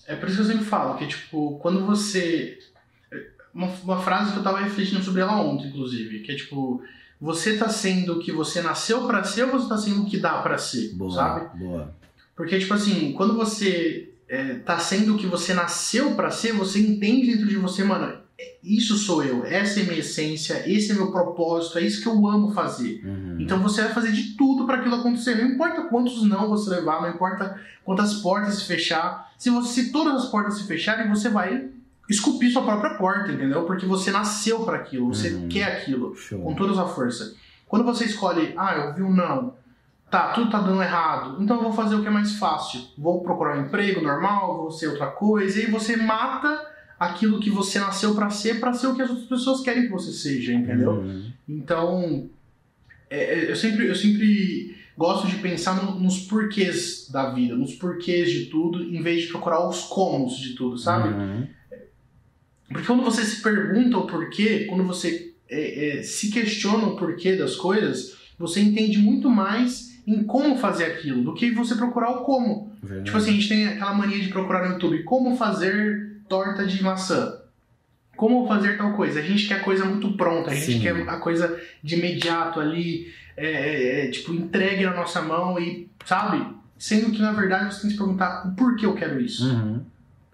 É 0.07 0.17
por 0.17 0.27
isso 0.29 0.39
que 0.39 0.43
eu 0.43 0.47
sempre 0.49 0.65
falo 0.65 0.97
que, 0.97 1.07
tipo, 1.07 1.59
quando 1.61 1.85
você. 1.87 2.59
Uma, 3.55 3.67
uma 3.85 4.01
frase 4.01 4.33
que 4.33 4.39
eu 4.39 4.43
tava 4.43 4.61
refletindo 4.61 5.03
sobre 5.03 5.21
ela 5.21 5.39
ontem, 5.41 5.69
inclusive, 5.69 6.21
que 6.21 6.33
é 6.33 6.37
tipo. 6.37 6.83
Você 7.21 7.57
tá 7.57 7.69
sendo 7.69 8.15
o 8.15 8.19
que 8.19 8.33
você 8.33 8.61
nasceu 8.63 9.07
pra 9.07 9.23
ser 9.23 9.45
ou 9.45 9.51
você 9.53 9.69
tá 9.69 9.77
sendo 9.77 10.03
o 10.03 10.07
que 10.07 10.19
dá 10.19 10.43
pra 10.43 10.59
ser, 10.59 10.93
Boa, 10.95 11.13
sabe? 11.15 11.57
boa. 11.57 11.95
Porque, 12.35 12.59
tipo 12.59 12.75
assim, 12.75 13.13
quando 13.13 13.35
você 13.37 14.13
é, 14.29 14.55
tá 14.55 14.77
sendo 14.81 15.15
o 15.15 15.19
que 15.19 15.27
você 15.27 15.55
nasceu 15.55 16.17
pra 16.17 16.31
ser, 16.33 16.53
você 16.53 16.81
entende 16.81 17.31
dentro 17.33 17.47
de 17.49 17.57
você, 17.57 17.85
mano, 17.85 18.19
isso 18.63 18.97
sou 18.97 19.23
eu, 19.23 19.45
essa 19.45 19.81
é 19.81 19.83
minha 19.83 19.99
essência, 19.99 20.63
esse 20.67 20.93
é 20.93 20.95
meu 20.95 21.11
propósito, 21.11 21.79
é 21.79 21.83
isso 21.83 22.03
que 22.03 22.09
eu 22.09 22.27
amo 22.27 22.53
fazer. 22.53 23.03
Uhum. 23.05 23.37
Então 23.41 23.61
você 23.61 23.83
vai 23.83 23.93
fazer 23.93 24.13
de 24.13 24.37
tudo 24.37 24.67
para 24.67 24.79
aquilo 24.79 24.97
acontecer. 24.97 25.35
Não 25.35 25.51
importa 25.51 25.83
quantos 25.85 26.23
não 26.23 26.49
você 26.49 26.71
levar, 26.71 27.03
não 27.03 27.11
importa 27.11 27.61
quantas 27.85 28.15
portas 28.15 28.55
se 28.55 28.65
fechar. 28.65 29.33
Se, 29.37 29.51
você, 29.51 29.83
se 29.83 29.93
todas 29.93 30.25
as 30.25 30.31
portas 30.31 30.59
se 30.59 30.65
fecharem, 30.65 31.09
você 31.09 31.29
vai 31.29 31.69
esculpir 32.09 32.53
sua 32.53 32.63
própria 32.63 32.95
porta, 32.95 33.33
entendeu? 33.33 33.65
Porque 33.65 33.87
você 33.87 34.11
nasceu 34.11 34.65
para 34.65 34.77
aquilo, 34.77 35.13
você 35.13 35.31
uhum. 35.31 35.49
quer 35.49 35.65
aquilo, 35.65 36.15
Show. 36.15 36.41
com 36.41 36.55
toda 36.55 36.73
a 36.73 36.75
sua 36.75 36.89
força. 36.89 37.35
Quando 37.67 37.85
você 37.85 38.05
escolhe, 38.05 38.53
ah, 38.57 38.75
eu 38.75 38.95
vi 38.95 39.03
um 39.03 39.13
não, 39.13 39.55
tá, 40.11 40.33
tudo 40.33 40.51
tá 40.51 40.61
dando 40.61 40.83
errado, 40.83 41.43
então 41.43 41.57
eu 41.57 41.63
vou 41.63 41.73
fazer 41.73 41.95
o 41.95 42.03
que 42.03 42.09
é 42.09 42.11
mais 42.11 42.37
fácil. 42.37 42.83
Vou 42.99 43.23
procurar 43.23 43.57
um 43.57 43.63
emprego 43.63 44.03
normal, 44.03 44.59
vou 44.59 44.71
ser 44.71 44.89
outra 44.89 45.07
coisa, 45.07 45.59
e 45.59 45.65
aí 45.65 45.71
você 45.71 45.97
mata 45.97 46.72
aquilo 47.07 47.41
que 47.41 47.51
você 47.51 47.81
nasceu 47.81 48.15
para 48.15 48.31
ser, 48.31 48.61
para 48.61 48.73
ser 48.73 48.87
o 48.87 48.95
que 48.95 49.03
as 49.03 49.11
outras 49.11 49.29
pessoas 49.29 49.61
querem 49.61 49.85
que 49.85 49.91
você 49.91 50.13
seja, 50.13 50.53
entendeu? 50.53 50.93
Uhum. 50.93 51.33
Então, 51.49 52.31
é, 53.11 53.41
é, 53.41 53.51
eu, 53.51 53.57
sempre, 53.57 53.89
eu 53.89 53.95
sempre 53.95 54.77
gosto 54.97 55.27
de 55.27 55.37
pensar 55.37 55.83
no, 55.83 55.99
nos 55.99 56.21
porquês 56.21 57.09
da 57.11 57.31
vida, 57.31 57.57
nos 57.57 57.75
porquês 57.75 58.31
de 58.31 58.47
tudo, 58.47 58.83
em 58.85 59.03
vez 59.03 59.23
de 59.23 59.29
procurar 59.29 59.69
os 59.69 59.81
comos 59.83 60.37
de 60.37 60.55
tudo, 60.55 60.79
sabe? 60.79 61.09
Uhum. 61.09 61.47
Porque 62.69 62.87
quando 62.87 63.03
você 63.03 63.25
se 63.25 63.43
pergunta 63.43 63.99
o 63.99 64.07
porquê, 64.07 64.67
quando 64.69 64.85
você 64.85 65.35
é, 65.49 65.99
é, 65.99 66.03
se 66.03 66.31
questiona 66.31 66.87
o 66.87 66.97
porquê 66.97 67.37
das 67.37 67.57
coisas, 67.57 68.17
você 68.39 68.61
entende 68.61 68.99
muito 68.99 69.29
mais 69.29 70.01
em 70.07 70.25
como 70.25 70.57
fazer 70.57 70.85
aquilo 70.85 71.23
do 71.23 71.35
que 71.35 71.51
você 71.51 71.75
procurar 71.75 72.11
o 72.11 72.25
como. 72.25 72.73
Verdade. 72.83 73.07
Tipo 73.07 73.17
assim, 73.19 73.31
a 73.31 73.33
gente 73.35 73.49
tem 73.49 73.67
aquela 73.67 73.93
mania 73.93 74.21
de 74.21 74.29
procurar 74.29 74.67
no 74.67 74.75
YouTube 74.75 75.03
como 75.03 75.37
fazer 75.37 76.12
torta 76.33 76.65
de 76.65 76.83
maçã. 76.83 77.35
Como 78.17 78.49
fazer 78.49 78.79
tal 78.79 78.95
coisa? 78.95 79.21
A 79.21 79.23
gente 79.23 79.47
quer 79.47 79.63
coisa 79.63 79.85
muito 79.85 80.17
pronta, 80.17 80.51
a 80.51 80.55
gente 80.55 80.73
Sim. 80.73 80.81
quer 80.81 81.07
a 81.07 81.19
coisa 81.19 81.61
de 81.83 81.95
imediato 81.95 82.59
ali, 82.59 83.13
é, 83.37 83.47
é, 83.47 84.07
é, 84.07 84.11
tipo, 84.11 84.33
entregue 84.33 84.85
na 84.87 84.95
nossa 84.95 85.21
mão 85.21 85.59
e, 85.59 85.91
sabe? 86.07 86.47
Sendo 86.79 87.11
que 87.11 87.21
na 87.21 87.33
verdade 87.33 87.75
você 87.75 87.83
tem 87.83 87.91
que 87.91 87.97
se 87.97 88.03
perguntar 88.03 88.49
o 88.49 88.53
porquê 88.53 88.87
eu 88.87 88.95
quero 88.95 89.21
isso. 89.21 89.47
Uhum. 89.47 89.83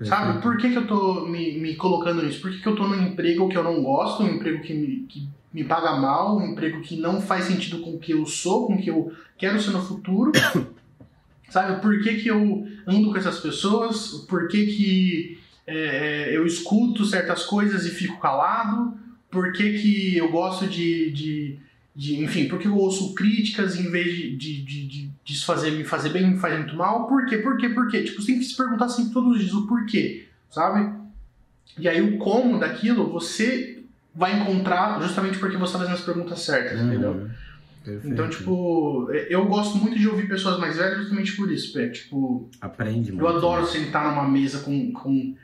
Sabe? 0.05 0.41
Por 0.41 0.57
que, 0.57 0.71
que 0.71 0.79
eu 0.79 0.87
tô 0.87 1.27
me, 1.27 1.59
me 1.59 1.75
colocando 1.75 2.23
nisso? 2.23 2.41
Por 2.41 2.53
que, 2.53 2.59
que 2.59 2.69
eu 2.69 2.77
tô 2.77 2.87
num 2.87 3.09
emprego 3.09 3.49
que 3.49 3.59
eu 3.59 3.65
não 3.65 3.83
gosto, 3.83 4.23
um 4.23 4.29
emprego 4.29 4.63
que 4.63 4.73
me, 4.73 5.07
que 5.09 5.29
me 5.53 5.65
paga 5.65 5.97
mal, 5.97 6.37
um 6.37 6.47
emprego 6.47 6.81
que 6.81 6.97
não 6.97 7.21
faz 7.21 7.47
sentido 7.47 7.81
com 7.81 7.97
o 7.97 7.99
que 7.99 8.13
eu 8.13 8.25
sou, 8.25 8.69
com 8.69 8.75
o 8.75 8.81
que 8.81 8.91
eu 8.91 9.13
quero 9.37 9.61
ser 9.61 9.73
no 9.73 9.83
futuro? 9.83 10.31
Sabe? 11.51 11.81
Por 11.81 12.01
que, 12.03 12.15
que 12.19 12.29
eu 12.29 12.69
ando 12.87 13.11
com 13.11 13.17
essas 13.17 13.41
pessoas? 13.41 14.25
Por 14.29 14.47
que, 14.47 14.67
que 14.67 15.38
é, 15.69 16.31
é, 16.31 16.37
eu 16.37 16.47
escuto 16.47 17.05
certas 17.05 17.45
coisas 17.45 17.85
e 17.85 17.91
fico 17.91 18.19
calado? 18.19 18.97
Por 19.31 19.53
que, 19.53 19.79
que 19.79 20.17
eu 20.17 20.31
gosto 20.31 20.67
de, 20.67 21.11
de, 21.11 21.59
de 21.95 22.25
Enfim, 22.25 22.49
por 22.49 22.59
que 22.59 22.67
eu 22.67 22.75
ouço 22.75 23.15
críticas 23.15 23.79
em 23.79 23.91
vez 23.91 24.17
de, 24.17 24.35
de, 24.35 24.87
de, 24.87 25.11
de 25.23 25.45
fazer, 25.45 25.73
me 25.73 25.85
fazer 25.85 26.09
bem, 26.09 26.31
me 26.31 26.39
fazer 26.39 26.57
muito 26.57 26.75
mal. 26.75 27.07
Por 27.07 27.27
quê? 27.27 27.37
Por 27.37 27.59
quê? 27.59 27.69
Por 27.69 27.87
quê? 27.89 28.03
Tipo, 28.03 28.23
você 28.23 28.29
tem 28.29 28.39
que 28.39 28.47
se 28.47 28.57
perguntar 28.57 28.89
sempre 28.89 29.13
todos 29.13 29.37
os 29.37 29.41
dias 29.41 29.53
o 29.53 29.67
porquê, 29.67 30.25
sabe? 30.51 30.91
E 31.79 31.87
aí 31.87 32.01
o 32.01 32.17
como 32.17 32.59
daquilo 32.59 33.11
você 33.11 33.85
vai 34.15 34.41
encontrar 34.41 35.03
justamente 35.03 35.39
porque 35.39 35.59
você 35.59 35.67
está 35.67 35.79
fazendo 35.81 35.95
as 35.95 36.01
perguntas 36.01 36.41
certas, 36.41 36.81
uhum. 36.81 36.87
entendeu? 36.87 37.31
Perfeito. 37.85 38.09
Então, 38.09 38.29
tipo, 38.31 39.11
eu 39.13 39.45
gosto 39.45 39.77
muito 39.77 39.99
de 39.99 40.09
ouvir 40.09 40.29
pessoas 40.29 40.59
mais 40.59 40.79
velhas 40.79 41.01
justamente 41.01 41.37
por 41.37 41.53
isso, 41.53 41.75
Pé. 41.75 41.89
Tipo, 41.89 42.49
aprende 42.59 43.13
muito. 43.13 43.23
Eu 43.23 43.37
adoro 43.37 43.63
né? 43.63 43.69
sentar 43.69 44.11
numa 44.11 44.27
mesa 44.27 44.61
com, 44.61 44.93
com 44.93 45.37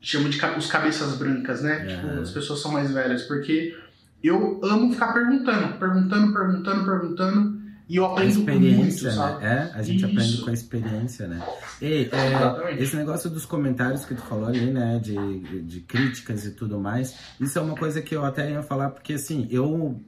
chama 0.00 0.28
de 0.28 0.44
os 0.58 0.66
cabeças 0.66 1.16
brancas, 1.16 1.62
né? 1.62 1.84
É. 1.84 1.96
Tipo, 1.96 2.20
as 2.20 2.30
pessoas 2.30 2.60
são 2.60 2.72
mais 2.72 2.90
velhas, 2.90 3.22
porque 3.22 3.76
eu 4.22 4.60
amo 4.62 4.92
ficar 4.92 5.12
perguntando, 5.12 5.78
perguntando, 5.78 6.32
perguntando, 6.32 6.84
perguntando 6.84 7.60
e 7.90 7.96
eu 7.96 8.04
aprendo 8.04 8.28
a 8.28 8.30
experiência, 8.30 9.10
muito, 9.10 9.40
né? 9.40 9.68
É, 9.74 9.76
a 9.76 9.82
gente 9.82 9.96
Isso. 9.96 10.06
aprende 10.06 10.38
com 10.42 10.50
a 10.50 10.52
experiência, 10.52 11.26
né? 11.26 11.42
E, 11.82 12.08
é, 12.12 12.80
esse 12.80 12.94
negócio 12.94 13.28
dos 13.28 13.44
comentários 13.44 14.04
que 14.04 14.14
tu 14.14 14.22
falou 14.22 14.46
ali, 14.46 14.70
né? 14.70 15.00
De, 15.00 15.62
de 15.62 15.80
críticas 15.80 16.44
e 16.46 16.52
tudo 16.52 16.78
mais, 16.78 17.16
isso 17.40 17.58
é 17.58 17.62
uma 17.62 17.74
coisa 17.74 18.00
que 18.00 18.14
eu 18.14 18.24
até 18.24 18.48
ia 18.48 18.62
falar, 18.62 18.90
porque 18.90 19.14
assim, 19.14 19.48
eu 19.50 20.00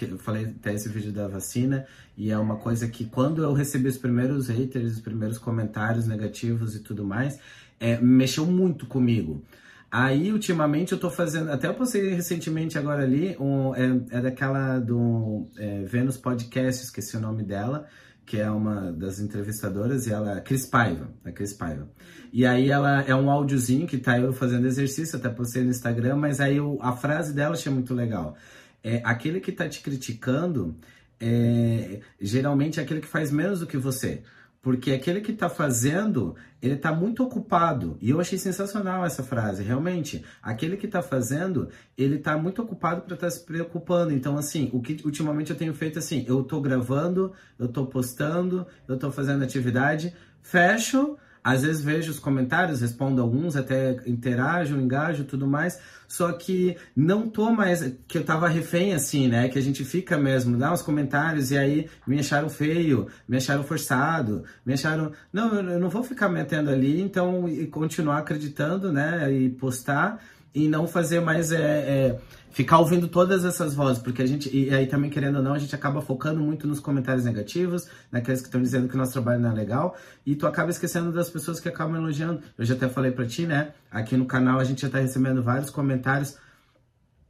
eu 0.00 0.18
falei 0.18 0.44
até 0.44 0.72
esse 0.72 0.88
vídeo 0.88 1.10
da 1.10 1.26
vacina, 1.26 1.84
e 2.16 2.30
é 2.30 2.38
uma 2.38 2.54
coisa 2.54 2.86
que 2.86 3.04
quando 3.04 3.42
eu 3.42 3.52
recebi 3.52 3.88
os 3.88 3.98
primeiros 3.98 4.46
haters, 4.46 4.92
os 4.92 5.00
primeiros 5.00 5.36
comentários 5.36 6.06
negativos 6.06 6.76
e 6.76 6.78
tudo 6.78 7.04
mais, 7.04 7.40
é, 7.78 7.98
mexeu 8.00 8.46
muito 8.46 8.86
comigo. 8.86 9.44
Aí, 9.90 10.32
ultimamente, 10.32 10.90
eu 10.90 10.98
tô 10.98 11.08
fazendo. 11.08 11.50
Até 11.52 11.68
eu 11.68 11.74
postei 11.74 12.14
recentemente 12.14 12.76
agora 12.76 13.04
ali, 13.04 13.36
um, 13.38 13.72
é, 13.74 14.18
é 14.18 14.20
daquela 14.20 14.80
do 14.80 15.46
é, 15.56 15.82
Vênus 15.84 16.16
Podcast, 16.16 16.82
esqueci 16.82 17.16
o 17.16 17.20
nome 17.20 17.44
dela, 17.44 17.86
que 18.26 18.40
é 18.40 18.50
uma 18.50 18.90
das 18.90 19.20
entrevistadoras, 19.20 20.08
e 20.08 20.12
ela. 20.12 20.40
Cris 20.40 20.66
Paiva, 20.66 21.10
a 21.24 21.30
Cris 21.30 21.52
Paiva. 21.52 21.88
E 22.32 22.44
aí 22.44 22.70
ela 22.70 23.02
é 23.02 23.14
um 23.14 23.30
áudiozinho 23.30 23.86
que 23.86 23.96
tá 23.98 24.18
eu 24.18 24.32
fazendo 24.32 24.66
exercício, 24.66 25.16
até 25.16 25.28
postei 25.28 25.62
no 25.62 25.70
Instagram, 25.70 26.16
mas 26.16 26.40
aí 26.40 26.56
eu, 26.56 26.76
a 26.82 26.90
frase 26.90 27.32
dela 27.32 27.54
achei 27.54 27.72
muito 27.72 27.94
legal. 27.94 28.36
É, 28.82 29.00
aquele 29.04 29.38
que 29.38 29.52
tá 29.52 29.68
te 29.68 29.80
criticando 29.80 30.76
é 31.20 32.00
geralmente 32.20 32.80
é 32.80 32.82
aquele 32.82 33.00
que 33.00 33.06
faz 33.06 33.30
menos 33.30 33.60
do 33.60 33.66
que 33.68 33.76
você. 33.76 34.24
Porque 34.64 34.92
aquele 34.92 35.20
que 35.20 35.30
está 35.30 35.50
fazendo, 35.50 36.34
ele 36.62 36.72
está 36.72 36.90
muito 36.90 37.22
ocupado. 37.22 37.98
E 38.00 38.08
eu 38.08 38.18
achei 38.18 38.38
sensacional 38.38 39.04
essa 39.04 39.22
frase, 39.22 39.62
realmente. 39.62 40.24
Aquele 40.42 40.78
que 40.78 40.86
está 40.86 41.02
fazendo, 41.02 41.68
ele 41.98 42.16
está 42.16 42.38
muito 42.38 42.62
ocupado 42.62 43.02
para 43.02 43.12
estar 43.12 43.26
tá 43.26 43.30
se 43.30 43.44
preocupando. 43.44 44.10
Então, 44.10 44.38
assim, 44.38 44.70
o 44.72 44.80
que 44.80 45.02
ultimamente 45.04 45.50
eu 45.50 45.56
tenho 45.56 45.74
feito 45.74 45.98
assim, 45.98 46.24
eu 46.26 46.40
estou 46.40 46.62
gravando, 46.62 47.34
eu 47.58 47.66
estou 47.66 47.86
postando, 47.86 48.66
eu 48.88 48.94
estou 48.94 49.12
fazendo 49.12 49.44
atividade, 49.44 50.14
fecho, 50.40 51.18
às 51.44 51.60
vezes 51.60 51.84
vejo 51.84 52.10
os 52.10 52.18
comentários, 52.18 52.80
respondo 52.80 53.20
alguns, 53.20 53.54
até 53.54 54.00
interajo, 54.06 54.80
engajo 54.80 55.24
tudo 55.24 55.46
mais. 55.46 55.78
Só 56.08 56.32
que 56.32 56.74
não 56.96 57.28
tô 57.28 57.50
mais. 57.50 57.94
Que 58.08 58.16
eu 58.16 58.24
tava 58.24 58.48
refém 58.48 58.94
assim, 58.94 59.28
né? 59.28 59.48
Que 59.50 59.58
a 59.58 59.62
gente 59.62 59.84
fica 59.84 60.16
mesmo, 60.16 60.56
dá 60.56 60.72
uns 60.72 60.80
comentários 60.80 61.50
e 61.50 61.58
aí 61.58 61.90
me 62.06 62.18
acharam 62.18 62.48
feio, 62.48 63.08
me 63.28 63.36
acharam 63.36 63.62
forçado, 63.62 64.44
me 64.64 64.72
acharam. 64.72 65.12
Não, 65.30 65.54
eu 65.54 65.78
não 65.78 65.90
vou 65.90 66.02
ficar 66.02 66.30
metendo 66.30 66.70
ali, 66.70 66.98
então, 67.02 67.46
e 67.46 67.66
continuar 67.66 68.18
acreditando, 68.18 68.90
né? 68.90 69.30
E 69.30 69.50
postar 69.50 70.22
e 70.54 70.68
não 70.68 70.86
fazer 70.86 71.20
mais. 71.20 71.52
É, 71.52 71.60
é 71.60 72.18
ficar 72.54 72.78
ouvindo 72.78 73.08
todas 73.08 73.44
essas 73.44 73.74
vozes, 73.74 74.00
porque 74.00 74.22
a 74.22 74.26
gente, 74.26 74.48
e 74.56 74.72
aí 74.72 74.86
também 74.86 75.10
querendo 75.10 75.38
ou 75.38 75.42
não, 75.42 75.54
a 75.54 75.58
gente 75.58 75.74
acaba 75.74 76.00
focando 76.00 76.38
muito 76.38 76.68
nos 76.68 76.78
comentários 76.78 77.24
negativos, 77.24 77.88
naqueles 78.12 78.40
que 78.40 78.46
estão 78.46 78.62
dizendo 78.62 78.88
que 78.88 78.96
nosso 78.96 79.12
trabalho 79.12 79.40
não 79.40 79.50
é 79.50 79.52
legal, 79.52 79.96
e 80.24 80.36
tu 80.36 80.46
acaba 80.46 80.70
esquecendo 80.70 81.10
das 81.10 81.28
pessoas 81.28 81.58
que 81.58 81.68
acabam 81.68 81.96
elogiando. 81.96 82.40
Eu 82.56 82.64
já 82.64 82.74
até 82.74 82.88
falei 82.88 83.10
para 83.10 83.26
ti, 83.26 83.44
né? 83.44 83.72
Aqui 83.90 84.16
no 84.16 84.24
canal 84.24 84.60
a 84.60 84.64
gente 84.64 84.82
já 84.82 84.88
tá 84.88 85.00
recebendo 85.00 85.42
vários 85.42 85.68
comentários 85.68 86.38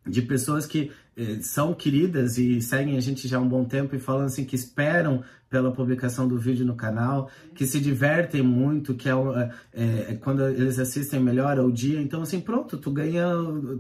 de 0.07 0.21
pessoas 0.21 0.67
que 0.67 0.93
são 1.41 1.73
queridas 1.73 2.39
e 2.39 2.61
seguem 2.61 2.97
a 2.97 3.01
gente 3.01 3.29
já 3.29 3.39
há 3.39 3.41
um 3.41 3.49
bom 3.49 3.65
tempo 3.65 3.95
e 3.95 3.99
falando 3.99 4.27
assim 4.27 4.45
que 4.45 4.57
esperam 4.57 5.23
pela 5.49 5.71
publicação 5.71 6.27
do 6.27 6.37
vídeo 6.37 6.67
no 6.67 6.75
canal, 6.75 7.31
que 7.55 7.65
se 7.65 7.79
divertem 7.79 8.43
muito, 8.43 8.93
que 8.95 9.09
é, 9.09 9.13
é, 9.73 10.19
quando 10.21 10.45
eles 10.49 10.81
assistem 10.81 11.21
melhora 11.21 11.65
o 11.65 11.71
dia. 11.71 12.01
Então 12.01 12.23
assim, 12.23 12.41
pronto, 12.41 12.77
tu 12.77 12.91
ganha, 12.91 13.25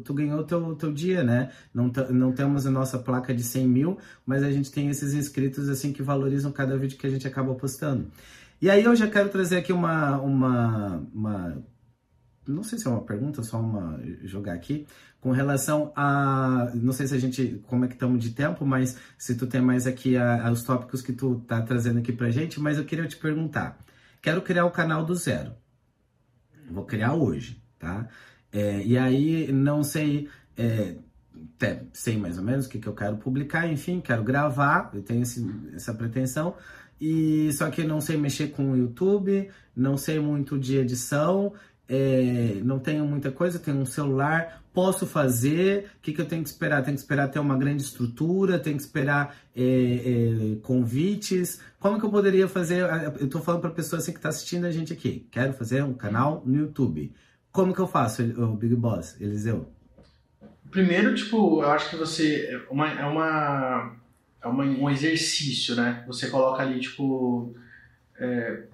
tu 0.04 0.14
ganhou 0.14 0.38
o 0.38 0.44
teu, 0.44 0.76
teu 0.76 0.92
dia, 0.92 1.24
né? 1.24 1.50
Não, 1.74 1.90
não 2.10 2.32
temos 2.32 2.64
a 2.64 2.70
nossa 2.70 2.96
placa 2.96 3.34
de 3.34 3.42
100 3.42 3.66
mil, 3.66 3.98
mas 4.24 4.44
a 4.44 4.52
gente 4.52 4.70
tem 4.70 4.88
esses 4.88 5.14
inscritos 5.14 5.68
assim 5.68 5.92
que 5.92 6.02
valorizam 6.02 6.52
cada 6.52 6.78
vídeo 6.78 6.96
que 6.96 7.06
a 7.06 7.10
gente 7.10 7.26
acaba 7.26 7.52
postando. 7.54 8.06
E 8.62 8.70
aí 8.70 8.84
eu 8.84 8.94
já 8.94 9.08
quero 9.08 9.28
trazer 9.28 9.56
aqui 9.56 9.72
uma, 9.72 10.20
uma, 10.20 11.02
uma 11.12 11.58
não 12.46 12.62
sei 12.62 12.78
se 12.78 12.86
é 12.86 12.90
uma 12.90 13.02
pergunta, 13.02 13.42
só 13.42 13.60
uma 13.60 14.00
jogar 14.22 14.54
aqui, 14.54 14.86
com 15.20 15.30
relação 15.30 15.90
a, 15.96 16.70
não 16.74 16.92
sei 16.92 17.06
se 17.06 17.14
a 17.14 17.18
gente, 17.18 17.62
como 17.66 17.84
é 17.84 17.88
que 17.88 17.94
estamos 17.94 18.22
de 18.22 18.30
tempo, 18.30 18.66
mas 18.66 18.98
se 19.16 19.34
tu 19.34 19.46
tem 19.46 19.60
mais 19.60 19.86
aqui 19.86 20.16
a, 20.16 20.46
a, 20.46 20.50
os 20.50 20.62
tópicos 20.62 21.00
que 21.00 21.12
tu 21.12 21.42
tá 21.46 21.62
trazendo 21.62 21.98
aqui 21.98 22.12
pra 22.12 22.30
gente, 22.30 22.60
mas 22.60 22.76
eu 22.76 22.84
queria 22.84 23.06
te 23.06 23.16
perguntar, 23.16 23.78
quero 24.20 24.42
criar 24.42 24.66
o 24.66 24.70
canal 24.70 25.04
do 25.04 25.14
zero, 25.14 25.52
vou 26.70 26.84
criar 26.84 27.14
hoje, 27.14 27.62
tá? 27.78 28.06
É, 28.52 28.82
e 28.84 28.98
aí, 28.98 29.50
não 29.50 29.82
sei, 29.82 30.28
é, 30.56 30.96
até 31.56 31.84
sei 31.92 32.16
mais 32.18 32.36
ou 32.36 32.44
menos 32.44 32.66
o 32.66 32.68
que, 32.68 32.78
que 32.78 32.86
eu 32.86 32.94
quero 32.94 33.16
publicar, 33.16 33.66
enfim, 33.66 34.00
quero 34.00 34.22
gravar, 34.22 34.90
eu 34.92 35.02
tenho 35.02 35.22
esse, 35.22 35.44
essa 35.74 35.94
pretensão, 35.94 36.54
e 37.00 37.50
só 37.52 37.70
que 37.70 37.82
não 37.82 38.00
sei 38.00 38.16
mexer 38.16 38.48
com 38.48 38.72
o 38.72 38.76
YouTube, 38.76 39.50
não 39.74 39.96
sei 39.96 40.20
muito 40.20 40.58
de 40.58 40.76
edição, 40.76 41.52
é, 41.88 42.60
não 42.64 42.78
tenho 42.78 43.04
muita 43.04 43.30
coisa, 43.30 43.58
tenho 43.58 43.78
um 43.78 43.86
celular, 43.86 44.62
posso 44.72 45.06
fazer, 45.06 45.90
o 45.98 46.02
que, 46.02 46.12
que 46.12 46.20
eu 46.20 46.26
tenho 46.26 46.42
que 46.42 46.48
esperar? 46.48 46.82
Tenho 46.82 46.96
que 46.96 47.02
esperar 47.02 47.28
ter 47.28 47.38
uma 47.38 47.56
grande 47.56 47.82
estrutura, 47.82 48.58
tenho 48.58 48.76
que 48.76 48.82
esperar 48.82 49.36
é, 49.54 49.62
é, 49.62 50.56
convites. 50.62 51.60
Como 51.78 51.98
que 51.98 52.06
eu 52.06 52.10
poderia 52.10 52.48
fazer? 52.48 52.82
Eu 53.20 53.26
estou 53.26 53.40
falando 53.42 53.60
para 53.60 53.70
pessoa 53.70 54.00
assim 54.00 54.12
que 54.12 54.18
está 54.18 54.30
assistindo 54.30 54.64
a 54.64 54.70
gente 54.70 54.92
aqui. 54.92 55.26
Quero 55.30 55.52
fazer 55.52 55.82
um 55.84 55.94
canal 55.94 56.42
no 56.44 56.56
YouTube. 56.56 57.12
Como 57.52 57.72
que 57.72 57.80
eu 57.80 57.86
faço, 57.86 58.22
o 58.22 58.56
Big 58.56 58.74
Boss, 58.74 59.16
Eliseu? 59.20 59.70
Primeiro, 60.70 61.14
tipo, 61.14 61.62
eu 61.62 61.70
acho 61.70 61.90
que 61.90 61.96
você. 61.96 62.46
É 62.46 62.72
uma, 62.72 62.90
é 62.90 63.04
uma 63.04 63.94
é 64.44 64.48
uma, 64.48 64.64
um 64.64 64.90
exercício, 64.90 65.74
né? 65.74 66.04
Você 66.06 66.28
coloca 66.28 66.62
ali, 66.62 66.78
tipo, 66.78 67.54
é, 68.18 68.64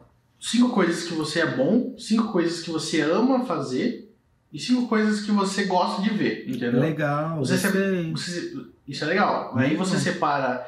cinco 0.40 0.70
coisas 0.70 1.04
que 1.04 1.14
você 1.14 1.40
é 1.40 1.46
bom, 1.56 1.94
cinco 1.98 2.32
coisas 2.32 2.62
que 2.62 2.70
você 2.70 3.00
ama 3.02 3.44
fazer 3.44 4.10
e 4.52 4.58
cinco 4.58 4.88
coisas 4.88 5.20
que 5.20 5.30
você 5.30 5.64
gosta 5.64 6.02
de 6.02 6.10
ver, 6.10 6.44
entendeu? 6.48 6.80
Legal, 6.80 7.38
Você 7.38 7.54
gostei. 7.58 8.10
Você- 8.12 8.56
isso 8.88 9.04
é 9.04 9.06
legal. 9.06 9.52
Aí 9.56 9.76
você 9.76 9.96
separa 9.98 10.66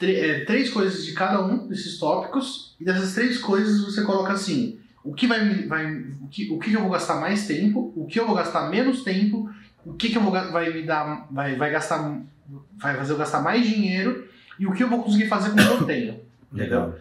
é, 0.00 0.44
três 0.44 0.68
coisas 0.70 1.04
de 1.04 1.12
cada 1.12 1.42
um 1.44 1.66
desses 1.66 1.98
tópicos 1.98 2.74
e 2.80 2.84
dessas 2.84 3.14
três 3.14 3.38
coisas 3.38 3.80
você 3.84 4.02
coloca 4.02 4.32
assim: 4.32 4.78
o 5.02 5.14
que 5.14 5.26
vai, 5.26 5.66
vai 5.66 5.86
o 6.20 6.28
que, 6.30 6.50
o 6.50 6.58
que 6.58 6.72
eu 6.72 6.80
vou 6.82 6.90
gastar 6.90 7.20
mais 7.20 7.46
tempo, 7.46 7.92
o 7.96 8.06
que 8.06 8.20
eu 8.20 8.26
vou 8.26 8.34
gastar 8.36 8.68
menos 8.68 9.02
tempo, 9.02 9.48
o 9.86 9.94
que, 9.94 10.10
que 10.10 10.18
eu 10.18 10.22
vou 10.22 10.30
vai 10.30 10.72
me 10.72 10.82
dar 10.82 11.26
vai, 11.30 11.56
vai 11.56 11.70
gastar 11.70 12.20
vai 12.76 12.96
fazer 12.96 13.12
eu 13.12 13.16
gastar 13.18 13.40
mais 13.40 13.66
dinheiro 13.66 14.28
e 14.58 14.66
o 14.66 14.72
que 14.72 14.82
eu 14.82 14.88
vou 14.88 15.02
conseguir 15.02 15.28
fazer 15.28 15.50
com 15.50 15.56
o 15.56 15.64
que 15.64 15.82
eu 15.82 15.86
tenho. 15.86 16.20
Legal. 16.52 16.94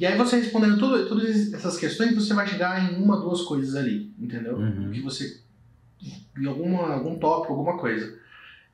E 0.00 0.06
aí 0.06 0.16
você 0.16 0.36
respondendo 0.36 0.78
tudo- 0.78 1.06
todas 1.06 1.52
essas 1.52 1.76
questões, 1.76 2.14
você 2.14 2.32
vai 2.32 2.46
chegar 2.46 2.90
em 2.90 2.96
uma, 2.96 3.20
duas 3.20 3.42
coisas 3.42 3.76
ali, 3.76 4.10
entendeu? 4.18 4.56
Uhum. 4.56 4.90
Que 4.90 5.00
você. 5.02 5.40
em 6.38 6.46
alguma, 6.46 6.94
algum 6.94 7.18
tópico, 7.18 7.52
alguma 7.52 7.76
coisa. 7.76 8.18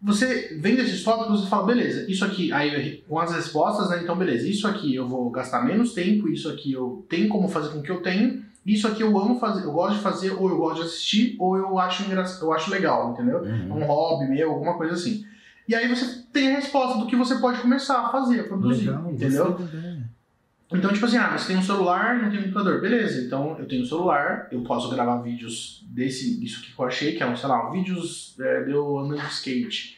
Você 0.00 0.56
vem 0.60 0.76
desses 0.76 1.02
tópicos 1.02 1.44
e 1.44 1.48
fala, 1.48 1.66
beleza, 1.66 2.08
isso 2.08 2.24
aqui, 2.24 2.52
aí 2.52 3.02
com 3.08 3.18
as 3.18 3.34
respostas, 3.34 3.90
né? 3.90 4.00
Então, 4.02 4.14
beleza, 4.16 4.46
isso 4.46 4.68
aqui 4.68 4.94
eu 4.94 5.08
vou 5.08 5.28
gastar 5.30 5.64
menos 5.64 5.92
tempo, 5.94 6.28
isso 6.28 6.48
aqui 6.48 6.72
eu 6.72 7.04
tenho 7.08 7.28
como 7.28 7.48
fazer 7.48 7.70
com 7.70 7.78
o 7.78 7.82
que 7.82 7.90
eu 7.90 8.02
tenho, 8.02 8.44
isso 8.64 8.86
aqui 8.86 9.02
eu 9.02 9.18
amo 9.18 9.40
fazer, 9.40 9.64
eu 9.64 9.72
gosto 9.72 9.96
de 9.96 10.02
fazer, 10.02 10.30
ou 10.32 10.48
eu 10.48 10.56
gosto 10.58 10.82
de 10.82 10.88
assistir, 10.88 11.34
ou 11.40 11.56
eu 11.56 11.78
acho, 11.78 12.04
eu 12.42 12.52
acho 12.52 12.70
legal, 12.70 13.12
entendeu? 13.12 13.38
Uhum. 13.40 13.78
um 13.82 13.84
hobby 13.84 14.28
meu, 14.30 14.50
alguma 14.52 14.76
coisa 14.76 14.94
assim. 14.94 15.24
E 15.68 15.74
aí 15.74 15.88
você 15.88 16.22
tem 16.32 16.52
a 16.52 16.56
resposta 16.56 16.98
do 16.98 17.06
que 17.06 17.16
você 17.16 17.36
pode 17.36 17.60
começar 17.60 17.98
a 17.98 18.08
fazer, 18.10 18.40
a 18.40 18.44
produzir, 18.44 18.86
Legal, 18.86 19.10
entendeu? 19.10 19.58
ideia. 19.60 19.95
Então, 20.72 20.92
tipo 20.92 21.06
assim, 21.06 21.16
ah, 21.16 21.36
você 21.38 21.46
tem 21.48 21.56
um 21.56 21.62
celular, 21.62 22.20
não 22.20 22.30
tem 22.30 22.40
um 22.40 22.42
computador. 22.44 22.80
Beleza, 22.80 23.24
então 23.24 23.56
eu 23.58 23.66
tenho 23.66 23.82
um 23.82 23.86
celular, 23.86 24.48
eu 24.50 24.62
posso 24.62 24.90
gravar 24.90 25.22
vídeos 25.22 25.84
desse, 25.88 26.40
disso 26.40 26.60
aqui 26.60 26.72
que 26.74 26.80
eu 26.80 26.84
achei, 26.86 27.12
que 27.14 27.22
é 27.22 27.26
um, 27.26 27.36
sei 27.36 27.48
lá, 27.48 27.70
vídeos 27.70 28.34
é, 28.40 28.64
de 28.64 28.72
eu 28.72 28.98
andando 28.98 29.20
de 29.20 29.32
skate. 29.32 29.96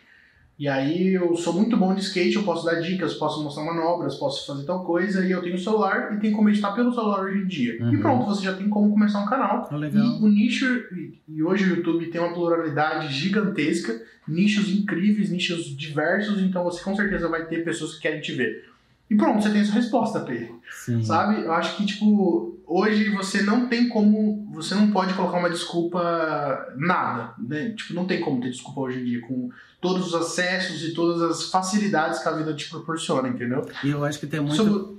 E 0.59 0.67
aí 0.69 1.15
eu 1.15 1.37
sou 1.37 1.53
muito 1.55 1.77
bom 1.77 1.95
de 1.95 2.01
skate, 2.01 2.35
eu 2.35 2.43
posso 2.43 2.67
dar 2.67 2.81
dicas, 2.81 3.15
posso 3.15 3.43
mostrar 3.45 3.65
manobras, 3.65 4.17
posso 4.17 4.45
fazer 4.45 4.65
tal 4.67 4.85
coisa, 4.85 5.25
e 5.25 5.31
eu 5.31 5.41
tenho 5.41 5.55
um 5.55 5.59
celular 5.59 6.13
e 6.15 6.19
tenho 6.21 6.35
como 6.37 6.51
editar 6.51 6.73
pelo 6.73 6.93
celular 6.93 7.21
hoje 7.25 7.39
em 7.45 7.47
dia. 7.47 7.77
E 7.77 7.81
Uhum. 7.81 8.01
pronto, 8.01 8.27
você 8.27 8.45
já 8.45 8.53
tem 8.55 8.69
como 8.69 8.91
começar 8.91 9.21
um 9.23 9.27
canal. 9.27 9.69
Ah, 9.71 9.77
legal. 9.77 10.05
E 10.05 10.23
o 10.23 10.29
nicho, 10.29 10.67
e- 10.93 11.15
e 11.29 11.43
hoje 11.45 11.65
o 11.65 11.77
YouTube 11.77 12.11
tem 12.11 12.21
uma 12.21 12.35
pluralidade 12.35 13.07
gigantesca, 13.15 14.03
nichos 14.27 14.69
incríveis, 14.69 15.31
nichos 15.31 15.65
diversos, 15.77 16.41
então 16.43 16.65
você 16.65 16.83
com 16.83 16.95
certeza 16.95 17.29
vai 17.29 17.47
ter 17.47 17.65
pessoas 17.65 17.95
que 17.95 18.03
querem 18.03 18.21
te 18.21 18.33
ver. 18.33 18.69
E 19.11 19.17
pronto, 19.17 19.43
você 19.43 19.51
tem 19.51 19.61
essa 19.63 19.73
resposta, 19.73 20.21
Pedro. 20.21 20.61
Sim. 20.71 21.03
Sabe? 21.03 21.43
Eu 21.43 21.53
acho 21.53 21.77
que, 21.77 21.87
tipo, 21.87 22.59
hoje 22.67 23.09
você 23.11 23.43
não 23.43 23.67
tem 23.69 23.89
como. 23.89 24.47
Você 24.53 24.75
não 24.75 24.91
pode 24.91 25.15
colocar 25.15 25.39
uma 25.39 25.49
desculpa 25.51 26.67
nada. 26.77 27.33
Né? 27.39 27.71
Tipo, 27.71 27.95
não 27.95 28.07
tem 28.07 28.21
como 28.21 28.41
ter 28.41 28.51
desculpa 28.51 28.81
hoje 28.83 29.01
em 29.01 29.05
dia, 29.05 29.21
com 29.27 29.51
todos 29.81 30.09
os 30.09 30.15
acessos 30.15 30.83
e 30.83 30.93
todas 30.93 31.23
as 31.23 31.51
facilidades 31.51 32.19
que 32.21 32.29
a 32.29 32.33
vida 32.33 32.53
te 32.55 32.69
proporciona, 32.69 33.29
entendeu? 33.29 33.67
E 33.83 33.89
eu 33.91 34.05
acho 34.05 34.19
que 34.21 34.27
tem 34.27 34.41
muito. 34.41 34.57
Sobre- 34.57 34.99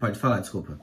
Pode 0.00 0.18
falar, 0.18 0.40
desculpa. 0.40 0.78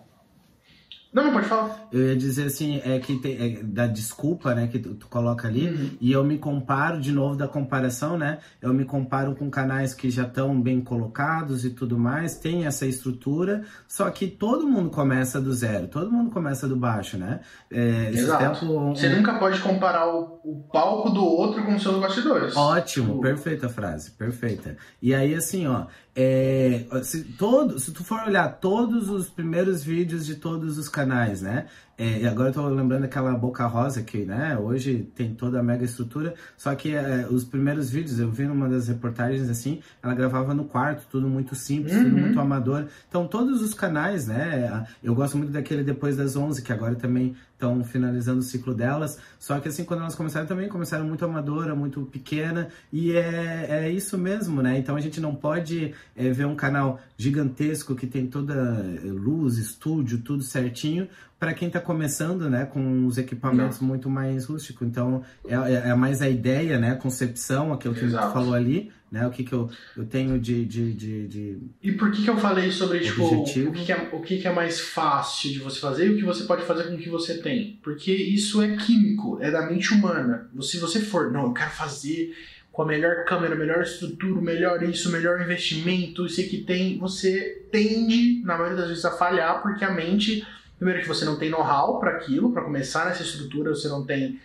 Não, 1.13 1.25
não 1.25 1.33
pode 1.33 1.45
falar. 1.47 1.87
Eu 1.91 2.07
ia 2.09 2.15
dizer 2.15 2.45
assim, 2.47 2.81
é 2.83 2.97
que 2.97 3.17
tem, 3.19 3.37
é 3.59 3.63
da 3.63 3.85
desculpa, 3.85 4.55
né, 4.55 4.67
que 4.67 4.79
tu, 4.79 4.95
tu 4.95 5.07
coloca 5.07 5.47
ali, 5.47 5.67
Uhum. 5.69 5.89
e 6.01 6.11
eu 6.11 6.23
me 6.23 6.39
comparo, 6.39 6.99
de 6.99 7.11
novo 7.11 7.35
da 7.35 7.47
comparação, 7.47 8.17
né? 8.17 8.39
Eu 8.59 8.73
me 8.73 8.83
comparo 8.83 9.35
com 9.35 9.47
canais 9.49 9.93
que 9.93 10.09
já 10.09 10.23
estão 10.23 10.59
bem 10.59 10.81
colocados 10.81 11.63
e 11.65 11.69
tudo 11.69 11.99
mais, 11.99 12.35
tem 12.37 12.65
essa 12.65 12.87
estrutura, 12.87 13.63
só 13.87 14.09
que 14.09 14.25
todo 14.27 14.67
mundo 14.67 14.89
começa 14.89 15.39
do 15.39 15.53
zero, 15.53 15.87
todo 15.87 16.11
mundo 16.11 16.31
começa 16.31 16.67
do 16.67 16.75
baixo, 16.75 17.15
né? 17.17 17.41
É, 17.71 18.09
Exato. 18.11 18.59
tempo, 18.61 18.73
um- 18.79 18.95
Você 18.95 19.09
nunca 19.09 19.35
pode 19.35 19.59
comparar 19.59 20.07
o, 20.11 20.39
o 20.43 20.63
palco 20.73 21.11
do 21.11 21.23
outro 21.23 21.63
com 21.63 21.75
os 21.75 21.81
seus 21.83 22.01
bastidores. 22.01 22.55
Ótimo, 22.55 23.07
Tipo, 23.09 23.21
perfeita 23.21 23.69
frase, 23.69 24.09
perfeita. 24.11 24.77
E 25.01 25.13
aí, 25.13 25.35
assim, 25.35 25.67
ó, 25.67 25.85
é, 26.15 26.85
se, 27.03 27.23
todo, 27.23 27.79
se 27.79 27.91
tu 27.91 28.03
for 28.03 28.21
olhar 28.27 28.47
todos 28.59 29.09
os 29.09 29.29
primeiros 29.29 29.83
vídeos 29.83 30.25
de 30.25 30.35
todos 30.35 30.77
os 30.77 30.87
canais, 30.87 31.02
né? 31.41 31.67
É, 31.95 32.27
agora 32.27 32.49
eu 32.49 32.53
tô 32.53 32.67
lembrando 32.69 33.03
aquela 33.03 33.33
Boca 33.35 33.67
Rosa 33.67 34.01
que, 34.01 34.25
né, 34.25 34.57
hoje 34.57 35.07
tem 35.15 35.35
toda 35.35 35.59
a 35.59 35.63
mega 35.63 35.85
estrutura, 35.85 36.33
só 36.57 36.73
que 36.73 36.95
é, 36.95 37.27
os 37.29 37.43
primeiros 37.43 37.91
vídeos, 37.91 38.19
eu 38.19 38.31
vi 38.31 38.45
numa 38.45 38.67
das 38.67 38.87
reportagens 38.87 39.47
assim, 39.47 39.79
ela 40.01 40.15
gravava 40.15 40.55
no 40.55 40.65
quarto, 40.65 41.05
tudo 41.09 41.27
muito 41.27 41.53
simples, 41.53 41.93
tudo 41.95 42.15
Uhum. 42.15 42.21
muito 42.21 42.39
amador. 42.39 42.87
Então, 43.07 43.27
todos 43.27 43.61
os 43.61 43.73
canais, 43.75 44.27
né, 44.27 44.85
eu 45.03 45.13
gosto 45.13 45.37
muito 45.37 45.51
daquele 45.51 45.83
Depois 45.83 46.17
das 46.17 46.35
11, 46.35 46.63
que 46.63 46.73
agora 46.73 46.95
também 46.95 47.35
estão 47.53 47.83
finalizando 47.83 48.39
o 48.39 48.43
ciclo 48.43 48.73
delas, 48.73 49.19
só 49.39 49.59
que 49.59 49.69
assim, 49.69 49.85
quando 49.85 50.01
elas 50.01 50.15
começaram 50.15 50.45
também, 50.47 50.67
começaram 50.67 51.05
muito 51.05 51.23
amadora, 51.23 51.75
muito 51.75 52.01
pequena, 52.01 52.67
e 52.91 53.11
é, 53.13 53.67
é 53.69 53.89
isso 53.91 54.17
mesmo, 54.17 54.61
né? 54.61 54.77
Então 54.77 54.95
a 54.95 54.99
gente 54.99 55.21
não 55.21 55.33
pode 55.35 55.93
é, 56.15 56.29
ver 56.31 56.45
um 56.45 56.55
canal 56.55 56.99
gigantesco 57.17 57.95
que 57.95 58.07
tem 58.07 58.27
toda 58.27 58.53
é, 58.53 59.07
luz, 59.07 59.57
estúdio, 59.57 60.19
tudo 60.19 60.43
certinho, 60.43 61.07
para 61.43 61.53
quem 61.53 61.69
tá 61.69 61.81
começando, 61.81 62.49
né, 62.49 62.63
com 62.63 63.05
os 63.05 63.17
equipamentos 63.17 63.79
muito 63.81 64.09
mais 64.09 64.45
rústicos. 64.45 64.87
Então 64.87 65.21
é, 65.45 65.53
é- 65.55 65.89
é 65.89 65.93
mais 65.93 66.21
a 66.21 66.29
ideia, 66.29 66.79
né, 66.79 66.91
a 66.91 66.95
concepção, 66.95 67.73
aquilo 67.73 67.93
que 67.93 68.05
Exato. 68.05 68.27
tu 68.27 68.33
falou 68.33 68.53
ali, 68.53 68.89
né, 69.11 69.27
o 69.27 69.29
que, 69.29 69.43
que 69.43 69.51
eu, 69.51 69.69
eu 69.97 70.05
tenho 70.05 70.39
de, 70.39 70.63
de, 70.63 70.93
de, 70.93 71.27
de- 71.27 71.57
E 71.83 71.91
por 71.91 72.11
que, 72.11 72.23
que 72.23 72.29
eu 72.29 72.37
falei 72.37 72.71
sobre 72.71 73.01
tipo, 73.01 73.23
Objetivo. 73.23 73.71
o, 73.71 73.73
que, 73.73 73.83
que 73.85 73.91
é, 73.91 74.09
o 74.13 74.21
que, 74.21 74.37
que 74.37 74.47
é 74.47 74.53
mais 74.53 74.79
fácil 74.79 75.51
de 75.51 75.59
você 75.59 75.81
fazer 75.81 76.07
e 76.07 76.11
o 76.11 76.17
que 76.17 76.23
você 76.23 76.45
pode 76.45 76.63
fazer 76.63 76.85
com 76.85 76.95
o 76.95 76.97
que 76.97 77.09
você 77.09 77.37
tem? 77.41 77.77
Porque 77.83 78.11
isso 78.13 78.61
é 78.61 78.77
químico, 78.77 79.37
é 79.41 79.51
da 79.51 79.65
mente 79.69 79.93
humana. 79.93 80.49
Se 80.61 80.77
você 80.77 81.01
for, 81.01 81.29
não, 81.29 81.43
eu 81.47 81.51
quero 81.53 81.71
fazer 81.71 82.33
com 82.71 82.83
a 82.83 82.85
melhor 82.87 83.25
câmera, 83.25 83.53
melhor 83.53 83.83
estrutura, 83.83 84.41
melhor 84.41 84.81
isso, 84.81 85.11
melhor 85.11 85.39
investimento, 85.41 86.25
isso 86.25 86.41
que 86.49 86.59
tem, 86.63 86.97
você 86.97 87.65
tende, 87.69 88.41
na 88.45 88.55
maioria 88.57 88.77
das 88.77 88.87
vezes, 88.87 89.05
a 89.05 89.11
falhar, 89.11 89.61
porque 89.61 89.83
a 89.85 89.91
mente, 89.93 90.43
primeiro 90.83 91.01
que 91.01 91.07
você 91.07 91.23
não 91.23 91.37
tem 91.37 91.49
know-how 91.49 91.97
para 91.99 92.11
aquilo, 92.11 92.51
para 92.51 92.61
começar 92.63 93.05
nessa 93.05 93.23
estrutura, 93.23 93.73
você 93.73 93.87
não 93.87 94.05
tem. 94.05 94.39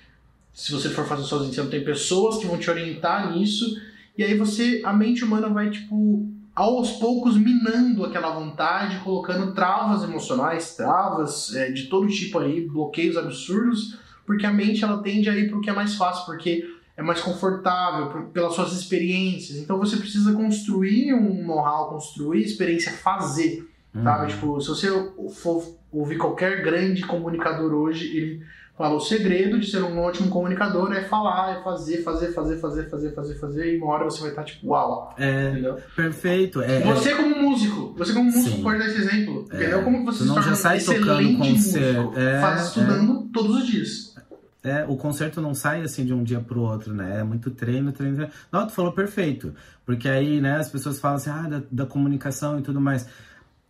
Se 0.55 0.73
você 0.73 0.89
for 0.89 1.05
fazer 1.05 1.25
sozinho, 1.25 1.53
você 1.53 1.63
não 1.63 1.71
tem 1.71 1.85
pessoas 1.85 2.39
que 2.39 2.47
vão 2.47 2.57
te 2.59 2.71
orientar 2.71 3.33
nisso. 3.33 3.77
E 4.17 4.23
aí 4.25 4.37
você, 4.37 4.81
a 4.85 4.93
mente 4.93 5.25
humana 5.25 5.49
vai, 5.49 5.71
tipo, 5.71 6.27
aos 6.55 6.93
poucos 6.93 7.37
minando 7.37 8.05
aquela 8.05 8.31
vontade, 8.31 8.99
colocando 9.05 9.53
travas 9.53 10.03
emocionais, 10.03 10.75
travas 10.75 11.55
é, 11.55 11.71
de 11.71 11.85
todo 11.85 12.09
tipo 12.09 12.39
aí, 12.39 12.67
bloqueios 12.67 13.17
absurdos, 13.17 13.97
porque 14.27 14.45
a 14.47 14.53
mente 14.53 14.83
ela 14.83 15.01
tende 15.03 15.29
a 15.29 15.37
ir 15.37 15.49
pro 15.49 15.61
que 15.61 15.71
é 15.71 15.73
mais 15.73 15.95
fácil, 15.95 16.25
porque 16.27 16.65
é 16.97 17.03
mais 17.03 17.21
confortável, 17.21 18.09
por- 18.11 18.25
pelas 18.31 18.55
suas 18.55 18.73
experiências. 18.73 19.59
Então 19.59 19.79
você 19.79 19.97
precisa 19.97 20.33
construir 20.33 21.15
um 21.15 21.47
know-how, 21.47 21.91
construir 21.91 22.43
experiência, 22.43 22.91
fazer, 22.93 23.69
sabe? 23.93 24.23
Uhum. 24.23 24.29
Tipo, 24.29 24.61
se 24.61 24.69
você 24.69 24.89
for 25.35 25.63
ouvir 25.93 26.19
qualquer 26.19 26.63
grande 26.63 27.03
comunicador 27.07 27.73
hoje, 27.73 28.17
ele 28.17 28.43
fala 28.77 28.95
o 28.95 29.01
segredo 29.01 29.59
de 29.59 29.69
ser 29.69 29.83
um 29.83 29.99
ótimo 29.99 30.29
comunicador 30.31 30.93
é 30.93 31.03
falar, 31.03 31.59
é 31.59 31.63
fazer, 31.65 32.03
fazer, 32.05 32.29
fazer, 32.33 32.59
fazer, 32.61 32.89
fazer, 32.89 33.13
fazer, 33.13 33.35
fazer, 33.35 33.75
e 33.75 33.79
uma 33.79 33.89
hora 33.93 34.05
você 34.05 34.21
vai 34.21 34.31
estar 34.31 34.45
tipo, 34.45 34.69
uau, 34.69 35.13
É, 35.19 35.51
entendeu? 35.51 35.79
perfeito. 35.97 36.63
É, 36.63 36.77
é- 36.77 36.85
Você 36.85 37.13
como 37.17 37.43
músico, 37.43 37.95
você 37.99 38.13
como 38.13 38.31
músico 38.31 38.57
Sim. 38.57 38.63
pode 38.63 38.79
dar 38.79 38.87
esse 38.87 38.99
exemplo, 38.99 39.45
entendeu? 39.53 39.83
Como 39.83 40.05
você 40.05 40.23
não 40.25 40.41
já 40.41 40.55
sai 40.55 40.79
um 40.81 40.85
tocando 40.85 41.39
concerto. 41.39 42.13
É, 42.19 42.41
Faz 42.41 42.67
estudando 42.69 43.23
todos 43.33 43.57
os 43.57 43.67
dias. 43.67 44.17
É, 44.63 44.85
o 44.89 44.97
concerto 44.97 45.41
não 45.41 45.55
sai 45.55 45.83
assim 45.83 46.05
de 46.05 46.13
um 46.13 46.23
dia 46.23 46.41
pro 46.41 46.61
outro, 46.61 46.93
né? 46.93 47.21
É 47.21 47.25
muito 47.25 47.51
treino, 47.51 47.91
treino, 47.91 48.17
treino. 48.17 48.33
Não, 48.53 48.67
tu 48.67 48.73
falou 48.73 48.93
perfeito. 48.93 49.55
Porque 49.87 50.09
aí, 50.09 50.41
né, 50.41 50.57
as 50.57 50.69
pessoas 50.69 51.01
falam 51.01 51.17
assim, 51.17 51.31
ah, 51.31 51.49
da, 51.49 51.63
da 51.71 51.87
comunicação 51.87 52.59
e 52.59 52.63
tudo 52.63 52.81
mais. 52.81 53.09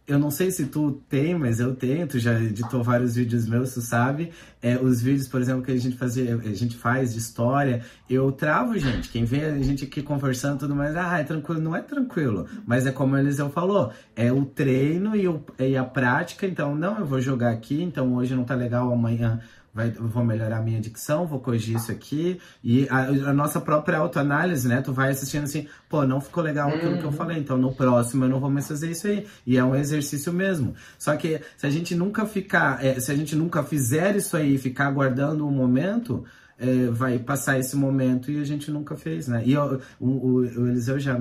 Eu 0.09 0.19
não 0.19 0.31
sei 0.31 0.51
se 0.51 0.65
tu 0.65 1.03
tem, 1.07 1.35
mas 1.35 1.61
eu 1.61 1.77
tenho, 1.77 2.07
tu 2.07 2.19
já 2.19 2.33
editou 2.41 2.83
vários 2.83 3.15
vídeos 3.15 3.47
meus, 3.47 3.75
tu 3.75 3.83
sabe. 3.83 4.33
É, 4.63 4.79
os 4.79 5.03
vídeos, 5.03 5.29
por 5.29 5.39
exemplo, 5.39 5.63
que 5.63 5.71
a 5.71 5.77
gente 5.77 5.99
fazia, 5.99 6.35
a 6.35 6.55
gente 6.55 6.79
faz 6.79 7.13
de 7.13 7.19
história, 7.19 7.83
eu 8.09 8.33
travo, 8.33 8.79
gente. 8.79 9.11
Quem 9.11 9.27
vê 9.27 9.45
a 9.45 9.59
gente 9.59 9.85
aqui 9.85 10.01
conversando 10.01 10.57
e 10.57 10.59
tudo 10.61 10.75
mais, 10.75 10.97
ah, 10.97 11.19
é 11.19 11.25
tranquilo, 11.25 11.61
não 11.61 11.77
é 11.77 11.83
tranquilo. 11.83 12.47
Mas 12.67 12.87
é 12.87 12.91
como 12.91 13.17
a 13.17 13.21
Eliseu 13.21 13.51
falou, 13.51 13.93
é 14.17 14.33
o 14.33 14.47
treino 14.47 15.15
e, 15.15 15.29
o, 15.29 15.45
e 15.59 15.77
a 15.77 15.85
prática, 15.85 16.47
então, 16.47 16.75
não, 16.75 16.99
eu 16.99 17.05
vou 17.05 17.21
jogar 17.21 17.51
aqui, 17.51 17.83
então 17.83 18.15
hoje 18.15 18.35
não 18.35 18.45
tá 18.45 18.55
legal, 18.55 18.91
amanhã 18.91 19.43
vai, 19.79 19.91
vou 19.93 20.25
melhorar 20.25 20.57
a 20.59 20.61
minha 20.63 20.81
dicção, 20.81 21.25
vou 21.25 21.39
corrigir 21.39 21.77
isso 21.77 21.93
aqui. 21.93 22.41
E 22.65 22.89
a, 22.91 23.31
a 23.31 23.33
nossa 23.33 23.61
própria 23.61 23.99
autoanálise, 23.99 24.67
né? 24.67 24.83
Tu 24.83 24.93
vai 24.93 25.11
assistindo 25.11 25.45
assim, 25.45 25.69
pô, 25.89 26.05
não 26.05 26.21
ficou 26.21 26.43
legal 26.43 26.69
aquilo 26.69 26.99
que 26.99 27.05
eu 27.05 27.11
Uhum. 27.11 27.13
falei, 27.13 27.39
então 27.39 27.57
no 27.57 27.73
próximo 27.73 28.25
eu 28.25 28.29
não 28.29 28.41
vou 28.41 28.51
mais 28.51 28.67
fazer 28.67 28.91
isso 28.91 29.07
aí. 29.07 29.25
E 29.47 29.57
é 29.57 29.63
um 29.65 29.75
exercício 29.77 30.33
mesmo. 30.33 30.75
Só 30.99 31.15
que 31.17 31.41
se 31.57 31.65
a 31.67 31.71
gente 31.71 31.95
nunca 31.95 32.27
ficar, 32.27 32.85
é, 32.85 32.99
se 32.99 33.13
a 33.13 33.15
gente 33.15 33.37
nunca 33.37 33.63
fizer 33.63 34.17
isso 34.17 34.37
aí, 34.37 34.59
ficar 34.59 34.87
aguardando 34.89 35.47
um 35.47 35.51
momento. 35.53 36.25
É, 36.59 36.87
vai 36.91 37.19
passar 37.19 37.59
esse 37.59 37.77
momento 37.77 38.31
e 38.31 38.41
a 38.41 38.45
gente 38.45 38.71
nunca 38.71 38.97
fez, 38.97 39.29
né? 39.29 39.43
E 39.47 39.57
o, 39.57 39.81
o, 40.01 40.09
o 40.41 40.69
Eliseu 40.69 40.99
já, 40.99 41.19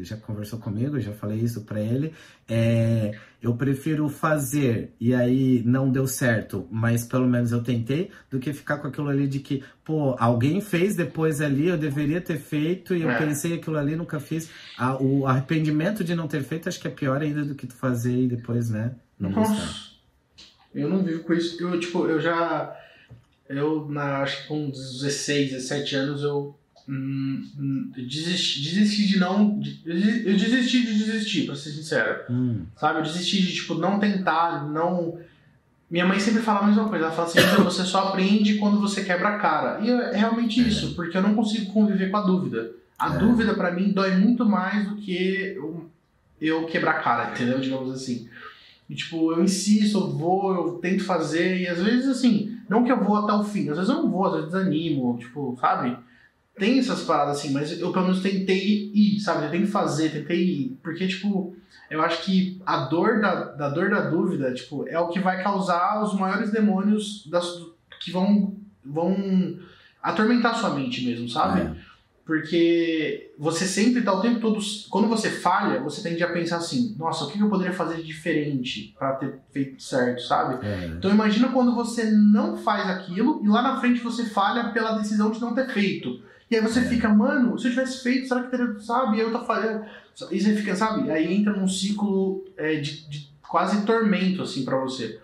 já 0.00 0.16
conversou 0.16 0.58
comigo, 0.58 1.00
já 1.00 1.12
falei 1.12 1.38
isso 1.38 1.62
para 1.62 1.80
ele. 1.80 2.12
É, 2.46 3.12
eu 3.42 3.54
prefiro 3.54 4.08
fazer 4.08 4.92
e 5.00 5.14
aí 5.14 5.62
não 5.64 5.90
deu 5.90 6.06
certo, 6.06 6.66
mas 6.70 7.04
pelo 7.04 7.26
menos 7.26 7.52
eu 7.52 7.62
tentei, 7.62 8.10
do 8.30 8.38
que 8.38 8.52
ficar 8.52 8.78
com 8.78 8.88
aquilo 8.88 9.08
ali 9.08 9.26
de 9.26 9.38
que, 9.38 9.62
pô, 9.84 10.14
alguém 10.18 10.60
fez 10.60 10.94
depois 10.94 11.40
ali, 11.40 11.68
eu 11.68 11.78
deveria 11.78 12.20
ter 12.20 12.38
feito 12.38 12.94
e 12.94 13.02
eu 13.02 13.10
é. 13.10 13.18
pensei 13.18 13.54
aquilo 13.54 13.78
ali, 13.78 13.96
nunca 13.96 14.20
fiz. 14.20 14.50
o 15.00 15.26
arrependimento 15.26 16.04
de 16.04 16.14
não 16.14 16.28
ter 16.28 16.42
feito 16.42 16.68
acho 16.68 16.80
que 16.80 16.88
é 16.88 16.90
pior 16.90 17.22
ainda 17.22 17.44
do 17.44 17.54
que 17.54 17.66
tu 17.66 17.74
fazer 17.74 18.16
e 18.16 18.28
depois, 18.28 18.68
né? 18.68 18.94
Não 19.18 19.30
Nossa. 19.30 19.52
gostar. 19.52 19.98
Eu 20.74 20.88
não 20.88 21.02
vivo 21.02 21.24
com 21.24 21.32
isso. 21.32 21.62
Eu, 21.62 21.78
tipo, 21.80 22.06
eu 22.06 22.20
já. 22.20 22.76
Eu, 23.48 23.88
na, 23.88 24.18
acho 24.18 24.42
que 24.42 24.48
com 24.48 24.68
16, 24.68 25.52
17 25.52 25.96
anos, 25.96 26.22
eu 26.22 26.54
hum, 26.88 27.42
hum, 27.58 27.90
desisti, 27.96 28.62
desisti 28.62 29.08
de 29.08 29.18
não. 29.18 29.60
eu 29.86 30.36
desisti 30.36 30.82
de 30.84 30.98
desistir, 30.98 31.46
pra 31.46 31.54
ser 31.54 31.70
sincero. 31.70 32.24
Hum. 32.30 32.66
Sabe? 32.76 32.98
Eu 32.98 33.02
desisti 33.04 33.40
de, 33.40 33.54
tipo, 33.54 33.74
não 33.74 33.98
tentar, 33.98 34.68
não. 34.68 35.18
Minha 35.90 36.04
mãe 36.04 36.20
sempre 36.20 36.42
fala 36.42 36.60
a 36.60 36.66
mesma 36.66 36.88
coisa. 36.88 37.06
Ela 37.06 37.14
fala 37.14 37.28
assim: 37.28 37.38
você 37.64 37.84
só 37.84 38.08
aprende 38.08 38.58
quando 38.58 38.80
você 38.80 39.02
quebra 39.02 39.28
a 39.28 39.38
cara. 39.38 39.80
E 39.80 39.90
é 39.90 40.16
realmente 40.16 40.60
é. 40.60 40.64
isso, 40.64 40.94
porque 40.94 41.16
eu 41.16 41.22
não 41.22 41.34
consigo 41.34 41.72
conviver 41.72 42.10
com 42.10 42.18
a 42.18 42.22
dúvida. 42.22 42.72
A 42.98 43.14
é. 43.14 43.18
dúvida, 43.18 43.54
para 43.54 43.70
mim, 43.70 43.92
dói 43.92 44.16
muito 44.16 44.44
mais 44.44 44.88
do 44.88 44.96
que 44.96 45.54
eu, 45.56 45.88
eu 46.40 46.66
quebrar 46.66 46.92
a 46.92 47.00
cara, 47.00 47.30
entendeu? 47.30 47.60
Digamos 47.60 47.90
assim. 47.92 48.28
E, 48.90 48.94
tipo, 48.94 49.32
eu 49.32 49.42
insisto, 49.42 49.98
eu 49.98 50.10
vou, 50.10 50.54
eu 50.54 50.72
tento 50.78 51.04
fazer, 51.04 51.60
e 51.60 51.68
às 51.68 51.82
vezes, 51.82 52.08
assim, 52.08 52.57
não 52.68 52.84
que 52.84 52.92
eu 52.92 53.02
vou 53.02 53.16
até 53.16 53.32
o 53.32 53.44
fim, 53.44 53.68
às 53.70 53.76
vezes 53.76 53.88
eu 53.88 54.02
não 54.02 54.10
vou, 54.10 54.26
às 54.26 54.32
vezes 54.32 54.52
desanimo, 54.52 55.16
tipo, 55.18 55.56
sabe? 55.60 55.96
Tem 56.56 56.78
essas 56.78 57.02
paradas 57.02 57.38
assim, 57.38 57.52
mas 57.52 57.80
eu 57.80 57.92
pelo 57.92 58.06
menos 58.06 58.20
tentei 58.20 58.90
ir, 58.92 59.20
sabe? 59.20 59.42
Tentei 59.42 59.66
fazer, 59.66 60.10
tentei 60.10 60.42
ir. 60.42 60.78
Porque, 60.82 61.06
tipo, 61.06 61.56
eu 61.88 62.02
acho 62.02 62.22
que 62.24 62.60
a 62.66 62.86
dor 62.86 63.20
da, 63.20 63.44
da 63.52 63.68
dor 63.68 63.90
da 63.90 64.10
dúvida, 64.10 64.52
tipo, 64.52 64.86
é 64.88 64.98
o 64.98 65.08
que 65.08 65.20
vai 65.20 65.42
causar 65.42 66.02
os 66.02 66.14
maiores 66.14 66.50
demônios 66.50 67.26
das, 67.30 67.46
que 68.00 68.10
vão, 68.10 68.56
vão 68.84 69.58
atormentar 70.02 70.56
sua 70.56 70.70
mente 70.70 71.04
mesmo, 71.04 71.28
sabe? 71.28 71.60
É. 71.60 71.87
Porque 72.28 73.32
você 73.38 73.64
sempre 73.64 74.00
está 74.00 74.12
o 74.12 74.20
tempo 74.20 74.38
todo. 74.38 74.60
Quando 74.90 75.08
você 75.08 75.30
falha, 75.30 75.80
você 75.80 76.02
tende 76.02 76.22
a 76.22 76.30
pensar 76.30 76.58
assim: 76.58 76.94
nossa, 76.98 77.24
o 77.24 77.30
que 77.30 77.40
eu 77.40 77.48
poderia 77.48 77.72
fazer 77.72 77.96
de 77.96 78.02
diferente 78.02 78.94
para 78.98 79.14
ter 79.14 79.38
feito 79.50 79.82
certo, 79.82 80.20
sabe? 80.20 80.62
É. 80.66 80.88
Então 80.88 81.10
imagina 81.10 81.48
quando 81.48 81.74
você 81.74 82.10
não 82.10 82.58
faz 82.58 82.86
aquilo 82.86 83.40
e 83.42 83.48
lá 83.48 83.62
na 83.62 83.80
frente 83.80 84.02
você 84.02 84.26
falha 84.26 84.72
pela 84.74 84.98
decisão 84.98 85.30
de 85.30 85.40
não 85.40 85.54
ter 85.54 85.70
feito. 85.70 86.20
E 86.50 86.56
aí 86.56 86.60
você 86.60 86.80
é. 86.80 86.82
fica, 86.82 87.08
mano, 87.08 87.58
se 87.58 87.68
eu 87.68 87.70
tivesse 87.70 88.02
feito, 88.02 88.28
será 88.28 88.42
que 88.42 88.50
teria, 88.50 88.78
sabe? 88.78 89.16
E 89.16 89.20
eu 89.20 89.32
tô 89.32 89.46
falhando. 89.46 89.86
E 90.30 90.38
você 90.38 90.54
fica, 90.54 90.76
sabe? 90.76 91.10
Aí 91.10 91.32
entra 91.32 91.54
num 91.54 91.66
ciclo 91.66 92.44
é, 92.58 92.74
de, 92.74 93.08
de, 93.08 93.32
quase 93.40 93.86
tormento, 93.86 94.42
assim, 94.42 94.66
para 94.66 94.76
você. 94.76 95.18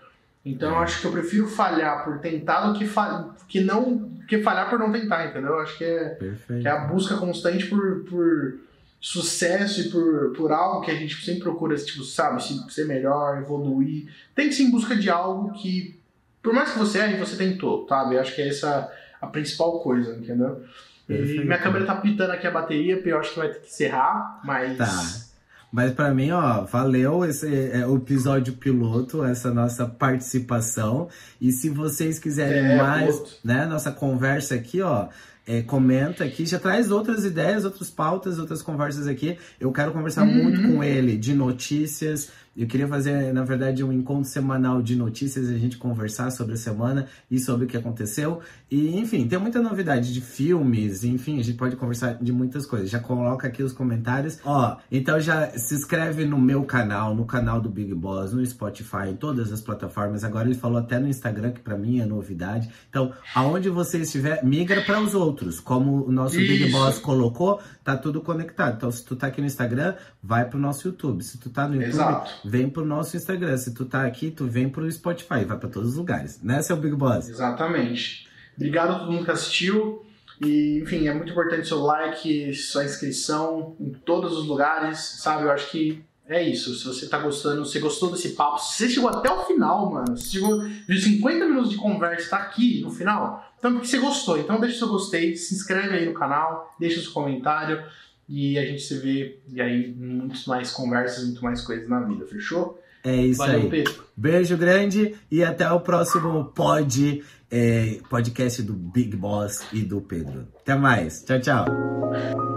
Então 0.45 0.69
eu 0.69 0.79
é. 0.79 0.83
acho 0.83 1.01
que 1.01 1.07
eu 1.07 1.11
prefiro 1.11 1.47
falhar 1.47 2.03
por 2.03 2.19
tentar 2.19 2.67
do 2.67 2.77
que, 2.77 2.85
fa 2.85 3.35
que 3.47 3.61
não 3.61 4.11
que 4.27 4.41
falhar 4.41 4.69
por 4.69 4.79
não 4.79 4.91
tentar, 4.91 5.27
entendeu? 5.27 5.53
Eu 5.53 5.59
acho 5.59 5.77
que 5.77 5.83
é, 5.83 6.17
que 6.61 6.67
é 6.67 6.71
a 6.71 6.85
busca 6.85 7.17
constante 7.17 7.65
por, 7.67 8.03
por 8.05 8.59
sucesso 8.99 9.81
e 9.81 9.89
por, 9.89 10.33
por 10.33 10.51
algo 10.51 10.81
que 10.81 10.91
a 10.91 10.95
gente 10.95 11.23
sempre 11.23 11.43
procura, 11.43 11.75
tipo, 11.75 12.03
sabe, 12.03 12.41
ser 12.71 12.85
melhor, 12.85 13.37
evoluir. 13.37 14.09
Tem 14.33 14.47
que 14.47 14.55
ser 14.55 14.63
em 14.63 14.71
busca 14.71 14.95
de 14.95 15.09
algo 15.09 15.53
que, 15.53 15.99
por 16.41 16.53
mais 16.53 16.71
que 16.71 16.79
você 16.79 16.99
erre, 16.99 17.17
você 17.17 17.35
tentou, 17.35 17.87
sabe? 17.87 18.15
Eu 18.15 18.21
acho 18.21 18.33
que 18.33 18.41
é 18.41 18.47
essa 18.47 18.91
a 19.21 19.27
principal 19.27 19.79
coisa, 19.79 20.15
entendeu? 20.15 20.63
Perfeito. 21.07 21.41
E 21.41 21.45
minha 21.45 21.59
câmera 21.59 21.85
tá 21.85 21.95
pitando 21.95 22.31
aqui 22.31 22.47
a 22.47 22.51
bateria, 22.51 23.01
eu 23.03 23.19
acho 23.19 23.33
que 23.33 23.39
vai 23.39 23.49
ter 23.49 23.59
que 23.59 23.67
encerrar, 23.67 24.41
mas. 24.43 24.77
Tá. 24.77 25.34
Mas 25.75 25.91
para 25.91 26.13
mim, 26.13 26.31
ó, 26.31 26.63
valeu 26.63 27.25
esse 27.25 27.53
é, 27.53 27.85
o 27.85 27.97
episódio 27.97 28.53
piloto, 28.53 29.25
essa 29.25 29.53
nossa 29.53 29.85
participação. 29.85 31.09
E 31.41 31.51
se 31.51 31.69
vocês 31.69 32.17
quiserem 32.17 32.65
é, 32.65 32.77
mais, 32.77 33.13
piloto. 33.13 33.37
né, 33.43 33.65
nossa 33.65 33.91
conversa 33.91 34.55
aqui, 34.55 34.81
ó, 34.81 35.09
é, 35.45 35.61
comenta 35.61 36.23
aqui, 36.23 36.45
já 36.45 36.57
traz 36.57 36.91
outras 36.91 37.25
ideias, 37.25 37.65
outras 37.65 37.89
pautas, 37.89 38.39
outras 38.39 38.61
conversas 38.61 39.05
aqui. 39.05 39.37
Eu 39.59 39.69
quero 39.73 39.91
conversar 39.91 40.25
uhum. 40.25 40.43
muito 40.43 40.61
com 40.61 40.81
ele 40.81 41.17
de 41.17 41.33
notícias, 41.33 42.31
eu 42.57 42.67
queria 42.67 42.87
fazer, 42.87 43.33
na 43.33 43.43
verdade, 43.43 43.83
um 43.83 43.91
encontro 43.91 44.29
semanal 44.29 44.81
de 44.81 44.95
notícias, 44.95 45.49
a 45.49 45.57
gente 45.57 45.75
conversar 45.75 46.31
sobre 46.31 46.53
a 46.53 46.57
semana 46.57 47.05
e 47.29 47.37
sobre 47.37 47.65
o 47.65 47.67
que 47.67 47.75
aconteceu. 47.75 48.39
E, 48.69 48.97
enfim, 48.97 49.27
tem 49.27 49.37
muita 49.37 49.61
novidade 49.61 50.13
de 50.13 50.21
filmes, 50.21 51.03
enfim, 51.03 51.39
a 51.39 51.43
gente 51.43 51.57
pode 51.57 51.75
conversar 51.75 52.15
de 52.15 52.31
muitas 52.31 52.65
coisas. 52.65 52.89
Já 52.89 52.99
coloca 52.99 53.47
aqui 53.47 53.61
os 53.61 53.73
comentários. 53.73 54.39
Ó, 54.43 54.77
então 54.91 55.19
já 55.19 55.49
se 55.49 55.75
inscreve 55.75 56.25
no 56.25 56.39
meu 56.39 56.63
canal, 56.63 57.13
no 57.13 57.25
canal 57.25 57.61
do 57.61 57.69
Big 57.69 57.93
Boss, 57.93 58.33
no 58.33 58.45
Spotify, 58.45 59.09
em 59.09 59.15
todas 59.15 59.51
as 59.51 59.61
plataformas. 59.61 60.23
Agora 60.23 60.47
ele 60.47 60.57
falou 60.57 60.77
até 60.77 60.97
no 60.97 61.07
Instagram, 61.07 61.51
que 61.51 61.59
para 61.59 61.77
mim 61.77 61.99
é 61.99 62.05
novidade. 62.05 62.69
Então, 62.89 63.13
aonde 63.33 63.69
você 63.69 63.99
estiver, 63.99 64.43
migra 64.43 64.81
para 64.81 64.99
os 64.99 65.13
outros. 65.13 65.59
Como 65.59 66.05
o 66.05 66.11
nosso 66.11 66.39
Isso. 66.39 66.47
Big 66.47 66.71
Boss 66.71 66.97
colocou, 66.97 67.61
tá 67.83 67.95
tudo 67.95 68.21
conectado. 68.21 68.77
Então, 68.77 68.91
se 68.91 69.03
tu 69.05 69.15
tá 69.15 69.27
aqui 69.27 69.41
no 69.41 69.47
Instagram, 69.47 69.93
vai 70.21 70.45
pro 70.45 70.57
nosso 70.57 70.87
YouTube. 70.87 71.23
Se 71.23 71.37
tu 71.37 71.49
tá 71.49 71.67
no 71.67 71.75
YouTube, 71.75 71.89
Exato 71.89 72.35
vem 72.43 72.69
pro 72.69 72.85
nosso 72.85 73.17
Instagram. 73.17 73.57
Se 73.57 73.73
tu 73.73 73.85
tá 73.85 74.05
aqui, 74.05 74.31
tu 74.31 74.45
vem 74.45 74.69
pro 74.69 74.89
Spotify, 74.91 75.43
vai 75.45 75.57
para 75.57 75.69
todos 75.69 75.89
os 75.89 75.95
lugares. 75.95 76.41
Né, 76.41 76.61
seu 76.61 76.77
Big 76.77 76.95
Boss? 76.95 77.29
Exatamente. 77.29 78.24
Obrigado 78.55 78.91
a 78.91 78.99
todo 78.99 79.11
mundo 79.11 79.25
que 79.25 79.31
assistiu. 79.31 80.05
E, 80.41 80.81
enfim, 80.81 81.07
é 81.07 81.13
muito 81.13 81.31
importante 81.31 81.67
seu 81.67 81.79
like, 81.79 82.53
sua 82.53 82.83
inscrição 82.83 83.75
em 83.79 83.91
todos 83.91 84.37
os 84.37 84.45
lugares, 84.45 84.99
sabe? 84.99 85.43
Eu 85.43 85.51
acho 85.51 85.71
que 85.71 86.03
é 86.27 86.41
isso. 86.43 86.75
Se 86.75 86.85
você 86.85 87.07
tá 87.07 87.19
gostando, 87.19 87.65
se 87.65 87.79
gostou 87.79 88.11
desse 88.11 88.29
papo, 88.29 88.59
se 88.59 88.77
você 88.77 88.89
chegou 88.89 89.09
até 89.09 89.31
o 89.31 89.45
final, 89.45 89.91
mano, 89.91 90.17
se 90.17 90.31
chegou 90.31 90.61
de 90.63 91.01
50 91.01 91.45
minutos 91.45 91.71
de 91.71 91.77
conversa, 91.77 92.31
tá 92.31 92.37
aqui 92.37 92.81
no 92.81 92.89
final, 92.89 93.45
então 93.57 93.73
porque 93.73 93.87
você 93.87 93.99
gostou. 93.99 94.37
Então 94.37 94.59
deixa 94.59 94.79
seu 94.79 94.89
gostei, 94.89 95.35
se 95.35 95.53
inscreve 95.53 95.95
aí 95.95 96.05
no 96.05 96.13
canal, 96.13 96.75
deixa 96.79 97.01
seu 97.01 97.11
comentário. 97.11 97.83
E 98.27 98.57
a 98.57 98.65
gente 98.65 98.81
se 98.81 98.97
vê 98.97 99.39
e 99.47 99.61
aí 99.61 99.93
muitas 99.93 100.45
mais 100.45 100.71
conversas, 100.71 101.25
muito 101.25 101.43
mais 101.43 101.61
coisas 101.61 101.87
na 101.87 101.99
vida, 101.99 102.25
fechou? 102.25 102.81
É 103.05 103.15
isso 103.15 103.37
Valeu, 103.37 103.61
aí. 103.61 103.69
Pedro. 103.69 104.03
Beijo 104.17 104.57
grande 104.57 105.15
e 105.29 105.43
até 105.43 105.69
o 105.71 105.79
próximo 105.79 106.45
pod, 106.45 107.23
é, 107.51 107.99
podcast 108.09 108.63
do 108.63 108.73
Big 108.73 109.15
Boss 109.15 109.63
e 109.71 109.81
do 109.81 110.01
Pedro. 110.01 110.47
Até 110.61 110.75
mais. 110.75 111.23
Tchau, 111.23 111.39
tchau. 111.39 112.54